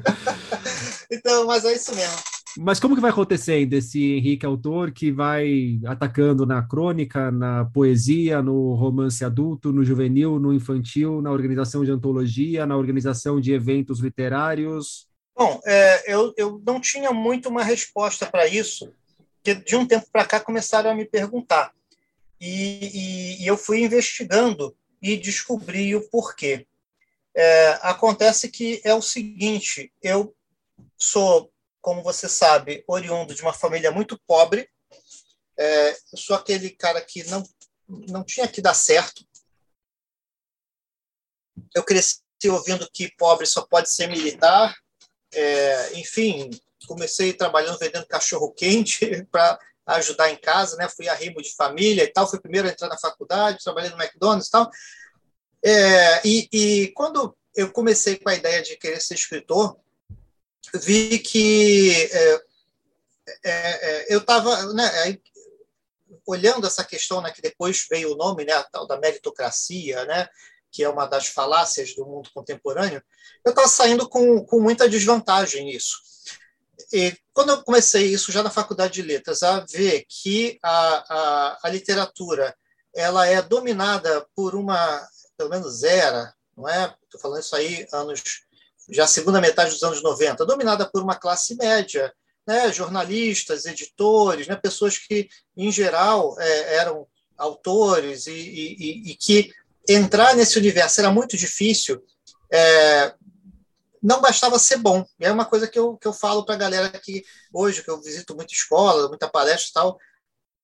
então, 1.11 1.45
mas 1.45 1.65
é 1.65 1.73
isso 1.73 1.93
mesmo. 1.93 2.17
Mas 2.57 2.79
como 2.79 2.95
que 2.95 3.01
vai 3.01 3.11
acontecendo 3.11 3.73
esse 3.73 4.13
Henrique 4.13 4.45
autor 4.45 4.91
que 4.91 5.11
vai 5.11 5.79
atacando 5.85 6.45
na 6.45 6.61
crônica, 6.61 7.31
na 7.31 7.65
poesia, 7.65 8.41
no 8.41 8.73
romance 8.73 9.23
adulto, 9.23 9.71
no 9.71 9.83
juvenil, 9.83 10.39
no 10.39 10.53
infantil, 10.53 11.21
na 11.21 11.31
organização 11.31 11.83
de 11.85 11.91
antologia, 11.91 12.65
na 12.65 12.75
organização 12.75 13.39
de 13.39 13.53
eventos 13.53 13.99
literários? 13.99 15.07
Bom, 15.35 15.59
é, 15.65 16.13
eu, 16.13 16.33
eu 16.37 16.61
não 16.65 16.79
tinha 16.79 17.11
muito 17.11 17.49
uma 17.49 17.63
resposta 17.63 18.25
para 18.25 18.47
isso, 18.47 18.93
porque 19.35 19.55
de 19.55 19.75
um 19.75 19.85
tempo 19.85 20.05
para 20.11 20.25
cá 20.25 20.39
começaram 20.39 20.91
a 20.91 20.95
me 20.95 21.05
perguntar. 21.05 21.71
E, 22.39 23.37
e, 23.37 23.43
e, 23.43 23.47
eu 23.47 23.55
fui 23.55 23.83
investigando 23.83 24.75
e 25.01 25.15
descobri 25.15 25.95
o 25.95 26.09
porquê. 26.09 26.65
É, 27.35 27.79
acontece 27.83 28.49
que 28.49 28.81
é 28.83 28.93
o 28.93 29.01
seguinte: 29.01 29.91
eu 30.01 30.33
sou, 30.97 31.50
como 31.81 32.03
você 32.03 32.29
sabe, 32.29 32.83
oriundo 32.87 33.33
de 33.33 33.41
uma 33.41 33.53
família 33.53 33.91
muito 33.91 34.19
pobre. 34.27 34.69
É, 35.57 35.91
eu 35.91 36.17
sou 36.17 36.35
aquele 36.35 36.69
cara 36.69 37.01
que 37.01 37.23
não, 37.25 37.43
não 37.87 38.23
tinha 38.23 38.47
que 38.47 38.61
dar 38.61 38.73
certo. 38.73 39.25
Eu 41.75 41.83
cresci 41.83 42.21
ouvindo 42.49 42.89
que 42.93 43.13
pobre 43.17 43.45
só 43.45 43.65
pode 43.65 43.91
ser 43.91 44.07
militar. 44.07 44.73
É, 45.33 45.99
enfim, 45.99 46.49
comecei 46.87 47.33
trabalhando 47.33 47.79
vendendo 47.79 48.05
cachorro 48.07 48.51
quente 48.51 49.23
para 49.31 49.59
ajudar 49.87 50.29
em 50.29 50.37
casa, 50.37 50.77
né? 50.77 50.87
Fui 50.87 51.07
arrimo 51.07 51.41
de 51.41 51.53
família 51.55 52.03
e 52.03 52.07
tal. 52.07 52.29
Fui 52.29 52.39
primeiro 52.39 52.67
a 52.67 52.71
entrar 52.71 52.87
na 52.87 52.97
faculdade, 52.97 53.63
trabalhei 53.63 53.89
no 53.89 54.01
McDonald's 54.01 54.47
e 54.47 54.51
tal. 54.51 54.69
É, 55.63 56.27
e, 56.27 56.49
e 56.51 56.87
quando 56.93 57.35
eu 57.55 57.71
comecei 57.71 58.17
com 58.17 58.29
a 58.29 58.35
ideia 58.35 58.61
de 58.61 58.77
querer 58.77 59.01
ser 59.01 59.15
escritor, 59.15 59.77
vi 60.73 61.19
que 61.19 61.91
é, 62.11 62.33
é, 62.33 63.51
é 63.53 64.13
eu 64.13 64.19
estava 64.19 64.73
né, 64.73 65.17
olhando 66.25 66.67
essa 66.67 66.83
questão, 66.83 67.21
né, 67.21 67.31
que 67.31 67.41
depois 67.41 67.85
veio 67.89 68.13
o 68.13 68.17
nome, 68.17 68.45
né, 68.45 68.53
da 68.87 68.99
meritocracia, 68.99 70.05
né, 70.05 70.27
que 70.71 70.83
é 70.83 70.89
uma 70.89 71.05
das 71.05 71.27
falácias 71.27 71.93
do 71.95 72.05
mundo 72.05 72.29
contemporâneo, 72.33 73.03
eu 73.43 73.49
estava 73.49 73.67
saindo 73.67 74.07
com, 74.07 74.45
com 74.45 74.59
muita 74.59 74.87
desvantagem 74.87 75.65
nisso 75.65 76.11
e 76.91 77.17
quando 77.33 77.49
eu 77.49 77.63
comecei 77.63 78.07
isso 78.07 78.31
já 78.31 78.43
na 78.43 78.49
faculdade 78.49 78.93
de 78.93 79.01
letras, 79.01 79.43
a 79.43 79.61
ver 79.61 80.05
que 80.07 80.59
a, 80.61 81.15
a, 81.15 81.59
a 81.63 81.69
literatura 81.69 82.55
ela 82.93 83.25
é 83.25 83.41
dominada 83.41 84.27
por 84.35 84.55
uma, 84.55 85.07
pelo 85.37 85.49
menos 85.49 85.83
era, 85.83 86.33
não 86.55 86.67
é? 86.67 86.93
Estou 87.03 87.21
falando 87.21 87.41
isso 87.41 87.55
aí 87.55 87.87
anos, 87.93 88.43
já 88.91 89.07
segunda 89.07 89.39
metade 89.39 89.71
dos 89.71 89.83
anos 89.83 90.03
90, 90.03 90.45
dominada 90.45 90.85
por 90.85 91.01
uma 91.01 91.15
classe 91.15 91.55
média, 91.55 92.13
né? 92.45 92.71
jornalistas, 92.71 93.65
editores, 93.65 94.47
né? 94.47 94.55
pessoas 94.55 94.97
que, 94.97 95.29
em 95.55 95.71
geral, 95.71 96.35
é, 96.39 96.75
eram 96.75 97.07
autores 97.37 98.27
e, 98.27 98.31
e, 98.31 99.11
e, 99.11 99.15
que 99.15 99.51
entrar 99.87 100.35
nesse 100.35 100.59
universo 100.59 100.99
era 100.99 101.09
muito 101.09 101.37
difícil. 101.37 102.03
É, 102.51 103.15
não 104.01 104.19
bastava 104.19 104.59
ser 104.59 104.77
bom. 104.77 105.05
É 105.19 105.31
uma 105.31 105.45
coisa 105.45 105.67
que 105.67 105.79
eu, 105.79 105.97
que 105.97 106.07
eu 106.07 106.13
falo 106.13 106.45
para 106.45 106.55
a 106.55 106.57
galera 106.57 106.89
que 106.89 107.23
hoje, 107.53 107.83
que 107.83 107.89
eu 107.89 108.01
visito 108.01 108.35
muita 108.35 108.53
escola, 108.53 109.07
muita 109.07 109.29
palestra 109.29 109.69
e 109.69 109.73
tal. 109.73 109.99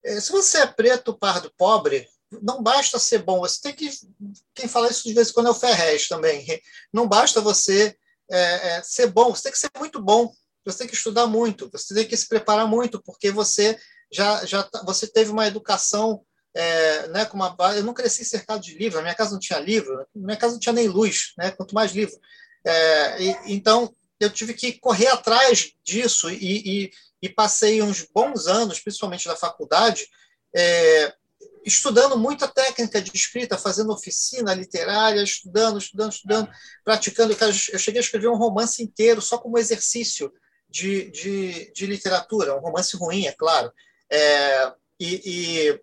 É, 0.03 0.19
se 0.19 0.31
você 0.31 0.59
é 0.59 0.67
preto, 0.67 1.17
pardo, 1.17 1.51
pobre, 1.57 2.07
não 2.41 2.61
basta 2.61 2.99
ser 2.99 3.19
bom. 3.19 3.39
Você 3.39 3.61
tem 3.61 3.73
que. 3.73 3.89
Quem 4.53 4.67
fala 4.67 4.89
isso 4.89 5.07
de 5.07 5.13
vez 5.13 5.29
em 5.29 5.33
quando 5.33 5.47
é 5.47 5.51
o 5.51 5.55
Ferrez 5.55 6.07
também. 6.07 6.45
Não 6.91 7.07
basta 7.07 7.39
você 7.41 7.95
é, 8.29 8.77
é, 8.77 8.83
ser 8.83 9.07
bom, 9.07 9.33
você 9.33 9.43
tem 9.43 9.51
que 9.51 9.59
ser 9.59 9.71
muito 9.77 10.01
bom. 10.01 10.31
Você 10.65 10.79
tem 10.79 10.87
que 10.87 10.95
estudar 10.95 11.27
muito, 11.27 11.69
você 11.71 11.93
tem 11.93 12.05
que 12.05 12.17
se 12.17 12.27
preparar 12.27 12.67
muito, 12.67 13.01
porque 13.01 13.31
você 13.31 13.79
já, 14.11 14.45
já 14.45 14.63
tá, 14.63 14.83
você 14.83 15.07
teve 15.07 15.31
uma 15.31 15.47
educação 15.47 16.21
é, 16.53 17.07
né, 17.09 17.25
com 17.25 17.37
uma 17.37 17.55
eu 17.75 17.83
não 17.83 17.93
cresci 17.93 18.25
cercado 18.25 18.61
de 18.61 18.77
livros, 18.77 18.95
na 18.95 19.03
minha 19.03 19.15
casa 19.15 19.31
não 19.31 19.39
tinha 19.39 19.59
livro, 19.59 19.95
na 20.13 20.25
minha 20.25 20.37
casa 20.37 20.53
não 20.53 20.59
tinha 20.59 20.73
nem 20.73 20.87
luz, 20.87 21.33
né, 21.37 21.51
quanto 21.51 21.73
mais 21.73 21.91
livro. 21.91 22.19
É, 22.65 23.23
e, 23.23 23.53
então, 23.53 23.93
eu 24.19 24.29
tive 24.29 24.53
que 24.53 24.73
correr 24.73 25.07
atrás 25.07 25.71
disso 25.83 26.29
e, 26.29 26.35
e, 26.85 26.91
e, 27.21 27.29
passei 27.29 27.81
uns 27.81 28.05
bons 28.13 28.47
anos, 28.47 28.79
principalmente 28.79 29.27
na 29.27 29.35
faculdade, 29.35 30.07
estudando 31.67 32.17
muita 32.17 32.47
técnica 32.47 33.01
de 33.01 33.11
escrita, 33.13 33.57
fazendo 33.57 33.91
oficina 33.91 34.53
literária, 34.53 35.21
estudando, 35.21 35.77
estudando, 35.77 36.11
estudando, 36.13 36.49
praticando. 36.83 37.35
Eu 37.41 37.79
cheguei 37.79 37.99
a 37.99 38.03
escrever 38.03 38.29
um 38.29 38.37
romance 38.37 38.81
inteiro 38.81 39.21
só 39.21 39.37
como 39.37 39.57
exercício 39.57 40.31
de, 40.69 41.11
de, 41.11 41.71
de 41.73 41.85
literatura, 41.85 42.55
um 42.55 42.61
romance 42.61 42.95
ruim, 42.95 43.25
é 43.25 43.33
claro. 43.33 43.71
É, 44.09 44.73
e, 44.97 45.21
e, 45.25 45.81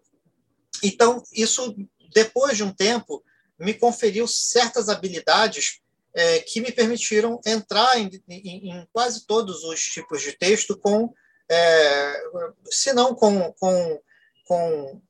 então, 0.82 1.22
isso, 1.32 1.76
depois 2.14 2.57
de 2.57 2.64
um 2.64 2.72
tempo, 2.72 3.22
me 3.59 3.74
conferiu 3.74 4.26
certas 4.26 4.89
habilidades 4.89 5.80
é, 6.14 6.41
que 6.41 6.62
me 6.62 6.72
permitiram 6.72 7.39
entrar 7.45 7.99
em, 7.99 8.11
em, 8.28 8.70
em, 8.70 8.89
quase 8.91 9.26
todos 9.26 9.64
os 9.64 9.80
tipos 9.80 10.22
de 10.22 10.32
texto 10.32 10.78
com, 10.78 11.12
é, 11.51 12.22
se 12.70 12.93
não 12.95 13.14
com, 13.14 13.53
com, 13.53 14.01
com 14.47 15.03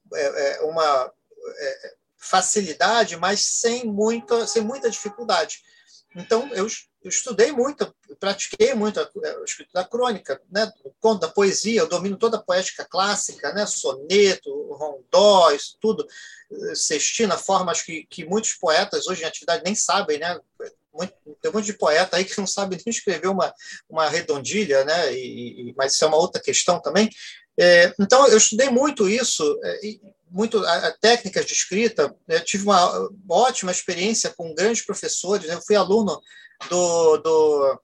uma 0.63 1.13
é, 1.59 1.95
facilidade, 2.19 3.17
mas 3.17 3.41
sem 3.41 3.85
muita, 3.85 4.47
sem 4.47 4.63
muita 4.63 4.91
dificuldade. 4.91 5.63
Então, 6.17 6.49
eu, 6.55 6.67
estudei 7.05 7.51
muito, 7.51 7.93
pratiquei 8.21 8.73
muito 8.73 9.01
a, 9.01 9.03
a 9.03 9.45
da 9.75 9.85
crônica, 9.85 10.41
né, 10.51 10.73
conto 11.01 11.21
da 11.21 11.29
poesia, 11.29 11.81
eu 11.81 11.89
domino 11.89 12.17
toda 12.17 12.37
a 12.37 12.43
poética 12.43 12.85
clássica, 12.85 13.53
né, 13.53 13.67
soneto, 13.67 14.73
rondó, 14.73 15.51
isso 15.51 15.77
tudo, 15.81 16.07
sextina, 16.75 17.37
formas 17.37 17.83
que, 17.83 18.07
que 18.09 18.25
muitos 18.25 18.55
poetas 18.55 19.09
hoje 19.09 19.23
em 19.23 19.27
atividade 19.27 19.65
nem 19.65 19.75
sabem, 19.75 20.19
né, 20.19 20.41
muito, 20.95 21.13
tem 21.43 21.51
um 21.51 21.55
monte 21.55 21.67
de 21.67 21.73
poeta 21.73 22.17
aí 22.17 22.25
que 22.25 22.39
não 22.39 22.47
sabe 22.47 22.77
nem 22.77 22.95
escrever 22.95 23.27
uma, 23.27 23.53
uma 23.89 24.09
redondilha, 24.09 24.85
né? 24.85 25.13
E, 25.13 25.75
mas 25.77 25.95
isso 25.95 26.05
é 26.05 26.09
uma 26.09 26.17
outra 26.17 26.41
questão 26.41 26.81
também. 26.81 27.11
É, 27.59 27.95
então, 28.01 28.27
eu 28.29 28.37
estudei 28.37 28.69
muito 28.69 29.09
isso, 29.09 29.59
é, 29.63 29.81
muito 30.31 30.59
a, 30.65 30.89
a 30.89 30.93
técnicas 30.93 31.47
de 31.47 31.53
escrita. 31.53 32.15
Eu 32.27 32.45
tive 32.45 32.65
uma 32.65 33.09
ótima 33.29 33.71
experiência 33.71 34.33
com 34.37 34.55
grandes 34.55 34.85
professores. 34.85 35.49
Eu 35.49 35.63
fui 35.63 35.77
aluno 35.77 36.21
do, 36.69 37.17
do 37.19 37.81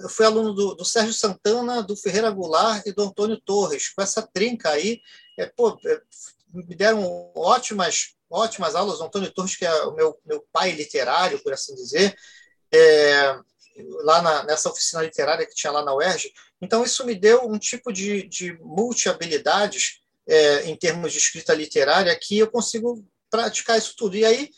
eu 0.00 0.08
fui 0.08 0.24
aluno 0.24 0.54
do, 0.54 0.74
do, 0.74 0.84
Sérgio 0.84 1.12
Santana, 1.12 1.82
do 1.82 1.96
Ferreira 1.96 2.30
Goulart 2.30 2.86
e 2.86 2.92
do 2.92 3.02
Antônio 3.02 3.40
Torres. 3.40 3.88
Com 3.90 4.00
essa 4.00 4.22
trinca 4.22 4.70
aí, 4.70 5.00
é, 5.38 5.46
pô, 5.46 5.76
é, 5.84 6.00
me 6.52 6.74
deram 6.74 7.32
ótimas 7.34 8.14
ótimas 8.32 8.74
aulas. 8.74 9.00
O 9.00 9.04
Antônio 9.04 9.30
Torres, 9.32 9.56
que 9.56 9.66
é 9.66 9.72
o 9.84 9.92
meu, 9.92 10.18
meu 10.24 10.44
pai 10.50 10.72
literário, 10.72 11.38
por 11.42 11.52
assim 11.52 11.74
dizer, 11.74 12.16
é, 12.72 13.36
lá 14.02 14.22
na, 14.22 14.44
nessa 14.44 14.70
oficina 14.70 15.02
literária 15.02 15.46
que 15.46 15.54
tinha 15.54 15.72
lá 15.72 15.84
na 15.84 15.94
UERJ. 15.94 16.32
Então, 16.62 16.84
isso 16.84 17.04
me 17.04 17.14
deu 17.14 17.44
um 17.50 17.58
tipo 17.58 17.92
de, 17.92 18.22
de 18.28 18.56
multi-habilidades 18.60 20.00
é, 20.26 20.66
em 20.66 20.76
termos 20.76 21.12
de 21.12 21.18
escrita 21.18 21.52
literária 21.52 22.16
que 22.18 22.38
eu 22.38 22.48
consigo 22.48 23.04
praticar 23.28 23.76
isso 23.76 23.94
tudo. 23.96 24.16
E 24.16 24.24
aí, 24.24 24.48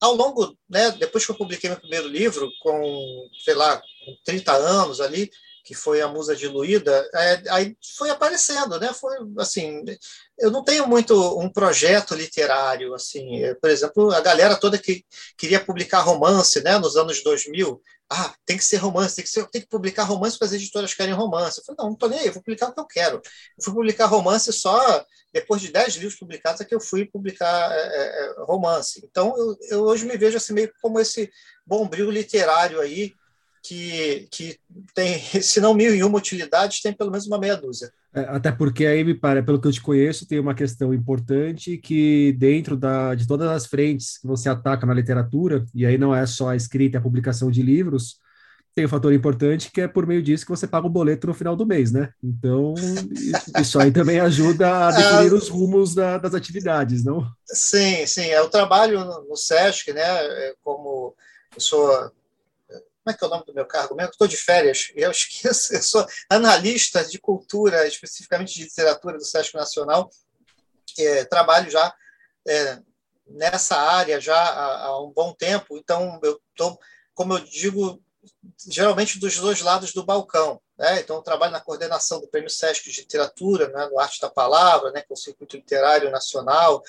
ao 0.00 0.14
longo, 0.14 0.56
né, 0.68 0.90
depois 0.92 1.26
que 1.26 1.30
eu 1.30 1.36
publiquei 1.36 1.68
meu 1.68 1.78
primeiro 1.78 2.08
livro, 2.08 2.50
com, 2.62 3.28
sei 3.44 3.54
lá, 3.54 3.76
com 3.76 4.16
30 4.24 4.52
anos 4.52 5.00
ali, 5.00 5.30
que 5.62 5.74
foi 5.74 6.00
a 6.00 6.08
Musa 6.08 6.34
Diluída, 6.34 7.08
é, 7.14 7.42
aí 7.50 7.76
foi 7.96 8.08
aparecendo, 8.08 8.80
né? 8.80 8.92
Foi 8.94 9.14
assim, 9.38 9.84
eu 10.38 10.50
não 10.50 10.64
tenho 10.64 10.88
muito 10.88 11.38
um 11.38 11.52
projeto 11.52 12.14
literário, 12.14 12.94
assim, 12.94 13.42
por 13.60 13.68
exemplo, 13.68 14.10
a 14.10 14.20
galera 14.20 14.56
toda 14.56 14.78
que 14.78 15.04
queria 15.36 15.62
publicar 15.62 16.00
romance, 16.00 16.62
né, 16.62 16.78
nos 16.78 16.96
anos 16.96 17.22
2000, 17.22 17.80
ah, 18.12 18.34
tem 18.44 18.56
que 18.56 18.64
ser 18.64 18.78
romance, 18.78 19.14
tem 19.14 19.24
que, 19.24 19.30
ser, 19.30 19.46
tem 19.50 19.60
que 19.62 19.68
publicar 19.68 20.02
romance 20.02 20.36
porque 20.36 20.46
as 20.46 20.60
editoras 20.60 20.92
querem 20.92 21.14
romance. 21.14 21.58
Eu 21.58 21.64
falei, 21.64 21.76
não, 21.78 21.86
não 21.86 21.92
estou 21.92 22.08
nem 22.08 22.18
aí, 22.18 22.26
eu 22.26 22.32
vou 22.32 22.42
publicar 22.42 22.68
o 22.68 22.74
que 22.74 22.80
eu 22.80 22.86
quero. 22.86 23.16
Eu 23.16 23.64
fui 23.64 23.72
publicar 23.72 24.06
romance 24.06 24.52
só 24.52 25.06
depois 25.32 25.62
de 25.62 25.70
dez 25.70 25.94
livros 25.94 26.18
publicados 26.18 26.60
é 26.60 26.64
que 26.64 26.74
eu 26.74 26.80
fui 26.80 27.04
publicar 27.04 27.70
é, 27.72 27.76
é, 27.76 28.26
é, 28.26 28.34
romance. 28.40 29.00
Então, 29.04 29.32
eu, 29.38 29.56
eu, 29.70 29.82
hoje 29.82 30.04
me 30.04 30.16
vejo 30.16 30.36
assim 30.36 30.52
meio 30.52 30.72
como 30.82 30.98
esse 30.98 31.30
bombril 31.64 32.10
literário 32.10 32.80
aí, 32.80 33.14
que, 33.62 34.28
que 34.30 34.58
tem, 34.94 35.18
se 35.42 35.60
não 35.60 35.74
mil 35.74 35.94
e 35.94 36.02
uma 36.02 36.18
utilidades, 36.18 36.80
tem 36.80 36.92
pelo 36.92 37.10
menos 37.10 37.26
uma 37.26 37.38
meia 37.38 37.56
dúzia. 37.56 37.92
É, 38.12 38.22
até 38.22 38.50
porque 38.50 38.86
aí, 38.86 39.04
me 39.04 39.14
parece, 39.14 39.46
pelo 39.46 39.60
que 39.60 39.68
eu 39.68 39.72
te 39.72 39.80
conheço, 39.80 40.26
tem 40.26 40.40
uma 40.40 40.54
questão 40.54 40.92
importante 40.92 41.76
que 41.76 42.32
dentro 42.38 42.76
da, 42.76 43.14
de 43.14 43.26
todas 43.26 43.48
as 43.48 43.66
frentes 43.66 44.18
que 44.18 44.26
você 44.26 44.48
ataca 44.48 44.84
na 44.84 44.94
literatura, 44.94 45.64
e 45.74 45.86
aí 45.86 45.96
não 45.96 46.14
é 46.14 46.26
só 46.26 46.48
a 46.48 46.56
escrita 46.56 46.96
e 46.96 46.98
a 46.98 47.02
publicação 47.02 47.50
de 47.50 47.62
livros, 47.62 48.18
tem 48.74 48.86
um 48.86 48.88
fator 48.88 49.12
importante 49.12 49.70
que 49.70 49.80
é 49.80 49.88
por 49.88 50.06
meio 50.06 50.22
disso 50.22 50.44
que 50.44 50.50
você 50.50 50.66
paga 50.66 50.86
o 50.86 50.90
boleto 50.90 51.26
no 51.26 51.34
final 51.34 51.56
do 51.56 51.66
mês, 51.66 51.92
né? 51.92 52.12
Então, 52.22 52.74
isso 53.60 53.78
aí 53.80 53.90
também 53.90 54.20
ajuda 54.20 54.88
a 54.88 54.90
definir 54.92 55.32
os 55.32 55.48
rumos 55.48 55.94
da, 55.94 56.18
das 56.18 56.34
atividades, 56.34 57.04
não? 57.04 57.28
Sim, 57.44 58.06
sim. 58.06 58.26
Eu 58.26 58.48
trabalho 58.48 59.04
no, 59.04 59.28
no 59.28 59.36
SESC, 59.36 59.92
né, 59.92 60.02
é, 60.02 60.54
como 60.62 61.14
eu 61.54 61.60
sou 61.60 62.12
como 63.02 63.14
é 63.14 63.18
que 63.18 63.24
é 63.24 63.26
o 63.26 63.30
nome 63.30 63.44
do 63.46 63.54
meu 63.54 63.66
cargo 63.66 63.94
mesmo? 63.94 64.12
Estou 64.12 64.28
de 64.28 64.36
férias 64.36 64.92
eu 64.94 65.10
esqueço. 65.10 65.74
Eu 65.74 65.82
sou 65.82 66.06
analista 66.28 67.04
de 67.04 67.18
cultura, 67.18 67.86
especificamente 67.86 68.54
de 68.54 68.64
literatura 68.64 69.16
do 69.16 69.24
Sesc 69.24 69.54
Nacional. 69.54 70.10
É, 70.98 71.24
trabalho 71.24 71.70
já 71.70 71.94
é, 72.46 72.78
nessa 73.26 73.76
área 73.76 74.20
já 74.20 74.36
há, 74.36 74.86
há, 74.86 75.02
um 75.02 75.10
bom 75.10 75.32
tempo. 75.32 75.78
Então, 75.78 76.20
eu 76.22 76.40
estou, 76.50 76.78
como 77.14 77.34
eu 77.34 77.40
digo, 77.40 78.02
geralmente 78.68 79.18
dos 79.18 79.36
dois 79.38 79.60
lados 79.60 79.92
do 79.92 80.04
balcão. 80.04 80.60
Né? 80.76 81.00
Então, 81.00 81.16
eu 81.16 81.22
trabalho 81.22 81.52
na 81.52 81.60
coordenação 81.60 82.20
do 82.20 82.28
Prêmio 82.28 82.50
Sesc 82.50 82.90
de 82.90 83.00
Literatura, 83.00 83.68
né? 83.68 83.86
no 83.86 83.98
Arte 83.98 84.20
da 84.20 84.28
Palavra, 84.28 84.90
né? 84.90 85.00
que 85.00 85.12
é 85.12 85.14
o 85.14 85.16
Circuito 85.16 85.56
Literário 85.56 86.10
Nacional. 86.10 86.82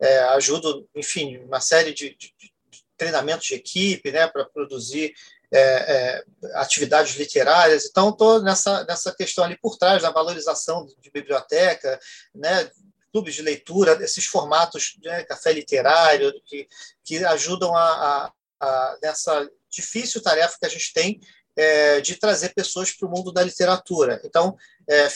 É, 0.00 0.20
ajudo, 0.30 0.88
enfim, 0.94 1.38
uma 1.38 1.60
série 1.60 1.92
de, 1.92 2.14
de, 2.14 2.34
de 2.38 2.54
treinamentos 2.96 3.46
de 3.46 3.54
equipe 3.54 4.10
né? 4.12 4.26
para 4.28 4.44
produzir 4.44 5.14
é, 5.52 5.60
é, 5.60 6.24
atividades 6.54 7.16
literárias. 7.16 7.86
Então, 7.86 8.10
estou 8.10 8.42
nessa, 8.42 8.84
nessa 8.84 9.14
questão 9.14 9.44
ali 9.44 9.58
por 9.58 9.76
trás 9.76 10.02
da 10.02 10.10
valorização 10.10 10.86
de 11.00 11.10
biblioteca, 11.10 11.98
né, 12.34 12.70
clubes 13.12 13.34
de 13.34 13.42
leitura, 13.42 13.98
esses 14.02 14.26
formatos 14.26 14.96
de 14.98 15.08
né, 15.08 15.24
café 15.24 15.52
literário 15.52 16.32
que, 16.44 16.68
que 17.04 17.24
ajudam 17.24 17.74
a, 17.74 17.82
a, 17.82 18.32
a, 18.60 18.98
nessa 19.02 19.48
difícil 19.70 20.22
tarefa 20.22 20.56
que 20.60 20.66
a 20.66 20.70
gente 20.70 20.92
tem 20.92 21.20
é, 21.56 22.00
de 22.00 22.16
trazer 22.16 22.54
pessoas 22.54 22.92
para 22.92 23.08
o 23.08 23.10
mundo 23.10 23.32
da 23.32 23.42
literatura. 23.42 24.20
Então, 24.24 24.56
é, 24.88 25.08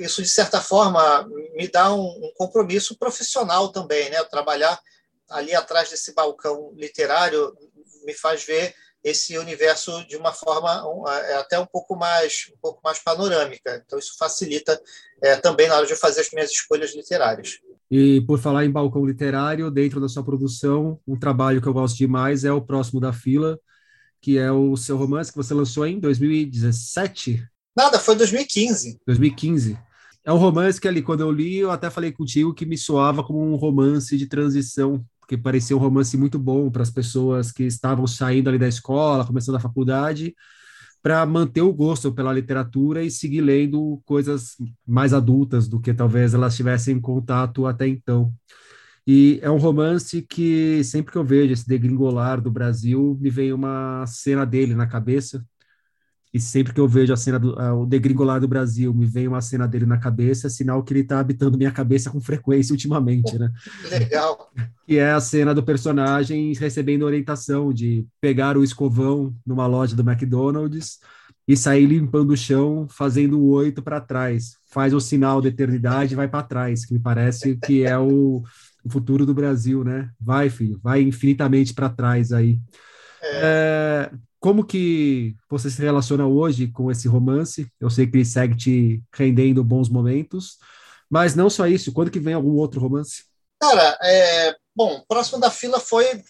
isso, 0.00 0.22
de 0.22 0.28
certa 0.28 0.60
forma, 0.60 1.28
me 1.54 1.68
dá 1.68 1.92
um, 1.94 2.06
um 2.06 2.32
compromisso 2.36 2.96
profissional 2.98 3.70
também. 3.70 4.10
Né? 4.10 4.22
Trabalhar 4.24 4.80
ali 5.28 5.54
atrás 5.54 5.90
desse 5.90 6.12
balcão 6.12 6.72
literário 6.74 7.56
me 8.04 8.14
faz 8.14 8.44
ver 8.44 8.74
esse 9.06 9.38
universo 9.38 10.04
de 10.08 10.16
uma 10.16 10.32
forma 10.32 10.82
é, 11.08 11.36
até 11.36 11.56
um 11.60 11.64
pouco 11.64 11.94
mais 11.94 12.50
um 12.52 12.58
pouco 12.60 12.80
mais 12.82 12.98
panorâmica. 12.98 13.80
Então 13.86 13.98
isso 13.98 14.16
facilita 14.18 14.80
é, 15.22 15.36
também 15.36 15.68
na 15.68 15.76
hora 15.76 15.86
de 15.86 15.94
fazer 15.94 16.22
as 16.22 16.30
minhas 16.32 16.50
escolhas 16.50 16.92
literárias. 16.92 17.60
E 17.88 18.20
por 18.22 18.40
falar 18.40 18.64
em 18.64 18.70
balcão 18.70 19.06
literário, 19.06 19.70
dentro 19.70 20.00
da 20.00 20.08
sua 20.08 20.24
produção, 20.24 20.98
um 21.06 21.16
trabalho 21.16 21.62
que 21.62 21.68
eu 21.68 21.72
gosto 21.72 21.96
demais 21.96 22.44
é 22.44 22.50
o 22.50 22.60
Próximo 22.60 23.00
da 23.00 23.12
Fila, 23.12 23.56
que 24.20 24.38
é 24.38 24.50
o 24.50 24.76
seu 24.76 24.96
romance 24.96 25.30
que 25.30 25.38
você 25.38 25.54
lançou 25.54 25.86
em 25.86 26.00
2017? 26.00 27.46
Nada, 27.76 28.00
foi 28.00 28.16
2015. 28.16 28.98
2015. 29.06 29.78
É 30.24 30.32
um 30.32 30.36
romance 30.36 30.80
que 30.80 30.88
ali, 30.88 31.00
quando 31.00 31.20
eu 31.20 31.30
li, 31.30 31.58
eu 31.58 31.70
até 31.70 31.88
falei 31.90 32.10
contigo 32.10 32.52
que 32.52 32.66
me 32.66 32.76
soava 32.76 33.22
como 33.22 33.40
um 33.40 33.54
romance 33.54 34.16
de 34.16 34.26
transição 34.26 35.04
porque 35.26 35.36
parecia 35.36 35.76
um 35.76 35.80
romance 35.80 36.16
muito 36.16 36.38
bom 36.38 36.70
para 36.70 36.82
as 36.82 36.90
pessoas 36.90 37.50
que 37.50 37.64
estavam 37.64 38.06
saindo 38.06 38.48
ali 38.48 38.58
da 38.58 38.68
escola, 38.68 39.26
começando 39.26 39.56
a 39.56 39.60
faculdade, 39.60 40.36
para 41.02 41.26
manter 41.26 41.62
o 41.62 41.74
gosto 41.74 42.12
pela 42.12 42.32
literatura 42.32 43.02
e 43.02 43.10
seguir 43.10 43.40
lendo 43.40 44.00
coisas 44.04 44.56
mais 44.86 45.12
adultas 45.12 45.68
do 45.68 45.80
que 45.80 45.92
talvez 45.92 46.32
elas 46.32 46.54
tivessem 46.56 47.00
contato 47.00 47.66
até 47.66 47.88
então. 47.88 48.32
E 49.06 49.40
é 49.42 49.50
um 49.50 49.58
romance 49.58 50.22
que 50.22 50.82
sempre 50.84 51.12
que 51.12 51.18
eu 51.18 51.24
vejo 51.24 51.52
esse 51.52 51.66
degringolar 51.66 52.40
do 52.40 52.50
Brasil, 52.50 53.18
me 53.20 53.30
vem 53.30 53.52
uma 53.52 54.04
cena 54.06 54.46
dele 54.46 54.74
na 54.76 54.86
cabeça, 54.86 55.44
e 56.36 56.40
sempre 56.40 56.74
que 56.74 56.80
eu 56.80 56.86
vejo 56.86 57.14
a 57.14 57.16
cena 57.16 57.38
do 57.38 57.54
uh, 57.58 57.80
o 57.80 57.86
degringolar 57.86 58.38
do 58.38 58.46
Brasil, 58.46 58.92
me 58.92 59.06
vem 59.06 59.26
uma 59.26 59.40
cena 59.40 59.66
dele 59.66 59.86
na 59.86 59.96
cabeça, 59.96 60.50
sinal 60.50 60.82
que 60.82 60.92
ele 60.92 61.00
está 61.00 61.18
habitando 61.18 61.56
minha 61.56 61.70
cabeça 61.70 62.10
com 62.10 62.20
frequência 62.20 62.74
ultimamente, 62.74 63.38
né? 63.38 63.50
Legal. 63.90 64.52
Que 64.86 64.98
é 64.98 65.12
a 65.12 65.20
cena 65.20 65.54
do 65.54 65.62
personagem 65.62 66.52
recebendo 66.52 67.06
orientação 67.06 67.72
de 67.72 68.06
pegar 68.20 68.58
o 68.58 68.62
escovão 68.62 69.34
numa 69.46 69.66
loja 69.66 69.96
do 69.96 70.02
McDonald's 70.02 70.98
e 71.48 71.56
sair 71.56 71.86
limpando 71.86 72.32
o 72.32 72.36
chão, 72.36 72.86
fazendo 72.86 73.40
o 73.40 73.48
oito 73.52 73.82
para 73.82 73.98
trás. 73.98 74.58
Faz 74.66 74.92
o 74.92 75.00
sinal 75.00 75.40
da 75.40 75.48
eternidade 75.48 76.12
e 76.12 76.16
vai 76.16 76.28
para 76.28 76.42
trás, 76.42 76.84
que 76.84 76.92
me 76.92 77.00
parece 77.00 77.56
que 77.64 77.82
é 77.82 77.96
o, 77.96 78.42
o, 78.84 78.90
futuro 78.90 79.24
do 79.24 79.32
Brasil, 79.32 79.82
né? 79.82 80.10
Vai, 80.20 80.50
filho, 80.50 80.78
vai 80.82 81.00
infinitamente 81.00 81.72
para 81.72 81.88
trás 81.88 82.30
aí. 82.30 82.58
É. 83.22 83.40
É, 83.42 84.10
como 84.46 84.64
que 84.64 85.34
você 85.50 85.68
se 85.68 85.82
relaciona 85.82 86.24
hoje 86.24 86.68
com 86.68 86.88
esse 86.88 87.08
romance? 87.08 87.66
Eu 87.80 87.90
sei 87.90 88.06
que 88.06 88.16
ele 88.16 88.24
segue 88.24 88.56
te 88.56 89.02
rendendo 89.12 89.64
bons 89.64 89.88
momentos, 89.88 90.58
mas 91.10 91.34
não 91.34 91.50
só 91.50 91.66
isso. 91.66 91.92
Quando 91.92 92.12
que 92.12 92.20
vem 92.20 92.32
algum 92.32 92.52
outro 92.52 92.80
romance? 92.80 93.24
Cara, 93.60 93.98
é, 94.00 94.54
bom, 94.72 95.02
próximo 95.08 95.40
da 95.40 95.50
fila 95.50 95.80
foi 95.80 96.22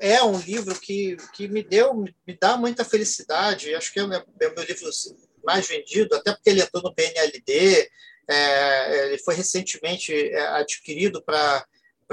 é 0.00 0.22
um 0.22 0.38
livro 0.38 0.74
que, 0.80 1.18
que 1.34 1.46
me 1.48 1.62
deu 1.62 1.94
me 1.94 2.38
dá 2.40 2.56
muita 2.56 2.82
felicidade. 2.82 3.74
Acho 3.74 3.92
que 3.92 4.00
é 4.00 4.04
o 4.04 4.08
meu, 4.08 4.24
é 4.40 4.48
o 4.48 4.54
meu 4.54 4.64
livro 4.64 4.88
mais 5.44 5.68
vendido, 5.68 6.14
até 6.14 6.32
porque 6.32 6.48
ele 6.48 6.62
entrou 6.62 6.82
no 6.82 6.94
PNLD. 6.94 7.90
É, 8.26 9.08
ele 9.08 9.18
foi 9.18 9.34
recentemente 9.34 10.14
é, 10.14 10.46
adquirido 10.48 11.22
para 11.22 11.62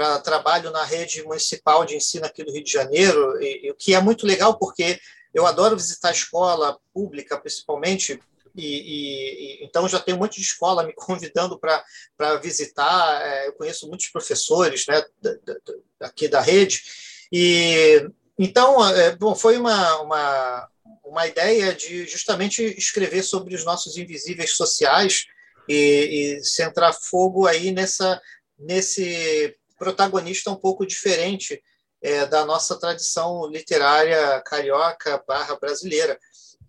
para 0.00 0.18
trabalho 0.18 0.70
na 0.70 0.82
rede 0.82 1.22
municipal 1.24 1.84
de 1.84 1.94
ensino 1.94 2.24
aqui 2.24 2.42
do 2.42 2.50
Rio 2.50 2.64
de 2.64 2.72
Janeiro, 2.72 3.38
e, 3.42 3.70
o 3.70 3.74
que 3.74 3.94
é 3.94 4.00
muito 4.00 4.26
legal 4.26 4.58
porque 4.58 4.98
eu 5.34 5.44
adoro 5.44 5.76
visitar 5.76 6.08
a 6.08 6.12
escola 6.12 6.78
pública, 6.94 7.36
principalmente, 7.36 8.18
e, 8.56 9.60
e, 9.60 9.62
então 9.62 9.86
já 9.86 10.00
tem 10.00 10.14
um 10.14 10.16
monte 10.16 10.36
de 10.36 10.46
escola 10.46 10.84
me 10.84 10.94
convidando 10.96 11.60
para 11.60 12.36
visitar. 12.36 13.20
É, 13.22 13.48
eu 13.48 13.52
conheço 13.52 13.88
muitos 13.88 14.08
professores 14.08 14.86
né, 14.88 15.04
aqui 16.00 16.28
da 16.28 16.40
rede. 16.40 16.80
E 17.30 18.08
então, 18.38 18.82
é, 18.88 19.14
bom, 19.14 19.34
foi 19.34 19.58
uma, 19.58 20.00
uma, 20.00 20.68
uma 21.04 21.26
ideia 21.26 21.74
de 21.74 22.06
justamente 22.06 22.62
escrever 22.62 23.22
sobre 23.22 23.54
os 23.54 23.66
nossos 23.66 23.98
invisíveis 23.98 24.56
sociais 24.56 25.26
e, 25.68 26.38
e 26.38 26.42
centrar 26.42 26.94
fogo 26.94 27.46
aí 27.46 27.70
nessa 27.70 28.18
nesse 28.60 29.56
protagonista 29.80 30.50
um 30.50 30.56
pouco 30.56 30.86
diferente 30.86 31.62
é, 32.02 32.26
da 32.26 32.44
nossa 32.44 32.78
tradição 32.78 33.46
literária 33.46 34.40
carioca 34.42 35.24
barra 35.26 35.56
brasileira, 35.58 36.18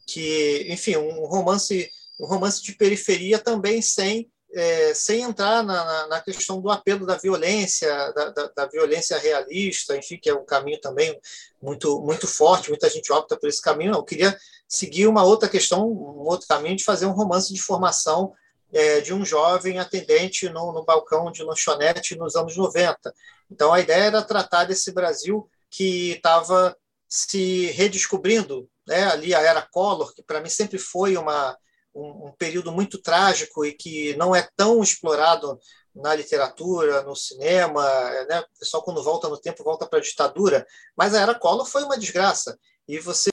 que, 0.07 0.65
enfim, 0.69 0.95
um 0.95 1.25
romance, 1.25 1.89
um 2.17 2.25
romance 2.25 2.63
de 2.63 2.71
periferia 2.71 3.37
também 3.37 3.81
sem 3.81 4.31
é, 4.53 4.93
sem 4.93 5.21
entrar 5.21 5.63
na, 5.63 6.07
na, 6.07 6.21
questão 6.21 6.59
do 6.59 6.69
apelo 6.69 7.05
da 7.05 7.15
violência, 7.15 7.89
da, 8.11 8.29
da, 8.31 8.47
da, 8.53 8.65
violência 8.65 9.17
realista, 9.17 9.95
enfim, 9.95 10.19
que 10.21 10.29
é 10.29 10.33
um 10.33 10.45
caminho 10.45 10.77
também 10.81 11.17
muito, 11.61 12.01
muito 12.01 12.27
forte, 12.27 12.67
muita 12.67 12.89
gente 12.89 13.13
opta 13.13 13.37
por 13.37 13.47
esse 13.47 13.61
caminho. 13.61 13.93
Eu 13.93 14.03
queria 14.03 14.37
seguir 14.67 15.07
uma 15.07 15.23
outra 15.23 15.47
questão, 15.47 15.87
um 15.87 16.27
outro 16.27 16.47
caminho 16.47 16.75
de 16.75 16.83
fazer 16.83 17.05
um 17.05 17.13
romance 17.13 17.53
de 17.53 17.61
formação 17.61 18.33
é, 18.73 19.01
de 19.01 19.13
um 19.13 19.25
jovem 19.25 19.79
atendente 19.79 20.49
no, 20.49 20.71
no 20.71 20.83
balcão 20.83 21.31
de 21.31 21.43
lanchonete 21.43 22.15
nos 22.15 22.35
anos 22.35 22.55
90. 22.55 23.13
Então, 23.49 23.73
a 23.73 23.79
ideia 23.79 24.05
era 24.05 24.21
tratar 24.21 24.65
desse 24.65 24.91
Brasil 24.91 25.49
que 25.69 26.11
estava 26.11 26.75
se 27.07 27.67
redescobrindo, 27.71 28.69
né? 28.87 29.03
ali 29.05 29.35
a 29.35 29.41
era 29.41 29.61
Collor, 29.61 30.13
que 30.13 30.23
para 30.23 30.39
mim 30.39 30.49
sempre 30.49 30.77
foi 30.77 31.17
uma 31.17 31.57
um, 31.93 32.27
um, 32.27 32.31
período 32.37 32.71
muito 32.71 33.01
trágico 33.01 33.65
e 33.65 33.73
que 33.73 34.15
não 34.15 34.33
é 34.33 34.47
tão 34.55 34.81
explorado 34.81 35.59
na 35.93 36.15
literatura, 36.15 37.01
no 37.03 37.13
cinema, 37.13 37.83
né? 38.29 38.39
O 38.39 38.59
pessoal 38.59 38.81
quando 38.81 39.03
volta 39.03 39.27
no 39.27 39.37
tempo 39.37 39.61
volta 39.61 39.85
para 39.85 39.99
a 39.99 40.01
ditadura, 40.01 40.65
mas 40.95 41.13
a 41.13 41.19
era 41.19 41.35
Collor 41.35 41.65
foi 41.65 41.83
uma 41.83 41.99
desgraça 41.99 42.57
e 42.87 42.97
você 42.97 43.29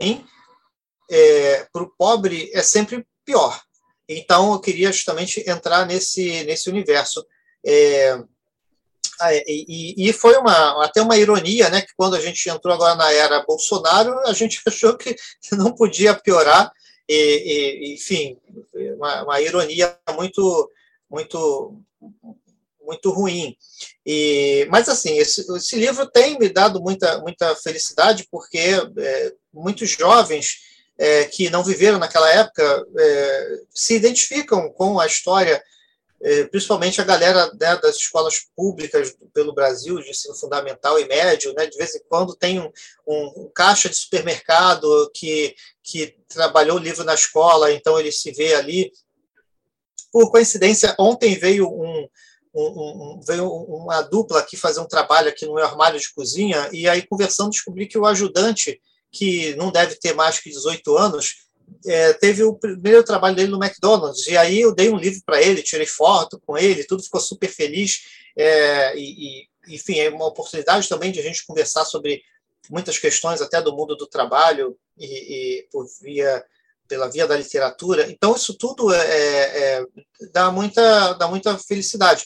tem 0.00 0.26
é, 1.08 1.68
para 1.72 1.82
o 1.82 1.90
pobre 1.96 2.50
é 2.52 2.62
sempre 2.62 3.06
pior. 3.24 3.62
Então 4.08 4.52
eu 4.52 4.60
queria 4.60 4.92
justamente 4.92 5.42
entrar 5.48 5.86
nesse 5.86 6.44
nesse 6.44 6.68
universo. 6.68 7.24
É, 7.64 8.18
e, 9.46 10.08
e, 10.08 10.12
foi 10.12 10.36
uma, 10.36 10.84
até 10.84 11.00
uma 11.00 11.16
ironia, 11.16 11.68
né, 11.70 11.80
que 11.82 11.94
quando 11.96 12.16
a 12.16 12.20
gente 12.20 12.48
entrou 12.48 12.74
agora 12.74 12.96
na 12.96 13.12
era 13.12 13.44
Bolsonaro, 13.44 14.18
a 14.26 14.32
gente 14.32 14.60
achou 14.66 14.96
que 14.96 15.14
não 15.52 15.72
podia 15.72 16.14
piorar, 16.14 16.72
e, 17.08 17.14
e 17.14 17.94
enfim, 17.94 18.36
uma, 18.96 19.22
uma, 19.22 19.40
ironia 19.40 19.96
muito, 20.14 20.70
muito, 21.08 21.80
muito 22.84 23.10
ruim. 23.10 23.56
E, 24.04 24.66
mas 24.70 24.88
assim, 24.88 25.18
esse, 25.18 25.46
esse, 25.54 25.76
livro 25.76 26.10
tem 26.10 26.38
me 26.38 26.48
dado 26.48 26.80
muita, 26.80 27.20
muita 27.20 27.54
felicidade 27.56 28.26
porque 28.30 28.58
é, 28.58 29.32
muitos 29.52 29.90
jovens 29.90 30.71
é, 31.02 31.24
que 31.24 31.50
não 31.50 31.64
viveram 31.64 31.98
naquela 31.98 32.30
época 32.30 32.86
é, 32.96 33.60
se 33.74 33.96
identificam 33.96 34.70
com 34.70 35.00
a 35.00 35.06
história 35.06 35.60
é, 36.24 36.44
principalmente 36.44 37.00
a 37.00 37.04
galera 37.04 37.50
né, 37.60 37.76
das 37.78 37.96
escolas 37.96 38.46
públicas 38.54 39.12
pelo 39.34 39.52
Brasil, 39.52 39.96
de 39.96 40.10
ensino 40.10 40.36
fundamental 40.36 40.96
e 41.00 41.08
médio, 41.08 41.52
né, 41.54 41.66
de 41.66 41.76
vez 41.76 41.96
em 41.96 42.02
quando 42.08 42.36
tem 42.36 42.60
um, 42.60 42.70
um, 43.04 43.42
um, 43.42 43.50
caixa 43.52 43.88
de 43.88 43.96
supermercado 43.96 45.10
que, 45.12 45.52
que 45.82 46.16
trabalhou 46.28 46.78
livro 46.78 47.02
na 47.02 47.14
escola, 47.14 47.72
então 47.72 47.98
ele 47.98 48.12
se 48.12 48.30
vê 48.30 48.54
ali. 48.54 48.92
Por 50.12 50.30
coincidência, 50.30 50.94
ontem 50.96 51.34
veio 51.36 51.68
um, 51.68 52.06
um, 52.54 53.20
veio 53.26 53.50
uma 53.50 54.02
dupla 54.02 54.38
aqui 54.38 54.56
fazer 54.56 54.78
um 54.78 54.86
trabalho 54.86 55.28
aqui 55.28 55.44
no 55.44 55.54
meu 55.54 55.64
armário 55.64 55.98
de 55.98 56.14
cozinha, 56.14 56.68
e 56.72 56.88
aí, 56.88 57.02
conversando, 57.02 57.50
descobri 57.50 57.88
que 57.88 57.98
o 57.98 58.06
ajudante, 58.06 58.80
que 59.12 59.54
não 59.56 59.70
deve 59.70 59.94
ter 59.96 60.14
mais 60.14 60.38
que 60.38 60.50
18 60.50 60.96
anos, 60.96 61.42
é, 61.86 62.12
teve 62.14 62.42
o 62.42 62.54
primeiro 62.54 63.04
trabalho 63.04 63.36
dele 63.36 63.50
no 63.50 63.62
McDonald's, 63.62 64.26
e 64.26 64.36
aí 64.36 64.60
eu 64.60 64.74
dei 64.74 64.88
um 64.90 64.96
livro 64.96 65.20
para 65.24 65.40
ele, 65.40 65.62
tirei 65.62 65.86
foto 65.86 66.40
com 66.46 66.56
ele, 66.56 66.84
tudo 66.84 67.02
ficou 67.02 67.20
super 67.20 67.48
feliz, 67.48 68.00
é, 68.36 68.96
e, 68.96 69.44
e, 69.68 69.74
enfim, 69.74 69.98
é 69.98 70.08
uma 70.08 70.26
oportunidade 70.26 70.88
também 70.88 71.12
de 71.12 71.20
a 71.20 71.22
gente 71.22 71.46
conversar 71.46 71.84
sobre 71.84 72.22
muitas 72.70 72.98
questões 72.98 73.40
até 73.42 73.60
do 73.60 73.74
mundo 73.74 73.96
do 73.96 74.06
trabalho 74.06 74.76
e, 74.98 75.06
e 75.06 75.68
por 75.70 75.86
via 76.00 76.44
pela 76.88 77.08
via 77.08 77.26
da 77.26 77.36
literatura. 77.36 78.10
Então 78.10 78.36
isso 78.36 78.54
tudo 78.54 78.92
é, 78.92 78.98
é, 78.98 79.80
é 79.80 79.86
dá 80.32 80.50
muita 80.50 81.14
dá 81.14 81.26
muita 81.26 81.58
felicidade. 81.58 82.24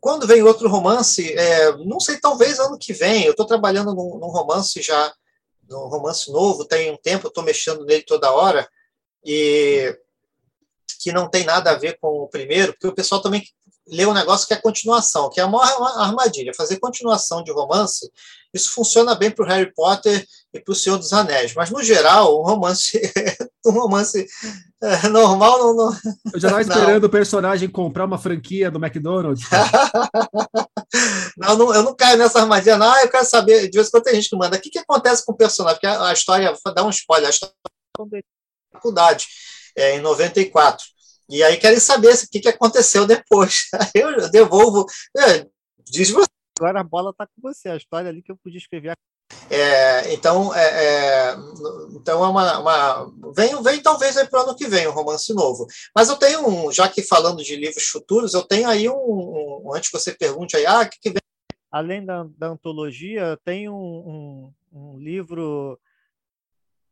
Quando 0.00 0.26
vem 0.26 0.42
outro 0.42 0.68
romance, 0.68 1.32
é, 1.32 1.76
não 1.78 1.98
sei, 1.98 2.18
talvez 2.18 2.58
ano 2.58 2.78
que 2.78 2.92
vem. 2.92 3.24
Eu 3.24 3.32
estou 3.32 3.46
trabalhando 3.46 3.94
num, 3.94 4.18
num 4.18 4.28
romance 4.28 4.80
já, 4.80 5.12
num 5.68 5.88
romance 5.88 6.30
novo, 6.30 6.64
tem 6.64 6.90
um 6.90 6.96
tempo, 6.96 7.28
estou 7.28 7.44
mexendo 7.44 7.84
nele 7.84 8.02
toda 8.02 8.30
hora 8.30 8.68
e 9.24 9.96
que 11.00 11.12
não 11.12 11.28
tem 11.28 11.44
nada 11.44 11.70
a 11.70 11.78
ver 11.78 11.98
com 12.00 12.08
o 12.08 12.28
primeiro, 12.28 12.72
porque 12.72 12.88
o 12.88 12.94
pessoal 12.94 13.20
também 13.20 13.44
lê 13.86 14.04
um 14.04 14.12
negócio 14.12 14.46
que 14.46 14.54
é 14.54 14.56
continuação, 14.56 15.30
que 15.30 15.40
é 15.40 15.42
a 15.42 15.48
maior 15.48 15.98
armadilha. 15.98 16.52
Fazer 16.54 16.78
continuação 16.78 17.42
de 17.42 17.52
romance, 17.52 18.10
isso 18.52 18.72
funciona 18.72 19.14
bem 19.14 19.30
para 19.30 19.44
o 19.44 19.48
Harry 19.48 19.72
Potter 19.74 20.26
e 20.52 20.60
para 20.60 20.72
o 20.72 20.74
Senhor 20.74 20.98
dos 20.98 21.12
Anéis, 21.12 21.54
mas 21.54 21.70
no 21.70 21.82
geral, 21.82 22.40
um 22.40 22.44
romance, 22.44 23.00
um 23.64 23.70
romance 23.70 24.26
é, 24.82 25.08
normal 25.08 25.58
não, 25.58 25.74
não. 25.74 25.96
Eu 26.32 26.40
já 26.40 26.48
estava 26.48 26.62
esperando 26.62 27.04
o 27.04 27.10
personagem 27.10 27.68
comprar 27.68 28.04
uma 28.04 28.18
franquia 28.18 28.70
do 28.70 28.78
McDonald's. 28.78 29.44
não, 31.36 31.56
não, 31.56 31.74
eu 31.74 31.82
não 31.82 31.94
caio 31.94 32.18
nessa 32.18 32.40
armadilha, 32.40 32.76
não. 32.76 32.98
Eu 33.00 33.10
quero 33.10 33.24
saber, 33.24 33.68
de 33.68 33.76
vez 33.76 33.88
em 33.88 33.90
quando 33.90 34.04
tem 34.04 34.14
gente 34.14 34.30
que 34.30 34.36
manda, 34.36 34.56
o 34.56 34.60
que, 34.60 34.70
que 34.70 34.78
acontece 34.78 35.24
com 35.24 35.32
o 35.32 35.36
personagem? 35.36 35.76
Porque 35.80 35.86
a, 35.86 36.08
a 36.08 36.12
história, 36.12 36.52
dá 36.74 36.84
um 36.84 36.90
spoiler, 36.90 37.26
a 37.26 37.30
história 37.30 37.54
faculdade, 38.72 39.26
é, 39.76 39.96
em 39.96 40.00
94. 40.00 40.84
E 41.28 41.42
aí 41.42 41.58
querem 41.58 41.80
saber 41.80 42.14
o 42.14 42.28
que, 42.30 42.40
que 42.40 42.48
aconteceu 42.48 43.06
depois. 43.06 43.68
Aí 43.74 44.00
eu 44.00 44.30
devolvo. 44.30 44.86
É, 45.14 45.46
diz 45.84 46.10
você. 46.10 46.28
Agora 46.58 46.80
a 46.80 46.84
bola 46.84 47.10
está 47.10 47.26
com 47.26 47.42
você, 47.42 47.68
a 47.68 47.76
história 47.76 48.08
ali 48.08 48.22
que 48.22 48.32
eu 48.32 48.36
podia 48.36 48.58
escrever. 48.58 48.94
É, 49.50 50.12
então, 50.12 50.54
é, 50.54 50.60
é, 50.60 51.36
então 51.94 52.24
é 52.24 52.28
uma, 52.28 52.58
uma, 52.58 53.12
vem, 53.34 53.62
vem 53.62 53.80
talvez 53.80 54.14
para 54.28 54.40
o 54.40 54.42
ano 54.44 54.56
que 54.56 54.66
vem 54.66 54.86
um 54.86 54.92
romance 54.92 55.32
novo. 55.34 55.66
Mas 55.94 56.08
eu 56.08 56.16
tenho 56.16 56.46
um, 56.46 56.72
já 56.72 56.88
que 56.88 57.02
falando 57.02 57.42
de 57.42 57.56
livros 57.56 57.84
futuros, 57.84 58.34
eu 58.34 58.42
tenho 58.42 58.68
aí 58.68 58.88
um, 58.88 59.62
um 59.64 59.74
antes 59.74 59.90
que 59.90 59.98
você 59.98 60.12
pergunte 60.12 60.56
aí, 60.56 60.66
ah, 60.66 60.82
o 60.82 60.88
que, 60.88 60.98
que 61.00 61.10
vem? 61.10 61.22
Além 61.70 62.04
da, 62.04 62.26
da 62.36 62.48
antologia, 62.48 63.38
tem 63.44 63.68
um, 63.68 64.52
um 64.72 64.98
livro 64.98 65.78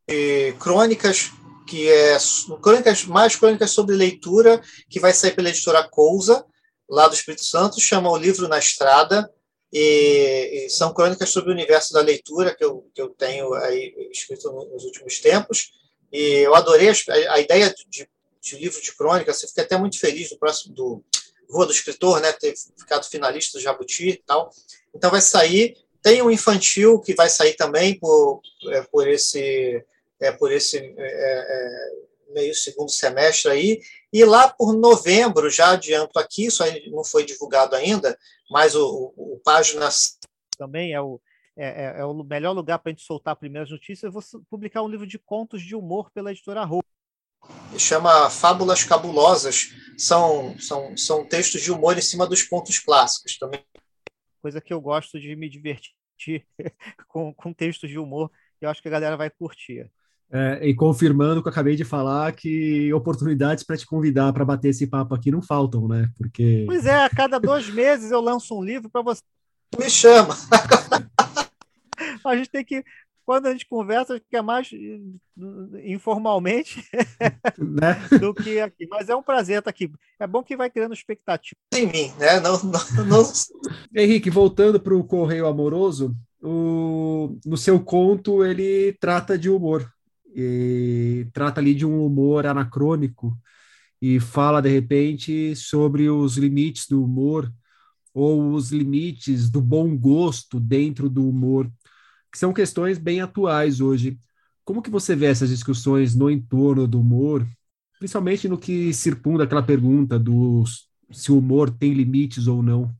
de 0.08 0.52
crônicas 0.58 1.30
que 1.66 1.88
é 1.88 2.16
crônicas, 2.62 3.04
mais 3.04 3.34
crônicas 3.34 3.72
sobre 3.72 3.96
leitura, 3.96 4.62
que 4.88 5.00
vai 5.00 5.12
sair 5.12 5.34
pela 5.34 5.48
editora 5.48 5.86
Cousa, 5.88 6.46
lá 6.88 7.08
do 7.08 7.14
Espírito 7.14 7.44
Santo, 7.44 7.80
chama 7.80 8.08
O 8.08 8.16
Livro 8.16 8.46
na 8.46 8.58
Estrada, 8.58 9.28
e, 9.72 10.66
e 10.66 10.70
são 10.70 10.92
crônicas 10.92 11.30
sobre 11.30 11.50
o 11.50 11.54
universo 11.54 11.92
da 11.92 12.00
leitura 12.00 12.54
que 12.54 12.64
eu, 12.64 12.88
que 12.94 13.00
eu 13.00 13.08
tenho 13.10 13.52
aí 13.54 14.08
escrito 14.10 14.50
nos 14.52 14.84
últimos 14.84 15.20
tempos, 15.20 15.72
e 16.12 16.38
eu 16.38 16.54
adorei 16.54 16.88
a, 16.88 17.34
a 17.34 17.40
ideia 17.40 17.74
de, 17.88 18.08
de, 18.40 18.56
livro 18.56 18.80
de 18.80 18.94
crônicas, 18.94 19.42
eu 19.42 19.48
fiquei 19.48 19.64
até 19.64 19.76
muito 19.76 19.98
feliz 19.98 20.30
do 20.30 20.38
próximo, 20.38 20.74
do 20.74 21.02
Rua 21.50 21.66
do 21.66 21.72
Escritor, 21.72 22.20
né, 22.20 22.32
ter 22.32 22.54
ficado 22.78 23.08
finalista 23.08 23.58
do 23.58 23.62
Jabuti 23.62 24.08
e 24.08 24.22
tal, 24.24 24.50
então 24.94 25.10
vai 25.10 25.20
sair, 25.20 25.76
tem 26.02 26.22
um 26.22 26.30
infantil 26.30 27.00
que 27.00 27.14
vai 27.14 27.28
sair 27.28 27.54
também 27.54 27.98
por, 27.98 28.40
é, 28.68 28.82
por 28.82 29.08
esse 29.08 29.84
é, 30.20 30.32
por 30.32 30.50
esse 30.50 30.78
é, 30.78 30.94
é, 30.98 32.32
meio 32.32 32.54
segundo 32.54 32.90
semestre 32.90 33.50
aí, 33.50 33.80
e 34.16 34.24
lá 34.24 34.48
por 34.48 34.72
novembro, 34.74 35.50
já 35.50 35.72
adianto 35.72 36.18
aqui, 36.18 36.46
isso 36.46 36.62
não 36.90 37.04
foi 37.04 37.24
divulgado 37.24 37.76
ainda, 37.76 38.18
mas 38.50 38.74
o, 38.74 39.12
o, 39.14 39.34
o 39.34 39.40
página 39.44 39.88
também 40.56 40.94
é 40.94 41.00
o, 41.00 41.20
é, 41.54 41.66
é, 41.66 42.00
é 42.00 42.04
o 42.04 42.14
melhor 42.24 42.52
lugar 42.52 42.78
para 42.78 42.90
a 42.90 42.92
gente 42.94 43.04
soltar 43.04 43.36
primeiras 43.36 43.70
notícias. 43.70 44.04
Eu 44.04 44.12
vou 44.12 44.22
publicar 44.48 44.82
um 44.82 44.88
livro 44.88 45.06
de 45.06 45.18
contos 45.18 45.62
de 45.62 45.76
humor 45.76 46.10
pela 46.10 46.30
editora 46.30 46.64
Rô. 46.64 46.82
Chama 47.78 48.30
Fábulas 48.30 48.84
Cabulosas. 48.84 49.74
São, 49.98 50.58
são, 50.58 50.96
são 50.96 51.28
textos 51.28 51.60
de 51.60 51.70
humor 51.70 51.98
em 51.98 52.02
cima 52.02 52.26
dos 52.26 52.42
pontos 52.42 52.78
clássicos 52.78 53.38
também. 53.38 53.62
Coisa 54.40 54.60
que 54.60 54.72
eu 54.72 54.80
gosto 54.80 55.20
de 55.20 55.36
me 55.36 55.48
divertir 55.48 56.46
com, 57.08 57.34
com 57.34 57.52
textos 57.52 57.90
de 57.90 57.98
humor. 57.98 58.30
Eu 58.60 58.70
acho 58.70 58.80
que 58.80 58.88
a 58.88 58.92
galera 58.92 59.16
vai 59.16 59.28
curtir. 59.28 59.90
É, 60.30 60.68
e 60.68 60.74
confirmando 60.74 61.40
que 61.40 61.48
eu 61.48 61.52
acabei 61.52 61.76
de 61.76 61.84
falar 61.84 62.32
que 62.32 62.92
oportunidades 62.92 63.62
para 63.62 63.76
te 63.76 63.86
convidar 63.86 64.32
para 64.32 64.44
bater 64.44 64.70
esse 64.70 64.86
papo 64.86 65.14
aqui 65.14 65.30
não 65.30 65.40
faltam, 65.40 65.86
né? 65.86 66.10
Porque. 66.18 66.64
Pois 66.66 66.84
é, 66.84 67.04
a 67.04 67.08
cada 67.08 67.38
dois 67.38 67.70
meses 67.70 68.10
eu 68.10 68.20
lanço 68.20 68.58
um 68.58 68.62
livro 68.62 68.90
para 68.90 69.02
você. 69.02 69.22
Me 69.78 69.88
chama! 69.88 70.34
a 72.24 72.36
gente 72.36 72.50
tem 72.50 72.64
que. 72.64 72.84
Quando 73.24 73.46
a 73.46 73.52
gente 73.52 73.66
conversa, 73.66 74.20
que 74.20 74.36
é 74.36 74.42
mais 74.42 74.70
informalmente 75.84 76.84
né? 77.58 78.00
do 78.20 78.32
que 78.32 78.60
aqui. 78.60 78.86
Mas 78.88 79.08
é 79.08 79.16
um 79.16 79.22
prazer 79.22 79.58
estar 79.58 79.70
aqui. 79.70 79.90
É 80.18 80.26
bom 80.26 80.42
que 80.42 80.56
vai 80.56 80.70
criando 80.70 80.94
expectativa. 80.94 81.56
Em 81.74 81.86
mim, 81.86 82.12
né? 82.18 82.38
Não, 82.38 82.56
não, 82.62 83.04
não... 83.04 83.32
Henrique, 83.94 84.30
voltando 84.30 84.78
para 84.78 84.94
o 84.94 85.02
Correio 85.02 85.46
Amoroso, 85.46 86.16
o... 86.40 87.36
no 87.44 87.56
seu 87.56 87.80
conto 87.80 88.44
ele 88.44 88.92
trata 89.00 89.36
de 89.36 89.50
humor 89.50 89.92
trata 91.32 91.60
ali 91.60 91.74
de 91.74 91.86
um 91.86 92.04
humor 92.04 92.46
anacrônico 92.46 93.36
e 94.00 94.20
fala 94.20 94.60
de 94.60 94.68
repente 94.68 95.56
sobre 95.56 96.08
os 96.10 96.36
limites 96.36 96.86
do 96.88 97.02
humor 97.02 97.52
ou 98.12 98.52
os 98.52 98.70
limites 98.70 99.50
do 99.50 99.60
bom 99.60 99.96
gosto 99.96 100.58
dentro 100.58 101.08
do 101.08 101.28
humor, 101.28 101.70
que 102.32 102.38
são 102.38 102.52
questões 102.52 102.98
bem 102.98 103.20
atuais 103.20 103.80
hoje. 103.80 104.18
Como 104.64 104.82
que 104.82 104.90
você 104.90 105.14
vê 105.14 105.26
essas 105.26 105.50
discussões 105.50 106.14
no 106.14 106.30
entorno 106.30 106.86
do 106.86 107.00
humor 107.00 107.46
principalmente 107.98 108.48
no 108.48 108.58
que 108.58 108.92
circunda 108.92 109.44
aquela 109.44 109.62
pergunta 109.62 110.18
do 110.18 110.64
se 111.10 111.30
o 111.30 111.38
humor 111.38 111.70
tem 111.70 111.92
limites 111.92 112.46
ou 112.46 112.62
não. 112.62 112.90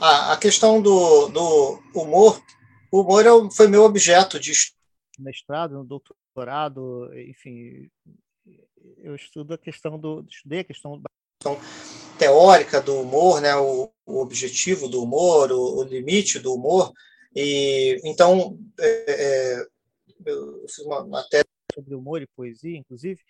A, 0.00 0.32
a 0.32 0.36
questão 0.36 0.82
do, 0.82 1.28
do 1.28 1.82
humor, 1.94 2.42
o 2.90 3.00
humor 3.00 3.24
é 3.24 3.50
foi 3.54 3.68
meu 3.68 3.84
objeto 3.84 4.38
de 4.38 4.52
mestrado, 5.18 5.74
no 5.74 5.84
doutorado, 6.34 7.10
enfim, 7.28 7.90
eu 8.98 9.14
estudo 9.14 9.52
a 9.54 9.58
questão 9.58 9.98
do, 9.98 10.24
estudei 10.28 10.60
a 10.60 10.64
questão 10.64 11.00
teórica 12.18 12.80
do 12.80 13.00
humor, 13.00 13.40
né, 13.40 13.54
o, 13.54 13.92
o 14.06 14.20
objetivo 14.20 14.88
do 14.88 15.02
humor, 15.02 15.52
o, 15.52 15.80
o, 15.80 15.82
limite 15.84 16.38
do 16.38 16.54
humor, 16.54 16.92
e 17.36 18.00
então 18.04 18.58
é, 18.80 19.04
é, 19.08 19.66
eu 20.24 20.66
fiz 20.68 20.78
uma 20.80 21.06
matéria 21.06 21.46
sobre 21.74 21.94
humor 21.94 22.22
e 22.22 22.26
poesia, 22.26 22.76
inclusive. 22.76 23.20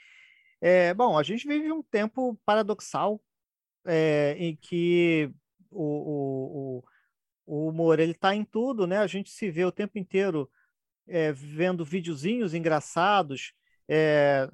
É, 0.61 0.95
bom, 0.95 1.19
a 1.19 1.23
gente 1.23 1.47
vive 1.47 1.73
um 1.73 1.83
tempo 1.83 2.39
paradoxal 2.45 3.21
é, 3.85 4.37
em 4.39 4.55
que 4.55 5.29
o, 5.71 6.83
o, 6.85 6.85
o 7.47 7.69
humor 7.69 7.99
ele 7.99 8.13
está 8.13 8.35
em 8.35 8.45
tudo, 8.45 8.87
né? 8.87 8.99
A 8.99 9.07
gente 9.09 9.31
se 9.31 9.51
vê 9.51 9.65
o 9.65 9.73
tempo 9.73 9.99
inteiro 9.99 10.49
é, 11.07 11.33
vendo 11.33 11.85
videozinhos 11.85 12.55
engraçados, 12.55 13.53
é, 13.89 14.49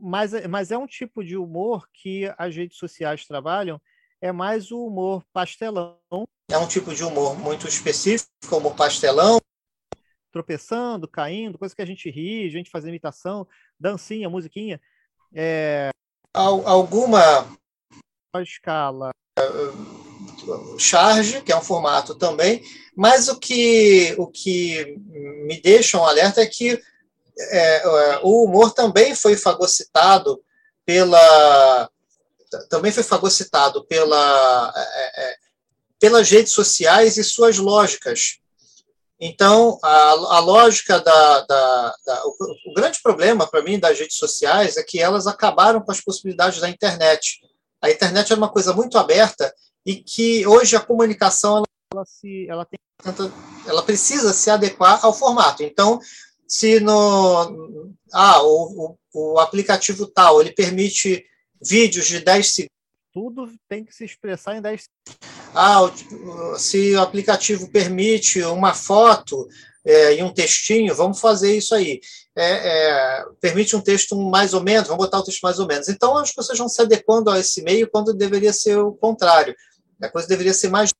mas, 0.00 0.32
mas 0.48 0.70
é 0.70 0.78
um 0.78 0.86
tipo 0.86 1.22
de 1.24 1.36
humor 1.36 1.88
que 1.92 2.32
as 2.38 2.54
redes 2.54 2.78
sociais 2.78 3.26
trabalham, 3.26 3.80
é 4.20 4.32
mais 4.32 4.70
o 4.70 4.86
humor 4.86 5.24
pastelão. 5.32 5.98
É 6.50 6.58
um 6.58 6.66
tipo 6.66 6.94
de 6.94 7.04
humor 7.04 7.38
muito 7.38 7.68
específico, 7.68 8.30
como 8.48 8.74
pastelão. 8.74 9.38
Tropeçando, 10.32 11.08
caindo, 11.08 11.58
coisa 11.58 11.74
que 11.74 11.82
a 11.82 11.86
gente 11.86 12.10
ri, 12.10 12.46
a 12.46 12.50
gente 12.50 12.70
faz 12.70 12.84
imitação, 12.84 13.46
dancinha, 13.78 14.28
musiquinha. 14.28 14.80
É... 15.34 15.90
Alguma 16.34 17.46
escala 18.42 19.12
charge, 20.78 21.42
que 21.42 21.52
é 21.52 21.56
um 21.56 21.62
formato 21.62 22.14
também, 22.14 22.62
mas 22.94 23.28
o 23.28 23.38
que, 23.38 24.14
o 24.18 24.26
que 24.26 24.96
me 25.46 25.60
deixa 25.60 25.98
um 25.98 26.04
alerta 26.04 26.40
é 26.40 26.46
que 26.46 26.80
é, 27.38 27.76
é, 27.76 28.20
o 28.22 28.44
humor 28.44 28.72
também 28.72 29.14
foi 29.14 29.36
fagocitado 29.36 30.40
pela 30.84 31.90
também 32.70 32.92
foi 32.92 33.02
fagocitado 33.02 33.84
pela, 33.84 34.72
é, 34.74 35.22
é, 35.22 35.36
pelas 36.00 36.30
redes 36.30 36.52
sociais 36.52 37.16
e 37.16 37.24
suas 37.24 37.58
lógicas. 37.58 38.38
Então, 39.18 39.78
a, 39.82 40.10
a 40.10 40.38
lógica 40.40 41.00
da. 41.00 41.40
da, 41.40 41.94
da 42.06 42.22
o, 42.26 42.36
o, 42.70 42.74
grande 42.74 43.00
problema 43.02 43.46
para 43.46 43.62
mim 43.62 43.78
das 43.78 43.98
redes 43.98 44.16
sociais 44.16 44.76
é 44.76 44.82
que 44.82 45.00
elas 45.00 45.26
acabaram 45.26 45.80
com 45.80 45.90
as 45.90 46.00
possibilidades 46.00 46.60
da 46.60 46.68
internet. 46.68 47.40
A 47.80 47.90
internet 47.90 48.32
é 48.32 48.36
uma 48.36 48.50
coisa 48.50 48.72
muito 48.72 48.98
aberta 48.98 49.52
e 49.86 49.94
que 49.96 50.44
hoje 50.46 50.74
a 50.74 50.80
comunicação 50.80 51.58
ela, 51.58 51.66
ela, 51.94 52.04
se, 52.04 52.46
ela, 52.50 52.66
tem, 52.66 52.78
ela 53.66 53.82
precisa 53.84 54.32
se 54.32 54.50
adequar 54.50 55.02
ao 55.04 55.14
formato. 55.14 55.62
Então, 55.62 56.00
se 56.46 56.80
no 56.80 57.88
ah, 58.12 58.42
o, 58.42 58.96
o, 59.14 59.34
o 59.34 59.38
aplicativo 59.38 60.06
tal 60.06 60.40
ele 60.40 60.52
permite 60.52 61.24
vídeos 61.62 62.06
de 62.06 62.20
10 62.20 62.54
segundos. 62.54 62.76
Tudo 63.12 63.50
tem 63.68 63.84
que 63.84 63.94
se 63.94 64.04
expressar 64.04 64.56
em 64.56 64.60
10 64.60 64.84
Ah, 65.54 65.80
se 66.58 66.94
o 66.94 67.00
aplicativo 67.00 67.70
permite 67.70 68.42
uma 68.42 68.74
foto 68.74 69.48
é, 69.86 70.16
e 70.16 70.22
um 70.22 70.32
textinho, 70.32 70.94
vamos 70.94 71.20
fazer 71.20 71.56
isso 71.56 71.74
aí. 71.74 72.00
É, 72.36 72.44
é, 72.44 73.24
permite 73.40 73.74
um 73.74 73.80
texto 73.80 74.14
mais 74.16 74.52
ou 74.52 74.62
menos, 74.62 74.88
vamos 74.88 75.02
botar 75.02 75.20
o 75.20 75.24
texto 75.24 75.40
mais 75.40 75.58
ou 75.58 75.66
menos. 75.66 75.88
Então 75.88 76.16
as 76.18 76.32
pessoas 76.32 76.58
vão 76.58 76.68
se 76.68 76.82
adequando 76.82 77.30
a 77.30 77.38
esse 77.38 77.62
meio 77.62 77.88
quando 77.88 78.12
deveria 78.12 78.52
ser 78.52 78.76
o 78.78 78.92
contrário. 78.92 79.56
A 80.00 80.08
coisa 80.08 80.28
deveria 80.28 80.54
ser 80.54 80.68
mais 80.68 80.92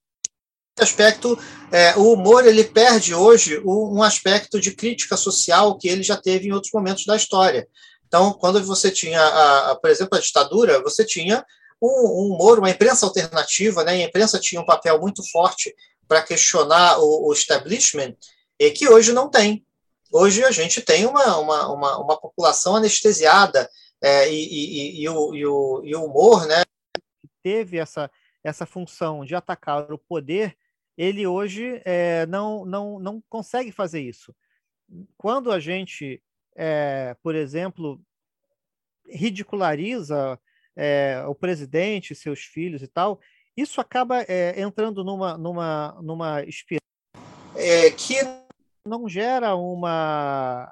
aspecto, 0.78 1.38
é, 1.72 1.96
o 1.96 2.12
humor 2.12 2.46
ele 2.46 2.62
perde 2.62 3.14
hoje 3.14 3.58
um 3.64 4.02
aspecto 4.02 4.60
de 4.60 4.72
crítica 4.72 5.16
social 5.16 5.78
que 5.78 5.88
ele 5.88 6.02
já 6.02 6.16
teve 6.16 6.48
em 6.48 6.52
outros 6.52 6.72
momentos 6.72 7.06
da 7.06 7.16
história. 7.16 7.66
Então, 8.06 8.32
quando 8.34 8.62
você 8.62 8.90
tinha, 8.90 9.20
a, 9.20 9.70
a, 9.72 9.76
por 9.76 9.90
exemplo, 9.90 10.16
a 10.16 10.20
ditadura, 10.20 10.82
você 10.82 11.04
tinha 11.04 11.44
um, 11.80 11.88
um, 11.88 12.34
humor, 12.34 12.58
uma 12.58 12.70
imprensa 12.70 13.06
alternativa, 13.06 13.84
né? 13.84 13.92
a 13.92 14.02
imprensa 14.02 14.38
tinha 14.38 14.60
um 14.60 14.66
papel 14.66 15.00
muito 15.00 15.22
forte 15.30 15.74
para 16.06 16.22
questionar 16.22 16.98
o, 16.98 17.28
o, 17.28 17.32
establishment, 17.32 18.14
e 18.58 18.70
que 18.70 18.88
hoje 18.88 19.12
não 19.12 19.28
tem. 19.28 19.64
Hoje 20.12 20.44
a 20.44 20.50
gente 20.50 20.80
tem 20.80 21.04
uma, 21.04 21.36
uma, 21.38 21.72
uma, 21.72 21.98
uma 21.98 22.20
população 22.20 22.76
anestesiada 22.76 23.68
é, 24.00 24.30
e, 24.30 24.44
e, 24.44 25.02
e, 25.02 25.08
o, 25.08 25.34
e, 25.34 25.46
o, 25.46 25.82
e 25.84 25.96
o 25.96 26.04
humor, 26.04 26.46
né? 26.46 26.62
Teve 27.42 27.78
essa, 27.78 28.10
essa 28.46 28.64
função 28.64 29.24
de 29.24 29.34
atacar 29.34 29.92
o 29.92 29.98
poder, 29.98 30.56
ele 30.96 31.26
hoje 31.26 31.82
é, 31.84 32.24
não, 32.26 32.64
não, 32.64 32.98
não 33.00 33.22
consegue 33.28 33.72
fazer 33.72 34.00
isso. 34.00 34.34
Quando 35.16 35.50
a 35.50 35.58
gente, 35.58 36.22
é, 36.54 37.16
por 37.22 37.34
exemplo, 37.34 38.00
ridiculariza 39.08 40.38
é, 40.76 41.24
o 41.26 41.34
presidente, 41.34 42.14
seus 42.14 42.40
filhos 42.40 42.82
e 42.82 42.86
tal, 42.86 43.20
isso 43.56 43.80
acaba 43.80 44.24
entrando 44.54 45.02
numa, 45.02 45.36
numa, 45.38 45.98
numa 46.02 46.42
espiral 46.42 46.80
que 47.96 48.16
não 48.86 49.08
gera 49.08 49.56
uma, 49.56 50.70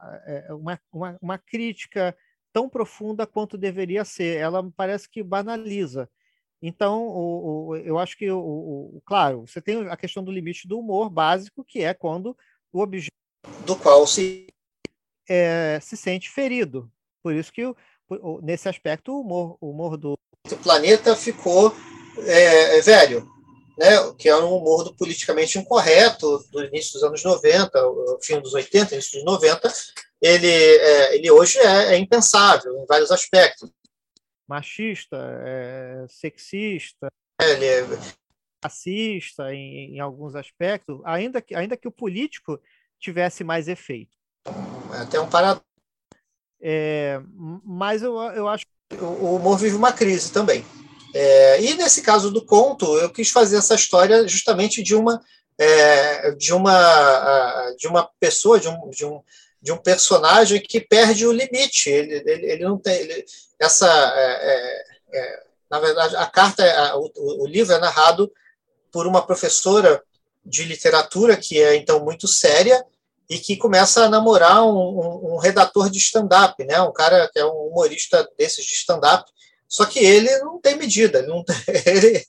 uma, 0.51 0.81
uma, 0.93 1.18
uma 1.20 1.39
crítica 1.39 2.14
tão 2.53 2.68
profunda 2.68 3.27
quanto 3.27 3.57
deveria 3.57 4.05
ser. 4.05 4.39
Ela 4.39 4.70
parece 4.77 5.09
que 5.09 5.22
banaliza. 5.22 6.11
Então, 6.62 7.07
o, 7.07 7.68
o, 7.68 7.76
eu 7.76 7.98
acho 7.98 8.16
que, 8.16 8.30
o, 8.30 8.38
o, 8.38 9.02
claro, 9.05 9.46
você 9.46 9.61
tem 9.61 9.86
a 9.88 9.96
questão 9.96 10.24
do 10.24 10.32
limite 10.32 10.66
do 10.66 10.78
humor 10.78 11.11
básico, 11.11 11.64
que 11.64 11.82
é 11.82 11.92
quando 11.92 12.36
o 12.72 12.80
objeto 12.80 13.12
do 13.66 13.76
qual 13.76 14.07
se 14.07 14.46
é, 15.28 15.78
se 15.80 15.96
sente 15.96 16.30
ferido. 16.30 16.90
Por 17.22 17.34
isso 17.34 17.52
que, 17.52 17.62
nesse 18.42 18.68
aspecto, 18.68 19.12
o 19.12 19.20
humor, 19.20 19.57
o 19.61 19.70
humor 19.70 19.96
do 19.96 20.14
o 20.50 20.57
planeta 20.57 21.16
ficou 21.16 21.74
é, 22.18 22.76
é, 22.76 22.80
velho, 22.82 23.26
né? 23.78 23.96
que 24.18 24.28
é 24.28 24.36
um 24.36 24.57
humor 24.57 24.84
do 24.84 24.94
politicamente 24.94 25.59
incorreto 25.59 26.44
do 26.50 26.62
início 26.64 26.92
dos 26.92 27.02
anos 27.02 27.24
90, 27.24 27.80
fim 28.22 28.40
dos 28.40 28.52
80, 28.52 28.94
início 28.94 29.18
dos 29.18 29.24
90, 29.24 29.72
ele, 30.20 30.46
é, 30.46 31.16
ele 31.16 31.30
hoje 31.30 31.59
é, 31.59 31.94
é 31.94 31.98
impensável 31.98 32.78
em 32.78 32.86
vários 32.86 33.11
aspectos 33.11 33.70
machista, 34.47 35.16
é, 35.45 36.07
sexista, 36.09 37.09
é, 37.40 37.82
racista 38.62 39.55
em, 39.55 39.97
em, 39.97 40.01
alguns 40.01 40.34
aspectos, 40.34 41.01
ainda 41.05 41.40
que, 41.42 41.55
ainda 41.55 41.76
que 41.76 41.88
o 41.88 41.92
político 41.92 42.61
tivesse 42.99 43.45
mais 43.45 43.68
efeito. 43.68 44.16
É 44.95 44.99
até 44.99 45.20
um 45.20 45.28
paradoxo. 45.28 45.64
É, 46.61 47.20
mas 47.62 48.03
eu, 48.03 48.16
eu 48.32 48.49
acho 48.49 48.64
que 48.66 48.97
o 48.97 49.36
humor 49.36 49.59
vive 49.59 49.76
uma 49.76 49.92
crise 49.92 50.32
também. 50.32 50.64
É, 51.14 51.62
e 51.62 51.74
nesse 51.74 52.03
caso 52.03 52.30
do 52.30 52.45
conto, 52.45 52.97
eu 52.99 53.11
quis 53.11 53.30
fazer 53.30 53.57
essa 53.57 53.74
história 53.74 54.26
justamente 54.26 54.82
de 54.82 54.95
uma 54.95 55.20
é, 55.59 56.32
de 56.32 56.53
uma 56.53 57.70
de 57.78 57.86
uma 57.86 58.11
pessoa, 58.18 58.59
de 58.59 58.68
um, 58.68 58.90
de 58.90 59.05
um 59.05 59.22
de 59.65 59.73
um 59.73 59.79
personagem 59.79 60.61
que 60.61 60.79
perde 60.79 61.27
o 61.27 61.33
limite. 61.33 61.89
Ele, 61.89 62.23
ele, 62.31 62.53
ele 62.53 62.65
não 62.65 62.79
tem 62.79 62.97
ele, 62.97 63.25
essa 63.59 63.89
é, 64.15 64.53
é, 64.53 65.19
é, 65.19 65.43
na 65.71 65.81
verdade 65.81 66.15
a 66.17 66.27
carta 66.27 66.62
a, 66.62 66.99
o, 66.99 67.11
o, 67.17 67.47
livro 67.47 67.73
é 67.73 67.79
narrado 67.79 68.31
por 68.93 69.07
uma 69.07 69.27
professora 69.27 70.03
de 70.45 70.65
literatura 70.65 71.35
que 71.35 71.62
é 71.62 71.77
então 71.77 72.05
muito 72.05 72.29
séria 72.29 72.85
e 73.31 73.39
que 73.39 73.57
começa 73.57 74.05
a 74.05 74.09
namorar 74.11 74.62
um, 74.62 74.77
um, 74.77 75.33
um 75.33 75.39
redator 75.39 75.89
de 75.89 75.97
stand-up, 75.97 76.62
né? 76.62 76.79
Um 76.83 76.93
cara 76.93 77.27
que 77.33 77.39
é 77.39 77.47
um 77.47 77.69
humorista 77.69 78.29
desses 78.37 78.67
de 78.67 78.75
stand-up. 78.75 79.25
Só 79.67 79.87
que 79.87 79.99
ele 79.99 80.29
não 80.41 80.61
tem 80.61 80.77
medida, 80.77 81.23
não 81.23 81.43
tem, 81.43 81.57
ele, 81.95 82.23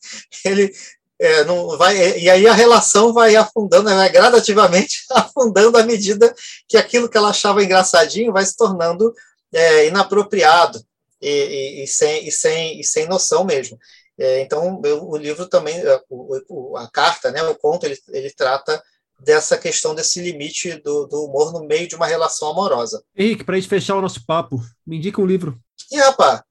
ele 0.46 0.74
é, 1.20 1.44
não 1.46 1.78
vai, 1.78 2.20
e 2.20 2.30
aí 2.30 2.48
a 2.48 2.54
relação 2.54 3.14
vai 3.14 3.36
afundando, 3.36 3.90
né, 3.90 4.10
gradativamente 4.10 5.06
afundando 5.12 5.78
à 5.78 5.84
medida 5.84 6.34
que 6.68 6.78
aquilo 6.78 7.08
que 7.10 7.18
ela 7.18 7.30
achava 7.30 7.64
engraçadinho 7.64 8.34
vai 8.34 8.46
se 8.46 8.56
tornando 8.56 9.14
é, 9.54 9.88
inapropriado 9.88 10.84
e, 11.22 11.30
e, 11.30 11.84
e, 11.84 11.88
sem, 11.88 12.28
e, 12.28 12.32
sem, 12.32 12.80
e 12.80 12.84
sem 12.84 13.08
noção 13.08 13.46
mesmo. 13.46 13.78
É, 14.18 14.42
então, 14.42 14.82
eu, 14.86 15.04
o 15.04 15.18
livro 15.18 15.46
também, 15.48 15.78
é, 15.78 16.02
o, 16.10 16.78
a 16.78 16.90
carta, 16.90 17.32
né, 17.32 17.44
o 17.44 17.56
conto, 17.56 17.86
ele, 17.86 17.98
ele 18.10 18.32
trata 18.32 18.82
dessa 19.20 19.58
questão 19.58 19.96
desse 19.96 20.22
limite 20.22 20.76
do, 20.82 21.08
do 21.08 21.26
humor 21.26 21.54
no 21.54 21.66
meio 21.66 21.88
de 21.88 21.96
uma 21.96 22.06
relação 22.06 22.50
amorosa. 22.50 23.04
Henrique, 23.16 23.44
para 23.44 23.56
a 23.56 23.60
gente 23.60 23.70
fechar 23.70 23.96
o 23.96 24.02
nosso 24.02 24.26
papo, 24.26 24.60
me 24.86 24.98
indica 24.98 25.22
um 25.22 25.26
livro. 25.26 25.58
E, 25.92 25.98
rapaz, 25.98 26.42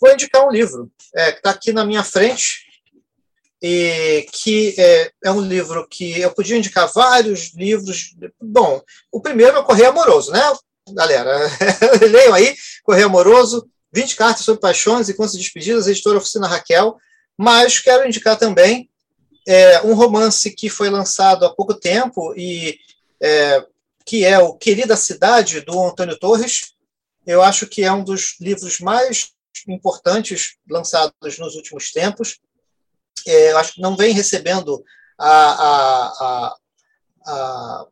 vou 0.00 0.12
indicar 0.12 0.46
um 0.46 0.50
livro 0.50 0.90
é, 1.14 1.32
que 1.32 1.38
está 1.38 1.50
aqui 1.50 1.72
na 1.72 1.84
minha 1.84 2.04
frente, 2.04 2.63
e 3.66 4.26
que 4.30 4.74
é, 4.76 5.10
é, 5.24 5.30
um 5.30 5.40
livro 5.40 5.88
que 5.88 6.20
eu 6.20 6.30
podia 6.30 6.58
indicar 6.58 6.86
vários 6.92 7.54
livros. 7.54 8.14
Bom, 8.38 8.82
o 9.10 9.22
primeiro 9.22 9.56
é 9.56 9.62
Correio 9.62 9.88
Amoroso, 9.88 10.30
né, 10.30 10.42
galera? 10.90 11.34
Leiam 12.12 12.34
aí, 12.34 12.54
Correio 12.82 13.06
Amoroso, 13.06 13.66
20 13.90 14.16
cartas 14.16 14.44
sobre 14.44 14.60
paixões 14.60 15.08
e 15.08 15.14
contos 15.14 15.32
de 15.32 15.38
despedidas, 15.38 15.86
editora 15.86 16.18
Oficina 16.18 16.46
Raquel, 16.46 16.98
mas 17.38 17.78
quero 17.78 18.06
indicar 18.06 18.36
também 18.36 18.90
é, 19.48 19.80
um 19.80 19.94
romance 19.94 20.50
que 20.50 20.68
foi 20.68 20.90
lançado 20.90 21.46
há 21.46 21.54
pouco 21.54 21.72
tempo 21.72 22.34
e 22.36 22.78
é, 23.18 23.64
que 24.04 24.26
é 24.26 24.38
o 24.38 24.52
Querida 24.52 24.94
Cidade, 24.94 25.62
do 25.62 25.82
Antônio 25.82 26.18
Torres. 26.18 26.74
Eu 27.26 27.40
acho 27.40 27.66
que 27.66 27.82
é 27.82 27.90
um 27.90 28.04
dos 28.04 28.36
livros 28.38 28.78
mais 28.78 29.30
importantes 29.66 30.56
lançados 30.68 31.38
nos 31.38 31.54
últimos 31.54 31.90
tempos. 31.92 32.38
É, 33.26 33.52
eu 33.52 33.58
acho 33.58 33.74
que 33.74 33.80
não 33.80 33.96
vem 33.96 34.12
recebendo 34.12 34.84
a, 35.18 35.30
a, 35.30 36.56
a, 37.26 37.86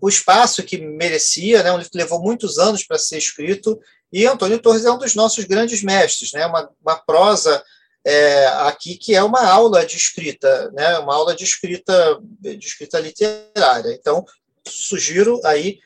o 0.00 0.08
espaço 0.08 0.62
que 0.62 0.78
merecia, 0.78 1.62
né? 1.62 1.72
um 1.72 1.76
livro 1.76 1.90
que 1.90 1.98
levou 1.98 2.20
muitos 2.20 2.58
anos 2.58 2.84
para 2.84 2.98
ser 2.98 3.18
escrito, 3.18 3.78
e 4.12 4.26
Antônio 4.26 4.58
Torres 4.58 4.84
é 4.84 4.90
um 4.90 4.98
dos 4.98 5.14
nossos 5.14 5.44
grandes 5.44 5.82
mestres, 5.82 6.32
né? 6.32 6.44
uma, 6.46 6.68
uma 6.80 6.96
prosa 6.96 7.62
é, 8.04 8.46
aqui 8.66 8.96
que 8.96 9.14
é 9.14 9.22
uma 9.22 9.44
aula 9.44 9.86
de 9.86 9.96
escrita, 9.96 10.70
né? 10.72 10.98
uma 10.98 11.14
aula 11.14 11.34
de 11.34 11.44
escrita, 11.44 12.18
de 12.40 12.66
escrita 12.66 12.98
literária. 12.98 13.92
Então, 13.92 14.24
sugiro 14.66 15.40
aí 15.44 15.78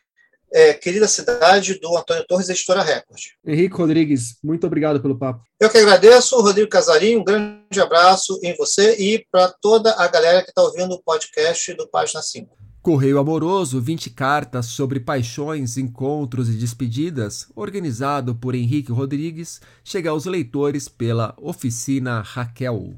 é, 0.52 0.74
Querida 0.74 1.08
Cidade, 1.08 1.78
do 1.80 1.96
Antônio 1.96 2.24
Torres, 2.26 2.48
editora 2.48 2.82
Record. 2.82 3.20
Henrique 3.46 3.76
Rodrigues, 3.76 4.36
muito 4.42 4.66
obrigado 4.66 5.00
pelo 5.00 5.18
papo. 5.18 5.44
Eu 5.60 5.70
que 5.70 5.78
agradeço, 5.78 6.40
Rodrigo 6.40 6.68
Casarim, 6.68 7.16
um 7.16 7.24
grande 7.24 7.80
abraço 7.80 8.38
em 8.42 8.54
você 8.56 8.96
e 8.96 9.26
para 9.30 9.48
toda 9.60 9.94
a 9.94 10.06
galera 10.08 10.42
que 10.42 10.50
está 10.50 10.62
ouvindo 10.62 10.94
o 10.94 11.02
podcast 11.02 11.72
do 11.74 11.88
Página 11.88 12.22
5. 12.22 12.56
Correio 12.86 13.18
Amoroso, 13.18 13.80
20 13.80 14.10
cartas 14.10 14.66
sobre 14.66 15.00
paixões, 15.00 15.76
encontros 15.76 16.48
e 16.48 16.52
despedidas, 16.52 17.48
organizado 17.56 18.32
por 18.36 18.54
Henrique 18.54 18.92
Rodrigues, 18.92 19.60
chega 19.82 20.10
aos 20.10 20.24
leitores 20.24 20.88
pela 20.88 21.34
Oficina 21.36 22.20
Raquel. 22.20 22.94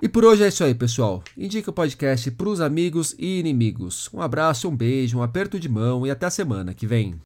E 0.00 0.08
por 0.08 0.24
hoje 0.24 0.44
é 0.44 0.48
isso 0.48 0.62
aí, 0.62 0.74
pessoal. 0.74 1.22
Indica 1.36 1.70
o 1.70 1.72
podcast 1.72 2.30
para 2.30 2.48
os 2.48 2.60
amigos 2.60 3.16
e 3.18 3.40
inimigos. 3.40 4.08
Um 4.14 4.20
abraço, 4.20 4.68
um 4.68 4.76
beijo, 4.76 5.18
um 5.18 5.22
aperto 5.22 5.58
de 5.58 5.68
mão 5.68 6.06
e 6.06 6.10
até 6.10 6.26
a 6.26 6.30
semana 6.30 6.72
que 6.72 6.86
vem. 6.86 7.16